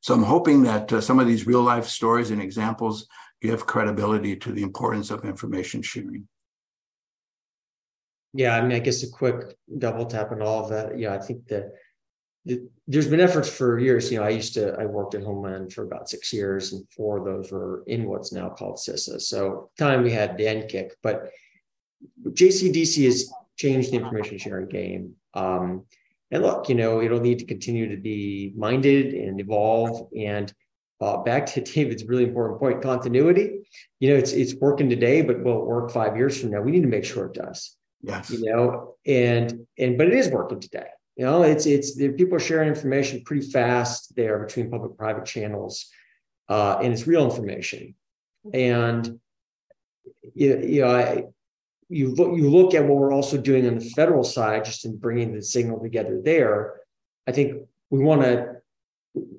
So 0.00 0.12
I'm 0.12 0.22
hoping 0.24 0.62
that 0.64 0.92
uh, 0.92 1.00
some 1.00 1.18
of 1.18 1.26
these 1.26 1.46
real 1.46 1.62
life 1.62 1.86
stories 1.86 2.30
and 2.30 2.42
examples 2.42 3.06
give 3.40 3.66
credibility 3.66 4.36
to 4.36 4.52
the 4.52 4.62
importance 4.62 5.10
of 5.10 5.24
information 5.24 5.80
sharing. 5.80 6.28
Yeah, 8.34 8.56
I 8.56 8.60
mean, 8.62 8.72
I 8.72 8.80
guess 8.80 9.02
a 9.02 9.10
quick 9.10 9.56
double 9.78 10.06
tap 10.06 10.32
on 10.32 10.42
all 10.42 10.64
of 10.64 10.70
that. 10.70 10.98
Yeah, 10.98 11.14
I 11.14 11.18
think 11.18 11.46
that 11.48 11.72
there's 12.86 13.08
been 13.08 13.20
efforts 13.20 13.48
for 13.48 13.78
years. 13.78 14.12
You 14.12 14.18
know, 14.18 14.24
I 14.24 14.30
used 14.30 14.54
to, 14.54 14.74
I 14.78 14.84
worked 14.84 15.14
at 15.14 15.22
Homeland 15.22 15.72
for 15.72 15.84
about 15.84 16.08
six 16.10 16.32
years, 16.32 16.72
and 16.72 16.86
four 16.90 17.18
of 17.18 17.24
those 17.24 17.50
were 17.50 17.82
in 17.86 18.06
what's 18.06 18.32
now 18.32 18.50
called 18.50 18.76
CISA. 18.76 19.20
So, 19.20 19.70
time 19.78 20.02
we 20.02 20.10
had 20.10 20.38
NCCIC, 20.38 20.90
but 21.02 21.30
JCDC 22.22 23.04
has 23.06 23.32
changed 23.56 23.92
the 23.92 23.96
information 23.96 24.38
sharing 24.38 24.68
game. 24.68 25.14
Um, 25.32 25.84
and 26.30 26.42
look, 26.42 26.68
you 26.68 26.74
know, 26.74 27.00
it'll 27.00 27.20
need 27.20 27.38
to 27.38 27.46
continue 27.46 27.88
to 27.88 27.96
be 27.96 28.52
minded 28.56 29.14
and 29.14 29.40
evolve. 29.40 30.08
And 30.16 30.52
uh, 31.00 31.18
back 31.18 31.46
to 31.46 31.60
David's 31.74 32.04
really 32.04 32.24
important 32.24 32.58
point, 32.58 32.82
continuity. 32.82 33.66
You 34.00 34.10
know, 34.10 34.16
it's 34.16 34.32
it's 34.32 34.54
working 34.54 34.90
today, 34.90 35.22
but 35.22 35.42
will 35.42 35.62
it 35.62 35.66
work 35.66 35.90
five 35.90 36.16
years 36.16 36.38
from 36.38 36.50
now? 36.50 36.60
We 36.60 36.72
need 36.72 36.82
to 36.82 36.88
make 36.88 37.04
sure 37.04 37.26
it 37.26 37.34
does. 37.34 37.76
Yes. 38.02 38.30
You 38.30 38.50
know, 38.50 38.96
and 39.06 39.66
and 39.78 39.96
but 39.96 40.08
it 40.08 40.14
is 40.14 40.28
working 40.28 40.60
today. 40.60 40.88
You 41.16 41.24
know, 41.24 41.42
it's 41.42 41.64
it's 41.66 41.94
the 41.94 42.08
people 42.08 42.36
are 42.36 42.40
sharing 42.40 42.68
information 42.68 43.22
pretty 43.24 43.48
fast 43.48 44.16
there 44.16 44.38
between 44.40 44.70
public 44.70 44.96
private 44.98 45.24
channels, 45.24 45.86
uh, 46.48 46.78
and 46.82 46.92
it's 46.92 47.06
real 47.06 47.24
information. 47.24 47.94
And 48.52 49.20
you, 50.34 50.58
you 50.58 50.80
know, 50.82 50.90
I, 50.90 51.24
you 51.88 52.08
look 52.14 52.36
you 52.36 52.50
look 52.50 52.74
at 52.74 52.84
what 52.84 52.98
we're 52.98 53.12
also 53.12 53.36
doing 53.36 53.66
on 53.66 53.78
the 53.78 53.90
federal 53.90 54.24
side, 54.24 54.64
just 54.64 54.84
in 54.84 54.96
bringing 54.96 55.32
the 55.32 55.42
signal 55.42 55.80
together 55.80 56.20
there. 56.22 56.80
I 57.28 57.32
think 57.32 57.62
we 57.90 58.00
want 58.00 58.22
to 58.22 58.56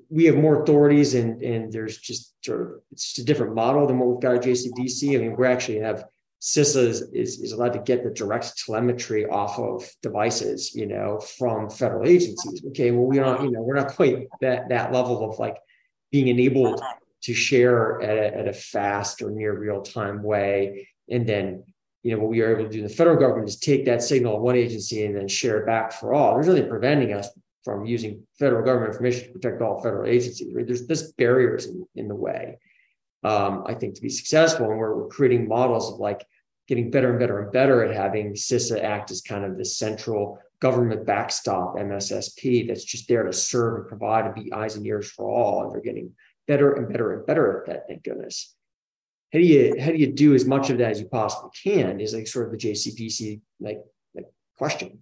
we 0.08 0.24
have 0.24 0.36
more 0.36 0.62
authorities 0.62 1.14
and 1.14 1.42
and 1.42 1.70
there's 1.70 1.98
just 1.98 2.34
sort 2.42 2.62
of 2.62 2.68
it's 2.90 3.12
just 3.12 3.18
a 3.18 3.24
different 3.24 3.54
model 3.54 3.86
than 3.86 3.98
what 3.98 4.08
we've 4.08 4.22
got 4.22 4.36
at 4.36 4.44
JCDC. 4.44 5.14
I 5.14 5.18
mean, 5.20 5.36
we 5.36 5.46
actually 5.46 5.80
have 5.80 6.04
CISA 6.46 6.86
is, 6.86 7.02
is, 7.12 7.40
is, 7.40 7.50
allowed 7.50 7.72
to 7.72 7.80
get 7.80 8.04
the 8.04 8.10
direct 8.10 8.56
telemetry 8.64 9.26
off 9.26 9.58
of 9.58 9.84
devices, 10.00 10.72
you 10.76 10.86
know, 10.86 11.18
from 11.18 11.68
federal 11.68 12.06
agencies. 12.06 12.62
Okay, 12.68 12.92
well, 12.92 13.04
we're 13.04 13.20
not, 13.20 13.42
you 13.42 13.50
know, 13.50 13.62
we're 13.62 13.74
not 13.74 13.88
quite 13.88 14.28
that 14.40 14.68
that 14.68 14.92
level 14.92 15.28
of 15.28 15.40
like 15.40 15.56
being 16.12 16.28
enabled 16.28 16.80
to 17.22 17.34
share 17.34 18.00
at 18.00 18.16
a, 18.16 18.38
at 18.38 18.46
a 18.46 18.52
fast 18.52 19.22
or 19.22 19.32
near 19.32 19.58
real 19.58 19.82
time 19.82 20.22
way, 20.22 20.88
and 21.10 21.26
then 21.26 21.64
you 22.04 22.14
know 22.14 22.22
what 22.22 22.30
we 22.30 22.40
are 22.42 22.56
able 22.56 22.62
to 22.62 22.70
do 22.70 22.78
in 22.78 22.84
the 22.86 22.94
federal 22.94 23.16
government 23.16 23.48
is 23.48 23.56
take 23.56 23.84
that 23.86 24.00
signal 24.00 24.36
of 24.36 24.42
one 24.42 24.54
agency 24.54 25.04
and 25.04 25.16
then 25.16 25.26
share 25.26 25.58
it 25.58 25.66
back 25.66 25.92
for 25.92 26.14
all. 26.14 26.34
There's 26.34 26.46
nothing 26.46 26.68
preventing 26.68 27.12
us 27.12 27.28
from 27.64 27.86
using 27.86 28.22
federal 28.38 28.64
government 28.64 28.92
information 28.92 29.26
to 29.26 29.32
protect 29.32 29.62
all 29.62 29.82
federal 29.82 30.08
agencies. 30.08 30.54
Right? 30.54 30.64
There's 30.64 30.86
this 30.86 31.10
barriers 31.10 31.66
in, 31.66 31.84
in 31.96 32.06
the 32.06 32.14
way. 32.14 32.60
Um, 33.24 33.64
I 33.66 33.74
think 33.74 33.96
to 33.96 34.00
be 34.00 34.08
successful, 34.08 34.70
and 34.70 34.78
we're, 34.78 34.94
we're 34.94 35.08
creating 35.08 35.48
models 35.48 35.92
of 35.92 35.98
like 35.98 36.24
getting 36.68 36.90
better 36.90 37.10
and 37.10 37.18
better 37.18 37.40
and 37.40 37.52
better 37.52 37.84
at 37.84 37.96
having 37.96 38.34
CISA 38.34 38.82
act 38.82 39.10
as 39.10 39.20
kind 39.20 39.44
of 39.44 39.56
the 39.56 39.64
central 39.64 40.38
government 40.60 41.06
backstop 41.06 41.76
MSSP 41.76 42.66
that's 42.66 42.84
just 42.84 43.08
there 43.08 43.24
to 43.24 43.32
serve 43.32 43.80
and 43.80 43.88
provide 43.88 44.26
and 44.26 44.34
be 44.34 44.52
eyes 44.52 44.76
and 44.76 44.86
ears 44.86 45.10
for 45.10 45.28
all. 45.30 45.64
And 45.64 45.72
they're 45.72 45.80
getting 45.80 46.12
better 46.46 46.72
and 46.72 46.88
better 46.88 47.14
and 47.14 47.26
better 47.26 47.60
at 47.60 47.66
that, 47.66 47.88
thank 47.88 48.04
goodness. 48.04 48.54
How 49.32 49.38
do 49.38 49.44
you 49.44 49.74
how 49.78 49.90
do 49.90 49.96
you 49.96 50.12
do 50.12 50.34
as 50.34 50.44
much 50.44 50.70
of 50.70 50.78
that 50.78 50.92
as 50.92 51.00
you 51.00 51.06
possibly 51.06 51.50
can 51.62 52.00
is 52.00 52.14
like 52.14 52.26
sort 52.26 52.46
of 52.46 52.52
the 52.52 52.58
JCDC 52.58 53.40
like, 53.60 53.80
like 54.14 54.26
question. 54.56 55.00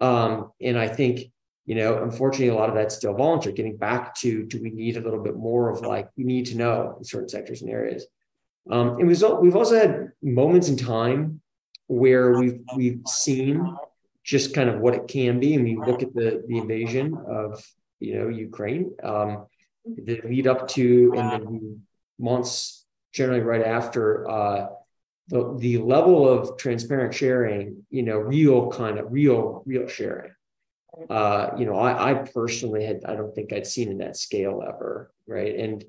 Um, 0.00 0.52
and 0.60 0.78
I 0.78 0.88
think 0.88 1.30
you 1.68 1.74
know, 1.74 2.02
unfortunately, 2.02 2.48
a 2.48 2.54
lot 2.54 2.70
of 2.70 2.74
that's 2.74 2.94
still 2.94 3.12
voluntary. 3.12 3.54
Getting 3.54 3.76
back 3.76 4.14
to, 4.20 4.42
do 4.46 4.58
we 4.62 4.70
need 4.70 4.96
a 4.96 5.02
little 5.02 5.22
bit 5.22 5.36
more 5.36 5.68
of 5.68 5.82
like, 5.82 6.08
we 6.16 6.24
need 6.24 6.46
to 6.46 6.56
know 6.56 6.94
in 6.96 7.04
certain 7.04 7.28
sectors 7.28 7.60
and 7.60 7.70
areas. 7.70 8.06
Um, 8.70 8.98
and 8.98 9.08
we've, 9.08 9.56
also 9.56 9.78
had 9.78 10.12
moments 10.22 10.68
in 10.68 10.76
time 10.76 11.40
where 11.86 12.38
we've 12.38 12.60
we've 12.76 13.00
seen 13.06 13.74
just 14.22 14.54
kind 14.54 14.68
of 14.68 14.80
what 14.80 14.94
it 14.94 15.08
can 15.08 15.40
be. 15.40 15.54
And 15.54 15.64
we 15.64 15.76
look 15.76 16.02
at 16.02 16.14
the 16.14 16.44
the 16.46 16.58
invasion 16.58 17.16
of 17.26 17.64
you 17.98 18.18
know 18.18 18.28
Ukraine, 18.28 18.92
um, 19.02 19.46
the 19.84 20.20
lead 20.24 20.46
up 20.46 20.68
to, 20.68 21.14
and 21.16 21.32
then 21.32 21.82
months 22.18 22.84
generally 23.12 23.40
right 23.40 23.64
after. 23.64 24.28
Uh, 24.28 24.66
the, 25.30 25.54
the 25.58 25.76
level 25.76 26.26
of 26.26 26.56
transparent 26.56 27.12
sharing, 27.12 27.84
you 27.90 28.02
know, 28.02 28.16
real 28.16 28.70
kind 28.70 28.98
of 28.98 29.12
real, 29.12 29.62
real 29.66 29.86
sharing 29.86 30.30
uh, 31.10 31.50
you 31.56 31.66
know, 31.66 31.76
I, 31.76 32.10
I 32.10 32.14
personally 32.14 32.84
had, 32.84 33.04
I 33.04 33.14
don't 33.14 33.34
think 33.34 33.52
I'd 33.52 33.66
seen 33.66 33.90
in 33.90 33.98
that 33.98 34.16
scale 34.16 34.62
ever. 34.66 35.12
Right. 35.26 35.54
And, 35.56 35.84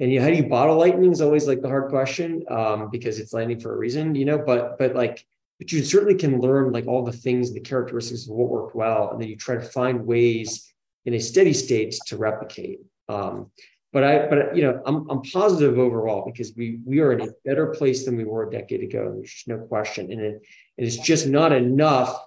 and 0.00 0.12
you 0.12 0.18
know, 0.18 0.24
how 0.24 0.30
do 0.30 0.36
you 0.36 0.48
bottle 0.48 0.76
lightning 0.76 1.12
is 1.12 1.20
always 1.20 1.46
like 1.46 1.62
the 1.62 1.68
hard 1.68 1.88
question 1.88 2.44
um, 2.50 2.88
because 2.90 3.18
it's 3.18 3.32
lightning 3.32 3.60
for 3.60 3.74
a 3.74 3.76
reason, 3.76 4.14
you 4.14 4.24
know, 4.24 4.38
but, 4.38 4.76
but 4.78 4.94
like, 4.94 5.24
but 5.58 5.70
you 5.70 5.84
certainly 5.84 6.16
can 6.16 6.40
learn 6.40 6.72
like 6.72 6.86
all 6.86 7.04
the 7.04 7.12
things, 7.12 7.52
the 7.52 7.60
characteristics 7.60 8.24
of 8.24 8.34
what 8.34 8.48
worked 8.48 8.74
well. 8.74 9.10
And 9.12 9.20
then 9.20 9.28
you 9.28 9.36
try 9.36 9.54
to 9.54 9.62
find 9.62 10.04
ways 10.04 10.72
in 11.04 11.14
a 11.14 11.20
steady 11.20 11.52
state 11.52 11.94
to 12.06 12.16
replicate. 12.16 12.80
Um, 13.08 13.50
but 13.92 14.02
I, 14.02 14.26
but 14.26 14.56
you 14.56 14.62
know, 14.64 14.82
I'm, 14.84 15.08
I'm 15.08 15.22
positive 15.22 15.78
overall 15.78 16.24
because 16.26 16.52
we 16.56 16.80
we 16.84 16.98
are 16.98 17.12
in 17.12 17.20
a 17.20 17.32
better 17.44 17.68
place 17.68 18.04
than 18.04 18.16
we 18.16 18.24
were 18.24 18.48
a 18.48 18.50
decade 18.50 18.82
ago. 18.82 19.12
There's 19.14 19.32
just 19.32 19.46
no 19.46 19.58
question, 19.58 20.10
and 20.10 20.20
it, 20.20 20.42
and 20.76 20.86
it's 20.86 20.96
just 20.96 21.28
not 21.28 21.52
enough 21.52 22.20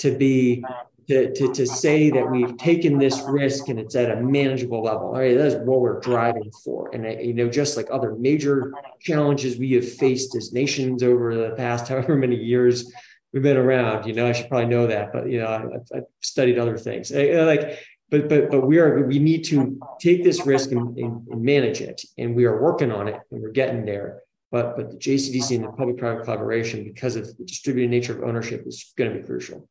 to 0.00 0.10
be 0.10 0.64
to, 1.08 1.32
to, 1.34 1.52
to 1.52 1.66
say 1.66 2.10
that 2.10 2.30
we've 2.30 2.56
taken 2.56 2.98
this 2.98 3.20
risk 3.28 3.68
and 3.68 3.78
it's 3.78 3.94
at 3.94 4.10
a 4.10 4.20
manageable 4.20 4.82
level. 4.82 5.08
All 5.08 5.18
right, 5.18 5.36
that's 5.36 5.54
what 5.56 5.80
we're 5.80 6.00
driving 6.00 6.50
for. 6.64 6.90
And, 6.94 7.06
uh, 7.06 7.20
you 7.20 7.34
know, 7.34 7.48
just 7.48 7.76
like 7.76 7.88
other 7.90 8.14
major 8.14 8.72
challenges 9.00 9.58
we 9.58 9.72
have 9.72 9.90
faced 9.90 10.34
as 10.36 10.52
nations 10.52 11.02
over 11.02 11.34
the 11.34 11.54
past 11.56 11.88
however 11.92 12.16
many 12.16 12.36
years 12.36 12.92
we've 13.32 13.42
been 13.42 13.56
around, 13.56 14.06
you 14.06 14.12
know, 14.12 14.26
I 14.26 14.32
should 14.32 14.48
probably 14.48 14.68
know 14.68 14.86
that, 14.86 15.12
but, 15.12 15.28
you 15.28 15.40
know, 15.40 15.48
I've, 15.48 15.96
I've 15.96 16.06
studied 16.20 16.58
other 16.58 16.76
things. 16.76 17.10
Uh, 17.10 17.40
uh, 17.40 17.46
like, 17.46 17.78
but, 18.10 18.28
but, 18.28 18.50
but 18.50 18.66
we 18.66 18.78
are, 18.78 19.06
we 19.06 19.18
need 19.18 19.44
to 19.44 19.80
take 19.98 20.22
this 20.22 20.44
risk 20.44 20.70
and, 20.70 20.96
and, 20.98 21.26
and 21.28 21.42
manage 21.42 21.80
it. 21.80 22.02
And 22.18 22.36
we 22.36 22.44
are 22.44 22.60
working 22.60 22.92
on 22.92 23.08
it 23.08 23.18
and 23.30 23.40
we're 23.40 23.50
getting 23.50 23.86
there. 23.86 24.20
But, 24.50 24.76
but 24.76 24.90
the 24.90 24.96
JCDC 24.98 25.56
and 25.56 25.64
the 25.64 25.70
public-private 25.70 26.24
collaboration, 26.24 26.84
because 26.84 27.16
of 27.16 27.26
the 27.38 27.44
distributed 27.44 27.90
nature 27.90 28.12
of 28.12 28.28
ownership, 28.28 28.66
is 28.66 28.92
going 28.98 29.10
to 29.10 29.18
be 29.18 29.26
crucial. 29.26 29.66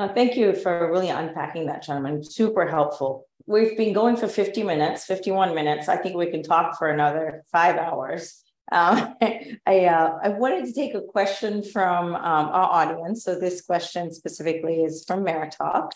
No, 0.00 0.08
thank 0.08 0.34
you 0.34 0.54
for 0.54 0.90
really 0.90 1.10
unpacking 1.10 1.66
that, 1.66 1.82
gentlemen. 1.82 2.24
Super 2.24 2.66
helpful. 2.66 3.26
We've 3.46 3.76
been 3.76 3.92
going 3.92 4.16
for 4.16 4.28
50 4.28 4.62
minutes, 4.62 5.04
51 5.04 5.54
minutes. 5.54 5.90
I 5.90 5.98
think 5.98 6.16
we 6.16 6.30
can 6.30 6.42
talk 6.42 6.78
for 6.78 6.88
another 6.88 7.42
five 7.52 7.76
hours. 7.76 8.42
Um, 8.72 9.14
I, 9.20 9.84
uh, 9.84 10.18
I 10.22 10.28
wanted 10.30 10.64
to 10.64 10.72
take 10.72 10.94
a 10.94 11.02
question 11.02 11.62
from 11.62 12.14
um, 12.14 12.22
our 12.48 12.70
audience. 12.72 13.24
So 13.24 13.38
this 13.38 13.60
question 13.60 14.10
specifically 14.10 14.84
is 14.84 15.04
from 15.06 15.22
MeriTalk. 15.22 15.90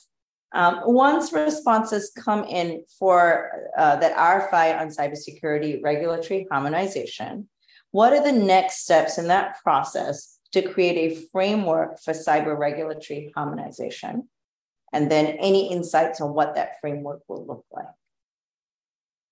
Um, 0.52 0.80
once 0.84 1.32
responses 1.32 2.12
come 2.14 2.44
in 2.44 2.84
for 2.98 3.70
uh, 3.78 3.96
that 3.96 4.14
RFI 4.18 4.78
on 4.78 4.88
cybersecurity 4.88 5.82
regulatory 5.82 6.46
harmonization, 6.50 7.48
what 7.90 8.12
are 8.12 8.22
the 8.22 8.38
next 8.38 8.82
steps 8.82 9.16
in 9.16 9.28
that 9.28 9.62
process 9.62 10.34
to 10.55 10.62
create 10.62 10.96
a 10.96 11.20
framework 11.32 12.00
for 12.00 12.12
cyber 12.12 12.59
regulatory 12.59 13.32
harmonization? 13.36 14.28
And 14.92 15.11
then 15.11 15.26
any 15.26 15.72
insights 15.72 16.20
on 16.20 16.34
what 16.34 16.55
that 16.55 16.80
framework 16.80 17.22
will 17.28 17.44
look 17.44 17.64
like? 17.72 17.86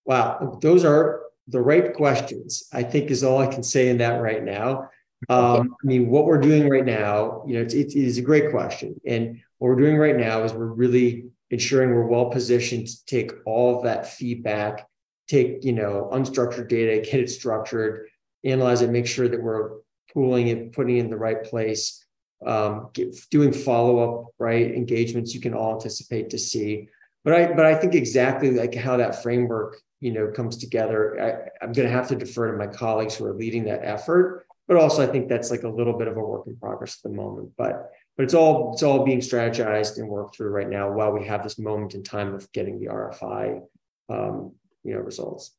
Wow, 0.05 0.59
those 0.61 0.85
are 0.85 1.23
the 1.47 1.61
right 1.61 1.95
questions, 1.95 2.65
I 2.73 2.83
think 2.83 3.11
is 3.11 3.23
all 3.23 3.39
I 3.39 3.47
can 3.47 3.63
say 3.63 3.89
in 3.89 3.99
that 3.99 4.21
right 4.21 4.43
now. 4.43 4.91
Um, 5.29 5.77
I 5.83 5.87
mean, 5.87 6.11
what 6.11 6.27
we're 6.27 6.41
doing 6.41 6.69
right 6.69 6.85
now, 6.85 7.45
you 7.47 7.55
know, 7.55 7.61
it's, 7.61 7.75
it 7.75 7.95
is 7.95 8.19
a 8.19 8.23
great 8.23 8.51
question. 8.51 9.01
And 9.07 9.41
what 9.59 9.69
we're 9.69 9.77
doing 9.77 9.97
right 9.97 10.17
now 10.17 10.43
is 10.43 10.53
we're 10.53 10.67
really 10.67 11.27
ensuring 11.51 11.91
we're 11.91 12.07
well 12.07 12.31
positioned 12.31 12.89
to 12.89 13.05
take 13.07 13.33
all 13.47 13.77
of 13.77 13.85
that 13.85 14.09
feedback, 14.09 14.89
take, 15.29 15.65
you 15.65 15.73
know, 15.73 16.11
unstructured 16.13 16.69
data, 16.69 17.09
get 17.09 17.21
it 17.21 17.31
structured, 17.31 18.09
analyze 18.45 18.83
it, 18.83 18.91
make 18.91 19.07
sure 19.07 19.29
that 19.29 19.41
we're 19.41 19.77
pooling 20.13 20.49
it, 20.49 20.73
putting 20.73 20.97
it 20.97 21.01
in 21.01 21.11
the 21.11 21.17
right 21.17 21.43
place, 21.45 22.05
um, 22.47 22.91
get, 22.93 23.17
doing 23.31 23.53
follow 23.53 23.99
up, 23.99 24.35
right 24.39 24.73
engagements 24.73 25.35
you 25.35 25.41
can 25.41 25.55
all 25.55 25.75
anticipate 25.75 26.31
to 26.31 26.39
see. 26.39 26.89
But 27.25 27.35
I, 27.35 27.53
but 27.53 27.67
I 27.67 27.75
think 27.75 27.95
exactly 27.95 28.51
like 28.51 28.75
how 28.75 28.97
that 28.97 29.23
framework, 29.23 29.79
you 30.01 30.13
know, 30.13 30.29
comes 30.29 30.57
together. 30.57 31.21
I, 31.21 31.65
I'm 31.65 31.73
going 31.73 31.87
to 31.87 31.95
have 31.95 32.09
to 32.09 32.17
defer 32.17 32.51
to 32.51 32.59
my 32.59 32.67
colleagues 32.67 33.15
who 33.15 33.27
are 33.27 33.35
leading 33.35 33.65
that 33.65 33.85
effort. 33.85 34.47
But 34.69 34.77
also, 34.77 35.03
I 35.03 35.07
think 35.07 35.29
that's 35.29 35.51
like 35.51 35.65
a 35.65 35.69
little 35.69 35.97
bit 35.97 36.09
of 36.09 36.17
a 36.17 36.21
work 36.21 36.47
in 36.47 36.57
progress 36.57 36.99
at 36.99 37.11
the 37.11 37.17
moment. 37.17 37.53
But 37.57 37.93
but 38.17 38.25
it's 38.25 38.35
all 38.35 38.73
it's 38.73 38.83
all 38.83 39.05
being 39.05 39.21
strategized 39.21 39.99
and 39.99 40.09
worked 40.09 40.37
through 40.37 40.51
right 40.51 40.69
now 40.69 40.91
while 40.93 41.13
we 41.13 41.27
have 41.27 41.43
this 41.43 41.59
moment 41.59 41.95
in 41.95 42.03
time 42.03 42.35
of 42.35 42.51
getting 42.53 42.79
the 42.79 42.87
RFI, 42.87 43.63
um, 44.09 44.53
you 44.85 44.95
know, 44.95 45.01
results. 45.01 45.53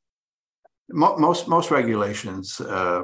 Most 0.90 1.48
most 1.48 1.72
regulations 1.72 2.60
uh, 2.62 3.04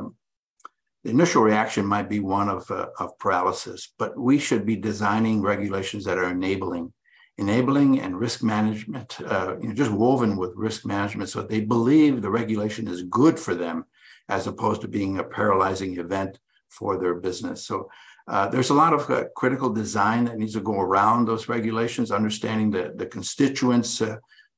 the 1.04 1.12
initial 1.12 1.42
reaction 1.44 1.86
might 1.86 2.10
be 2.10 2.20
one 2.20 2.50
of, 2.50 2.70
uh, 2.70 2.88
of 3.00 3.18
paralysis, 3.20 3.94
but 3.98 4.18
we 4.18 4.38
should 4.38 4.66
be 4.66 4.76
designing 4.76 5.42
regulations 5.42 6.04
that 6.06 6.18
are 6.18 6.30
enabling, 6.30 6.92
enabling 7.38 8.02
and 8.02 8.20
risk 8.20 8.44
management, 8.44 9.20
uh, 9.22 9.56
you 9.62 9.70
know, 9.70 9.74
just 9.74 9.92
woven 9.92 10.36
with 10.36 10.52
risk 10.56 10.86
management 10.86 11.30
so 11.30 11.42
they 11.42 11.62
believe 11.62 12.22
the 12.22 12.30
regulation 12.30 12.88
is 12.88 13.04
good 13.04 13.40
for 13.40 13.56
them 13.56 13.86
as 14.28 14.46
opposed 14.46 14.82
to 14.82 14.88
being 14.88 15.18
a 15.18 15.24
paralyzing 15.24 15.98
event 15.98 16.38
for 16.70 17.00
their 17.00 17.16
business. 17.16 17.66
So 17.66 17.90
uh, 18.28 18.48
there's 18.50 18.70
a 18.70 18.76
lot 18.76 18.94
of 18.94 19.10
uh, 19.10 19.24
critical 19.36 19.70
design 19.70 20.26
that 20.26 20.38
needs 20.38 20.54
to 20.54 20.62
go 20.62 20.80
around 20.80 21.26
those 21.26 21.50
regulations, 21.50 22.12
understanding 22.12 22.70
the, 22.70 22.94
the 22.96 23.08
constituents' 23.08 24.02
uh, 24.02 24.18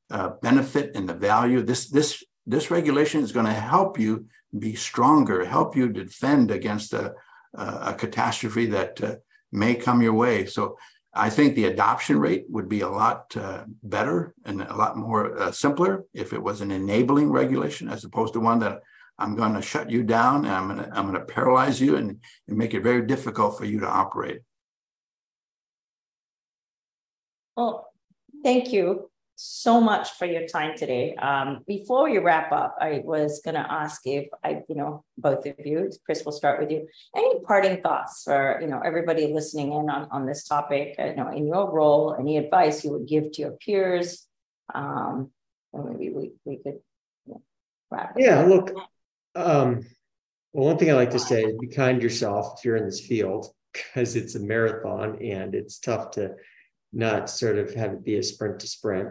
uh, 0.09 0.31
benefit 0.41 0.91
and 0.95 1.07
the 1.07 1.13
value. 1.13 1.61
This, 1.61 1.87
this, 1.89 2.21
this 2.45 2.69
regulation 2.69 3.21
is 3.21 3.31
going 3.31 3.45
to 3.45 3.53
help 3.53 3.97
you 3.97 4.25
be 4.57 4.75
stronger, 4.75 5.45
help 5.45 5.75
you 5.75 5.89
defend 5.89 6.51
against 6.51 6.93
a, 6.93 7.13
a 7.53 7.93
catastrophe 7.93 8.65
that 8.67 9.01
uh, 9.01 9.15
may 9.51 9.75
come 9.75 10.01
your 10.01 10.13
way. 10.13 10.45
So 10.45 10.77
I 11.13 11.29
think 11.29 11.55
the 11.55 11.65
adoption 11.65 12.19
rate 12.19 12.45
would 12.49 12.69
be 12.69 12.81
a 12.81 12.89
lot 12.89 13.35
uh, 13.35 13.65
better 13.83 14.33
and 14.45 14.61
a 14.61 14.75
lot 14.75 14.95
more 14.97 15.37
uh, 15.37 15.51
simpler 15.51 16.05
if 16.13 16.31
it 16.31 16.41
was 16.41 16.61
an 16.61 16.71
enabling 16.71 17.31
regulation 17.31 17.89
as 17.89 18.05
opposed 18.05 18.33
to 18.33 18.39
one 18.39 18.59
that 18.59 18.81
I'm 19.19 19.35
going 19.35 19.53
to 19.53 19.61
shut 19.61 19.91
you 19.91 20.03
down 20.03 20.45
and 20.45 20.53
I'm 20.53 20.67
going 20.67 20.79
to 20.79 20.97
I'm 20.97 21.07
going 21.07 21.19
to 21.19 21.33
paralyze 21.33 21.81
you 21.81 21.97
and, 21.97 22.19
and 22.47 22.57
make 22.57 22.73
it 22.73 22.81
very 22.81 23.05
difficult 23.05 23.57
for 23.57 23.65
you 23.65 23.81
to 23.81 23.87
operate. 23.87 24.41
Well, 27.57 27.91
thank 28.43 28.71
you 28.71 29.10
so 29.43 29.81
much 29.81 30.11
for 30.11 30.25
your 30.25 30.47
time 30.47 30.77
today. 30.77 31.15
Um, 31.15 31.63
before 31.65 32.09
we 32.09 32.19
wrap 32.19 32.51
up, 32.51 32.75
I 32.79 33.01
was 33.03 33.41
going 33.43 33.55
to 33.55 33.71
ask 33.71 34.01
if 34.05 34.27
I, 34.43 34.61
you 34.69 34.75
know, 34.75 35.03
both 35.17 35.47
of 35.47 35.55
you, 35.65 35.91
Chris, 36.05 36.21
we'll 36.23 36.31
start 36.31 36.59
with 36.59 36.69
you. 36.69 36.87
Any 37.15 37.39
parting 37.39 37.81
thoughts 37.81 38.21
for 38.23 38.59
you 38.61 38.67
know 38.67 38.79
everybody 38.85 39.33
listening 39.33 39.71
in 39.73 39.89
on 39.89 40.07
on 40.11 40.27
this 40.27 40.43
topic? 40.43 40.95
Uh, 40.99 41.05
you 41.05 41.15
know, 41.15 41.29
in 41.29 41.47
your 41.47 41.71
role, 41.71 42.15
any 42.19 42.37
advice 42.37 42.85
you 42.85 42.91
would 42.91 43.07
give 43.07 43.31
to 43.31 43.41
your 43.41 43.51
peers? 43.51 44.27
Um, 44.75 45.31
or 45.71 45.89
maybe 45.89 46.11
we 46.13 46.33
we 46.45 46.57
could 46.57 46.79
you 47.25 47.33
know, 47.33 47.41
wrap. 47.89 48.13
Yeah, 48.17 48.43
look. 48.43 48.71
Um, 49.33 49.85
well, 50.53 50.67
one 50.67 50.77
thing 50.77 50.91
I 50.91 50.93
like 50.93 51.11
to 51.11 51.19
say 51.19 51.43
is 51.43 51.57
be 51.57 51.67
kind 51.67 51.99
to 51.99 52.03
yourself 52.03 52.59
if 52.59 52.65
you're 52.65 52.75
in 52.75 52.85
this 52.85 52.99
field 52.99 53.47
because 53.73 54.15
it's 54.15 54.35
a 54.35 54.39
marathon 54.39 55.17
and 55.21 55.55
it's 55.55 55.79
tough 55.79 56.11
to 56.11 56.35
not 56.93 57.29
sort 57.29 57.57
of 57.57 57.73
have 57.73 57.93
it 57.93 58.03
be 58.03 58.17
a 58.17 58.23
sprint 58.23 58.59
to 58.59 58.67
sprint. 58.67 59.09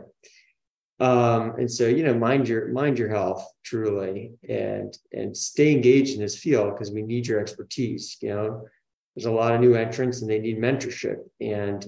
Um, 1.00 1.54
and 1.58 1.70
so, 1.70 1.86
you 1.86 2.04
know, 2.04 2.14
mind 2.14 2.46
your 2.46 2.68
mind 2.68 2.98
your 2.98 3.08
health 3.08 3.46
truly, 3.64 4.32
and 4.48 4.96
and 5.12 5.34
stay 5.34 5.72
engaged 5.72 6.14
in 6.14 6.20
this 6.20 6.38
field 6.38 6.74
because 6.74 6.92
we 6.92 7.02
need 7.02 7.26
your 7.26 7.40
expertise. 7.40 8.18
You 8.20 8.28
know, 8.30 8.68
there's 9.16 9.26
a 9.26 9.32
lot 9.32 9.54
of 9.54 9.60
new 9.60 9.74
entrants 9.74 10.20
and 10.20 10.30
they 10.30 10.38
need 10.38 10.58
mentorship. 10.58 11.16
And 11.40 11.84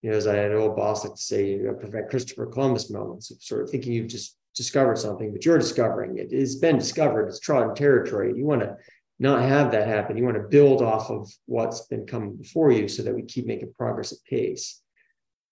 you 0.00 0.10
know, 0.10 0.16
as 0.16 0.26
I 0.26 0.36
had 0.36 0.50
an 0.50 0.58
old 0.58 0.76
boss 0.76 1.04
like 1.04 1.14
to 1.14 1.20
say, 1.20 1.50
you 1.50 1.62
know, 1.64 1.74
prevent 1.74 2.10
Christopher 2.10 2.46
Columbus 2.46 2.90
moments 2.90 3.30
of 3.30 3.42
sort 3.42 3.62
of 3.62 3.70
thinking 3.70 3.92
you've 3.92 4.08
just 4.08 4.36
discovered 4.54 4.98
something, 4.98 5.32
but 5.32 5.44
you're 5.44 5.58
discovering 5.58 6.18
it. 6.18 6.28
It's 6.30 6.56
been 6.56 6.78
discovered. 6.78 7.28
It's 7.28 7.40
trodden 7.40 7.74
territory. 7.74 8.32
You 8.36 8.44
want 8.44 8.62
to 8.62 8.76
not 9.18 9.42
have 9.42 9.72
that 9.72 9.88
happen. 9.88 10.16
You 10.16 10.24
want 10.24 10.36
to 10.36 10.48
build 10.48 10.82
off 10.82 11.10
of 11.10 11.30
what's 11.46 11.86
been 11.86 12.06
coming 12.06 12.36
before 12.36 12.72
you 12.72 12.88
so 12.88 13.02
that 13.02 13.14
we 13.14 13.22
keep 13.22 13.46
making 13.46 13.72
progress 13.76 14.12
at 14.12 14.18
pace. 14.28 14.82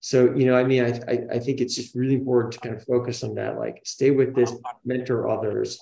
So, 0.05 0.35
you 0.35 0.45
know, 0.45 0.55
I 0.55 0.65
mean, 0.65 0.83
I, 0.83 0.99
I, 1.07 1.19
I 1.35 1.39
think 1.39 1.61
it's 1.61 1.75
just 1.75 1.95
really 1.95 2.15
important 2.15 2.51
to 2.53 2.59
kind 2.59 2.75
of 2.75 2.83
focus 2.83 3.23
on 3.23 3.35
that. 3.35 3.57
Like, 3.57 3.79
stay 3.85 4.11
with 4.11 4.35
this, 4.35 4.51
mentor 4.83 5.29
others 5.29 5.79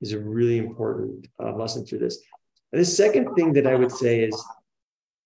is 0.00 0.14
a 0.14 0.18
really 0.18 0.56
important 0.56 1.28
uh, 1.38 1.54
lesson 1.54 1.84
through 1.84 1.98
this. 1.98 2.18
And 2.72 2.80
the 2.80 2.86
second 2.86 3.34
thing 3.34 3.52
that 3.52 3.66
I 3.66 3.74
would 3.74 3.92
say 3.92 4.22
is, 4.22 4.42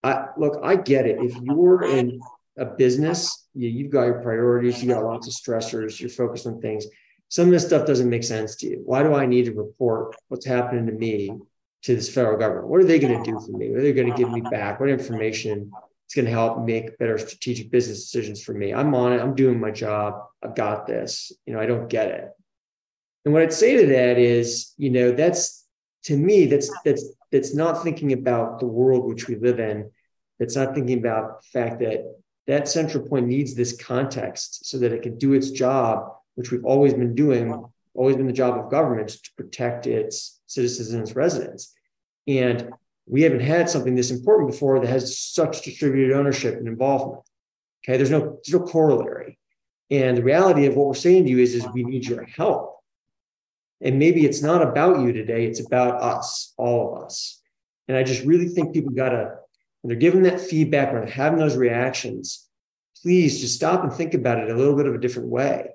I, 0.02 0.26
look, 0.36 0.58
I 0.64 0.74
get 0.74 1.06
it. 1.06 1.18
If 1.20 1.36
you're 1.40 1.84
in 1.84 2.20
a 2.58 2.64
business, 2.64 3.46
you, 3.54 3.68
you've 3.68 3.92
got 3.92 4.06
your 4.06 4.20
priorities, 4.22 4.82
you 4.82 4.92
got 4.92 5.04
lots 5.04 5.28
of 5.28 5.34
stressors, 5.34 6.00
you're 6.00 6.10
focused 6.10 6.48
on 6.48 6.60
things. 6.60 6.84
Some 7.28 7.46
of 7.46 7.52
this 7.52 7.64
stuff 7.64 7.86
doesn't 7.86 8.10
make 8.10 8.24
sense 8.24 8.56
to 8.56 8.66
you. 8.66 8.82
Why 8.84 9.04
do 9.04 9.14
I 9.14 9.24
need 9.24 9.44
to 9.44 9.52
report 9.52 10.16
what's 10.26 10.46
happening 10.46 10.86
to 10.86 10.92
me 10.92 11.30
to 11.82 11.94
this 11.94 12.12
federal 12.12 12.38
government? 12.38 12.66
What 12.66 12.80
are 12.80 12.86
they 12.86 12.98
going 12.98 13.22
to 13.22 13.30
do 13.30 13.38
for 13.38 13.56
me? 13.56 13.70
What 13.70 13.78
are 13.78 13.82
they 13.82 13.92
going 13.92 14.10
to 14.10 14.18
give 14.18 14.32
me 14.32 14.40
back? 14.40 14.80
What 14.80 14.90
information 14.90 15.70
it's 16.12 16.16
going 16.16 16.26
to 16.26 16.30
help 16.30 16.62
make 16.66 16.98
better 16.98 17.16
strategic 17.16 17.70
business 17.70 18.02
decisions 18.02 18.42
for 18.42 18.52
me. 18.52 18.74
I'm 18.74 18.94
on 18.94 19.14
it. 19.14 19.20
I'm 19.22 19.34
doing 19.34 19.58
my 19.58 19.70
job. 19.70 20.22
I've 20.44 20.54
got 20.54 20.86
this. 20.86 21.32
You 21.46 21.54
know, 21.54 21.60
I 21.60 21.64
don't 21.64 21.88
get 21.88 22.08
it. 22.08 22.28
And 23.24 23.32
what 23.32 23.42
I'd 23.42 23.50
say 23.50 23.78
to 23.78 23.86
that 23.86 24.18
is, 24.18 24.74
you 24.76 24.90
know, 24.90 25.12
that's 25.12 25.66
to 26.04 26.14
me, 26.14 26.44
that's 26.44 26.70
that's 26.84 27.02
that's 27.30 27.54
not 27.54 27.82
thinking 27.82 28.12
about 28.12 28.60
the 28.60 28.66
world 28.66 29.06
which 29.06 29.26
we 29.26 29.36
live 29.36 29.58
in. 29.58 29.90
That's 30.38 30.54
not 30.54 30.74
thinking 30.74 30.98
about 30.98 31.40
the 31.40 31.46
fact 31.58 31.80
that 31.80 32.04
that 32.46 32.68
central 32.68 33.08
point 33.08 33.26
needs 33.26 33.54
this 33.54 33.74
context 33.74 34.66
so 34.66 34.76
that 34.80 34.92
it 34.92 35.00
can 35.00 35.16
do 35.16 35.32
its 35.32 35.50
job, 35.50 36.12
which 36.34 36.50
we've 36.50 36.66
always 36.66 36.92
been 36.92 37.14
doing, 37.14 37.64
always 37.94 38.16
been 38.16 38.26
the 38.26 38.34
job 38.34 38.58
of 38.58 38.70
governments 38.70 39.18
to 39.18 39.30
protect 39.38 39.86
its 39.86 40.42
citizens 40.46 40.92
and 40.92 41.00
its 41.00 41.16
residents. 41.16 41.72
And 42.28 42.70
we 43.06 43.22
haven't 43.22 43.40
had 43.40 43.68
something 43.68 43.94
this 43.94 44.10
important 44.10 44.50
before 44.50 44.80
that 44.80 44.88
has 44.88 45.18
such 45.18 45.62
distributed 45.62 46.16
ownership 46.16 46.56
and 46.56 46.68
involvement. 46.68 47.22
Okay, 47.84 47.96
there's 47.96 48.10
no 48.10 48.38
there's 48.44 48.60
no 48.60 48.66
corollary. 48.66 49.38
And 49.90 50.16
the 50.16 50.22
reality 50.22 50.66
of 50.66 50.74
what 50.74 50.86
we're 50.86 50.94
saying 50.94 51.24
to 51.24 51.30
you 51.30 51.38
is, 51.38 51.54
is 51.54 51.66
we 51.74 51.84
need 51.84 52.06
your 52.06 52.24
help. 52.24 52.78
And 53.82 53.98
maybe 53.98 54.24
it's 54.24 54.40
not 54.40 54.62
about 54.62 55.00
you 55.00 55.12
today, 55.12 55.44
it's 55.44 55.64
about 55.64 56.00
us, 56.00 56.54
all 56.56 56.96
of 56.96 57.04
us. 57.04 57.42
And 57.88 57.96
I 57.96 58.02
just 58.04 58.24
really 58.24 58.48
think 58.48 58.72
people 58.72 58.92
gotta, 58.92 59.34
when 59.80 59.88
they're 59.88 59.96
giving 59.96 60.22
that 60.22 60.40
feedback, 60.40 60.94
or 60.94 61.04
having 61.04 61.38
those 61.38 61.56
reactions, 61.56 62.48
please 63.02 63.40
just 63.40 63.56
stop 63.56 63.82
and 63.82 63.92
think 63.92 64.14
about 64.14 64.38
it 64.38 64.50
a 64.50 64.56
little 64.56 64.76
bit 64.76 64.86
of 64.86 64.94
a 64.94 64.98
different 64.98 65.28
way. 65.28 65.70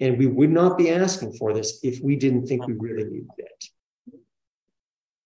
And 0.00 0.16
we 0.16 0.26
would 0.26 0.50
not 0.50 0.78
be 0.78 0.90
asking 0.90 1.32
for 1.32 1.52
this 1.52 1.80
if 1.82 2.00
we 2.00 2.14
didn't 2.14 2.46
think 2.46 2.66
we 2.66 2.74
really 2.74 3.04
needed 3.04 3.28
it. 3.36 3.64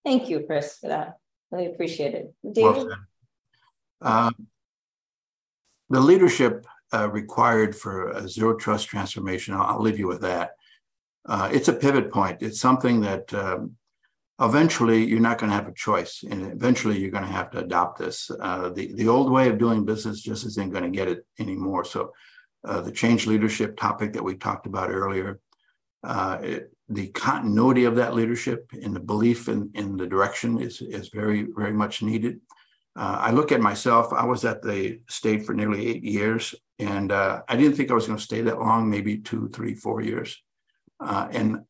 Thank 0.03 0.29
you, 0.29 0.43
Chris, 0.45 0.79
for 0.79 0.87
that. 0.87 1.17
Really 1.53 1.67
appreciate 1.67 2.15
it. 2.15 2.33
David? 2.51 2.87
Well 2.87 2.97
uh, 4.01 4.31
the 5.89 5.99
leadership 5.99 6.65
uh, 6.91 7.09
required 7.09 7.75
for 7.75 8.09
a 8.09 8.27
zero 8.27 8.55
trust 8.55 8.87
transformation, 8.87 9.53
I'll, 9.53 9.63
I'll 9.63 9.81
leave 9.81 9.99
you 9.99 10.07
with 10.07 10.21
that. 10.21 10.55
Uh, 11.25 11.49
it's 11.53 11.67
a 11.67 11.73
pivot 11.73 12.11
point. 12.11 12.41
It's 12.41 12.59
something 12.59 13.01
that 13.01 13.31
um, 13.33 13.75
eventually 14.41 15.05
you're 15.05 15.19
not 15.19 15.37
going 15.37 15.51
to 15.51 15.55
have 15.55 15.67
a 15.67 15.73
choice, 15.73 16.23
and 16.29 16.51
eventually 16.51 16.99
you're 16.99 17.11
going 17.11 17.23
to 17.23 17.29
have 17.29 17.51
to 17.51 17.59
adopt 17.59 17.99
this. 17.99 18.29
Uh, 18.39 18.69
the 18.69 18.93
the 18.93 19.07
old 19.07 19.31
way 19.31 19.47
of 19.47 19.57
doing 19.57 19.85
business 19.85 20.21
just 20.21 20.45
isn't 20.45 20.71
going 20.71 20.83
to 20.83 20.89
get 20.89 21.07
it 21.07 21.25
anymore. 21.39 21.85
So, 21.85 22.11
uh, 22.67 22.81
the 22.81 22.91
change 22.91 23.25
leadership 23.27 23.77
topic 23.77 24.13
that 24.13 24.23
we 24.23 24.35
talked 24.35 24.65
about 24.65 24.89
earlier, 24.89 25.39
uh, 26.03 26.37
it, 26.41 26.69
the 26.89 27.07
continuity 27.07 27.85
of 27.85 27.95
that 27.95 28.13
leadership 28.13 28.69
and 28.81 28.95
the 28.95 28.99
belief 28.99 29.47
in, 29.47 29.71
in 29.73 29.97
the 29.97 30.07
direction 30.07 30.59
is, 30.59 30.81
is 30.81 31.09
very, 31.09 31.47
very 31.55 31.73
much 31.73 32.01
needed. 32.01 32.39
Uh, 32.95 33.17
I 33.21 33.31
look 33.31 33.51
at 33.51 33.61
myself, 33.61 34.13
I 34.13 34.25
was 34.25 34.45
at 34.45 34.61
the 34.61 34.99
state 35.09 35.45
for 35.45 35.53
nearly 35.53 35.87
eight 35.87 36.03
years, 36.03 36.53
and 36.77 37.11
uh, 37.11 37.41
I 37.47 37.55
didn't 37.55 37.75
think 37.75 37.89
I 37.89 37.95
was 37.95 38.05
going 38.05 38.17
to 38.17 38.23
stay 38.23 38.41
that 38.41 38.59
long, 38.59 38.89
maybe 38.89 39.17
two, 39.17 39.49
three, 39.49 39.73
four 39.73 40.01
years. 40.01 40.39
Uh, 40.99 41.27
and 41.31 41.61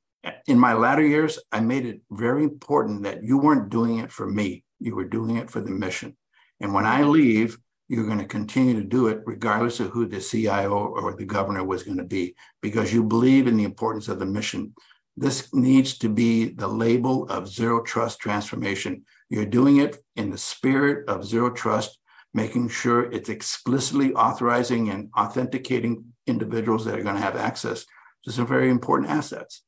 in 0.48 0.60
my 0.60 0.74
latter 0.74 1.06
years, 1.06 1.40
I 1.52 1.60
made 1.60 1.86
it 1.86 2.02
very 2.12 2.44
important 2.44 3.04
that 3.04 3.24
you 3.24 3.38
weren't 3.38 3.70
doing 3.70 4.00
it 4.00 4.12
for 4.12 4.28
me, 4.28 4.64
you 4.80 4.96
were 4.96 5.06
doing 5.06 5.38
it 5.38 5.50
for 5.50 5.62
the 5.62 5.72
mission. 5.72 6.18
And 6.60 6.74
when 6.74 6.86
I 6.86 7.04
leave, 7.04 7.58
you're 7.94 8.08
going 8.08 8.18
to 8.20 8.26
continue 8.26 8.74
to 8.74 8.84
do 8.84 9.08
it 9.08 9.22
regardless 9.26 9.80
of 9.80 9.92
who 9.92 10.08
the 10.08 10.20
CIO 10.20 10.72
or 10.72 11.16
the 11.16 11.26
governor 11.26 11.64
was 11.64 11.84
going 11.84 11.98
to 11.98 12.04
be, 12.04 12.36
because 12.62 12.92
you 12.92 13.04
believe 13.04 13.48
in 13.48 13.56
the 13.56 13.64
importance 13.64 14.08
of 14.08 14.20
the 14.20 14.26
mission. 14.26 14.74
This 15.16 15.54
needs 15.54 16.00
to 16.00 16.10
be 16.10 16.50
the 16.50 16.68
label 16.68 17.30
of 17.30 17.48
zero 17.48 17.84
trust 17.84 18.20
transformation. 18.20 19.06
You're 19.30 19.46
doing 19.46 19.78
it 19.78 19.98
in 20.16 20.32
the 20.32 20.38
spirit 20.40 21.08
of 21.08 21.24
zero 21.24 21.52
trust, 21.52 22.00
making 22.34 22.70
sure 22.70 23.12
it's 23.12 23.30
explicitly 23.30 24.12
authorizing 24.14 24.90
and 24.90 25.10
authenticating 25.16 26.06
individuals 26.26 26.86
that 26.86 26.98
are 26.98 27.04
going 27.04 27.16
to 27.16 27.22
have 27.22 27.36
access 27.36 27.86
to 28.24 28.32
some 28.32 28.48
very 28.48 28.72
important 28.72 29.12
assets. 29.12 29.62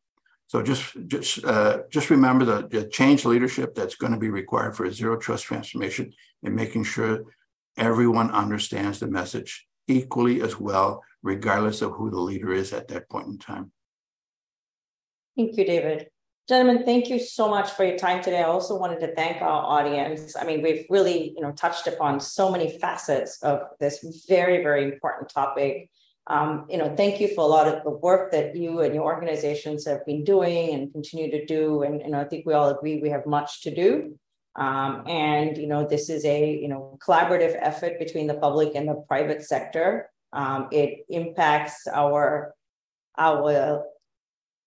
So 0.48 0.62
just 0.62 0.96
just 1.08 1.44
uh, 1.44 1.80
just 1.92 2.10
remember 2.10 2.46
the, 2.46 2.68
the 2.68 2.88
change 2.88 3.26
leadership 3.26 3.76
that's 3.76 3.96
going 3.96 4.14
to 4.14 4.20
be 4.20 4.30
required 4.30 4.76
for 4.76 4.86
a 4.86 4.94
zero 4.94 5.18
trust 5.18 5.44
transformation 5.46 6.14
and 6.44 6.56
making 6.56 6.86
sure 6.86 7.24
everyone 7.78 8.32
understands 8.32 9.00
the 9.00 9.08
message 9.08 9.68
equally 9.88 10.42
as 10.42 10.60
well, 10.60 11.04
regardless 11.22 11.82
of 11.82 11.92
who 11.92 12.10
the 12.10 12.20
leader 12.20 12.52
is 12.52 12.74
at 12.74 12.88
that 12.88 13.10
point 13.10 13.28
in 13.28 13.38
time. 13.38 13.72
Thank 15.38 15.58
you, 15.58 15.66
David. 15.66 16.08
Gentlemen, 16.48 16.86
thank 16.86 17.10
you 17.10 17.18
so 17.20 17.50
much 17.50 17.72
for 17.72 17.84
your 17.84 17.98
time 17.98 18.24
today. 18.24 18.40
I 18.40 18.44
also 18.44 18.78
wanted 18.78 19.00
to 19.00 19.16
thank 19.16 19.42
our 19.42 19.64
audience. 19.64 20.36
I 20.36 20.46
mean, 20.46 20.62
we've 20.62 20.86
really, 20.92 21.34
you 21.36 21.42
know, 21.42 21.52
touched 21.52 21.88
upon 21.88 22.20
so 22.20 22.52
many 22.52 22.78
facets 22.78 23.42
of 23.42 23.62
this 23.80 24.24
very, 24.30 24.62
very 24.62 24.84
important 24.84 25.30
topic. 25.30 25.90
Um, 26.28 26.68
you 26.70 26.78
know, 26.78 26.96
thank 26.96 27.20
you 27.20 27.34
for 27.34 27.42
a 27.42 27.48
lot 27.48 27.68
of 27.68 27.84
the 27.84 27.90
work 27.90 28.32
that 28.32 28.56
you 28.56 28.82
and 28.82 28.94
your 28.94 29.06
organizations 29.06 29.86
have 29.88 30.06
been 30.06 30.24
doing 30.24 30.74
and 30.76 30.92
continue 30.92 31.32
to 31.32 31.46
do. 31.46 31.82
And, 31.82 32.16
I 32.16 32.24
think 32.26 32.46
we 32.46 32.54
all 32.54 32.70
agree 32.70 33.00
we 33.00 33.10
have 33.10 33.26
much 33.26 33.62
to 33.64 33.74
do. 33.74 34.18
Um, 34.56 35.04
and, 35.08 35.58
you 35.58 35.68
know, 35.68 35.86
this 35.88 36.10
is 36.10 36.24
a, 36.26 36.50
you 36.50 36.68
know, 36.68 36.98
collaborative 37.06 37.58
effort 37.60 38.00
between 38.00 38.28
the 38.28 38.36
public 38.36 38.76
and 38.76 38.88
the 38.88 39.04
private 39.08 39.44
sector. 39.44 40.10
Um, 40.32 40.68
it 40.72 41.06
impacts 41.10 41.88
our, 41.88 42.54
our 43.18 43.84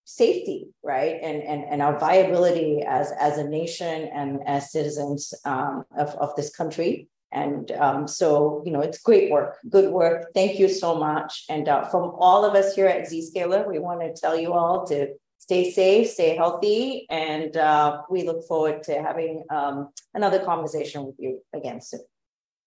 safety, 0.05 0.69
right, 0.83 1.19
and 1.23 1.43
and 1.43 1.65
and 1.65 1.83
our 1.83 1.99
viability 1.99 2.83
as 2.83 3.13
as 3.21 3.37
a 3.37 3.45
nation 3.45 4.09
and 4.15 4.41
as 4.47 4.73
citizens 4.73 5.35
um, 5.45 5.85
of 5.97 6.09
of 6.17 6.35
this 6.35 6.55
country. 6.57 7.09
And 7.31 7.71
um, 7.73 8.09
so, 8.09 8.63
you 8.65 8.73
know, 8.73 8.81
it's 8.81 9.03
great 9.03 9.31
work, 9.31 9.59
good 9.69 9.93
work. 9.93 10.33
Thank 10.33 10.59
you 10.59 10.67
so 10.67 10.95
much. 10.95 11.45
And 11.51 11.69
uh, 11.69 11.85
from 11.91 12.13
all 12.19 12.43
of 12.43 12.55
us 12.55 12.75
here 12.75 12.87
at 12.87 13.07
Zscaler, 13.07 13.69
we 13.69 13.79
want 13.79 14.01
to 14.01 14.19
tell 14.19 14.35
you 14.35 14.55
all 14.55 14.87
to 14.87 15.09
stay 15.49 15.71
safe, 15.71 16.11
stay 16.11 16.37
healthy, 16.37 17.07
and 17.09 17.57
uh, 17.57 18.03
we 18.11 18.23
look 18.23 18.47
forward 18.47 18.83
to 18.83 19.03
having 19.03 19.43
um, 19.49 19.89
another 20.13 20.45
conversation 20.45 21.07
with 21.07 21.15
you 21.19 21.41
again 21.55 21.81
soon. 21.81 22.03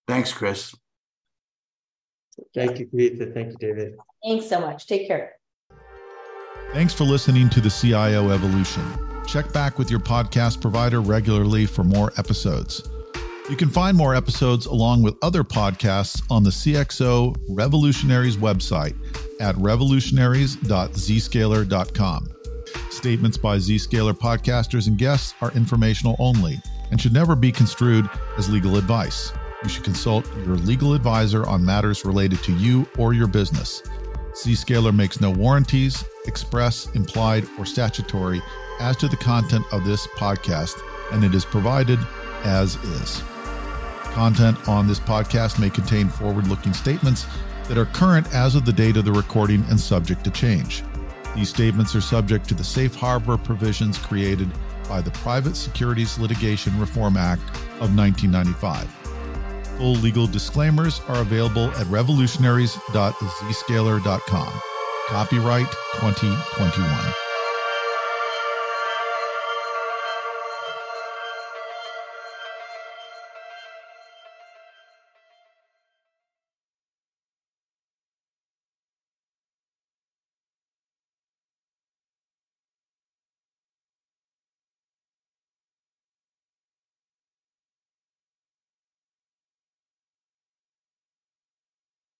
Thanks, 0.08 0.34
Chris. 0.34 0.74
Thank 2.56 2.80
you, 2.80 2.88
Kavitha. 2.88 3.36
Thank 3.36 3.52
you, 3.52 3.58
David. 3.60 3.94
Thanks 4.24 4.48
so 4.48 4.60
much. 4.60 4.88
Take 4.88 5.08
care. 5.08 5.34
Thanks 6.74 6.92
for 6.92 7.04
listening 7.04 7.52
to 7.52 7.62
the 7.62 7.70
CIO 7.70 8.32
Evolution. 8.32 8.84
Check 9.28 9.54
back 9.54 9.78
with 9.78 9.92
your 9.92 10.00
podcast 10.00 10.60
provider 10.60 11.02
regularly 11.02 11.68
for 11.68 11.84
more 11.84 12.12
episodes. 12.18 12.90
You 13.48 13.58
can 13.58 13.70
find 13.70 13.96
more 13.96 14.16
episodes 14.16 14.66
along 14.66 15.04
with 15.04 15.14
other 15.22 15.44
podcasts 15.44 16.24
on 16.32 16.44
the 16.44 16.50
CXO 16.50 17.36
Revolutionaries 17.48 18.38
website 18.38 18.96
at 19.40 19.56
revolutionaries.zscaler.com. 19.58 22.41
Statements 22.92 23.38
by 23.38 23.56
Zscaler 23.56 24.12
podcasters 24.12 24.88
and 24.88 24.98
guests 24.98 25.34
are 25.40 25.50
informational 25.54 26.18
only 26.20 26.60
and 26.92 27.00
should 27.00 27.14
never 27.14 27.38
be 27.38 27.50
construed 27.50 28.08
as 28.38 28.50
legal 28.50 28.76
advice. 28.76 29.32
You 29.64 29.70
should 29.70 29.86
consult 29.86 30.28
your 30.46 30.58
legal 30.58 30.94
advisor 30.94 31.48
on 31.48 31.64
matters 31.64 32.04
related 32.04 32.44
to 32.44 32.54
you 32.58 32.86
or 32.98 33.14
your 33.14 33.28
business. 33.28 33.82
Zscaler 34.34 34.94
makes 34.94 35.22
no 35.22 35.32
warranties, 35.32 36.04
express, 36.28 36.94
implied, 36.94 37.48
or 37.58 37.66
statutory 37.66 38.42
as 38.82 38.98
to 38.98 39.08
the 39.08 39.16
content 39.16 39.66
of 39.72 39.86
this 39.86 40.06
podcast, 40.08 40.78
and 41.14 41.24
it 41.24 41.34
is 41.34 41.46
provided 41.46 41.98
as 42.44 42.76
is. 42.76 43.24
Content 44.12 44.68
on 44.68 44.86
this 44.86 45.00
podcast 45.00 45.60
may 45.60 45.70
contain 45.70 46.10
forward 46.10 46.46
looking 46.48 46.74
statements 46.74 47.26
that 47.70 47.78
are 47.78 47.86
current 47.86 48.28
as 48.34 48.56
of 48.56 48.66
the 48.66 48.74
date 48.74 48.98
of 48.98 49.06
the 49.06 49.14
recording 49.14 49.64
and 49.70 49.80
subject 49.80 50.26
to 50.26 50.32
change. 50.32 50.84
These 51.36 51.50
statements 51.50 51.94
are 51.96 52.02
subject 52.02 52.48
to 52.50 52.54
the 52.54 52.64
safe 52.64 52.94
harbor 52.96 53.38
provisions 53.38 53.98
created 53.98 54.52
by 54.88 55.02
the 55.02 55.10
Private 55.12 55.56
Securities 55.56 56.18
Litigation 56.20 56.78
Reform 56.80 57.18
Act 57.18 57.42
of 57.80 57.96
1995. 57.96 58.88
Full 59.78 59.96
legal 59.96 60.28
disclaimers 60.28 61.02
are 61.08 61.22
available 61.22 61.72
at 61.72 61.88
revolutionaries.zscaler.com. 61.88 64.62
Copyright 65.08 65.72
2021. 66.00 67.31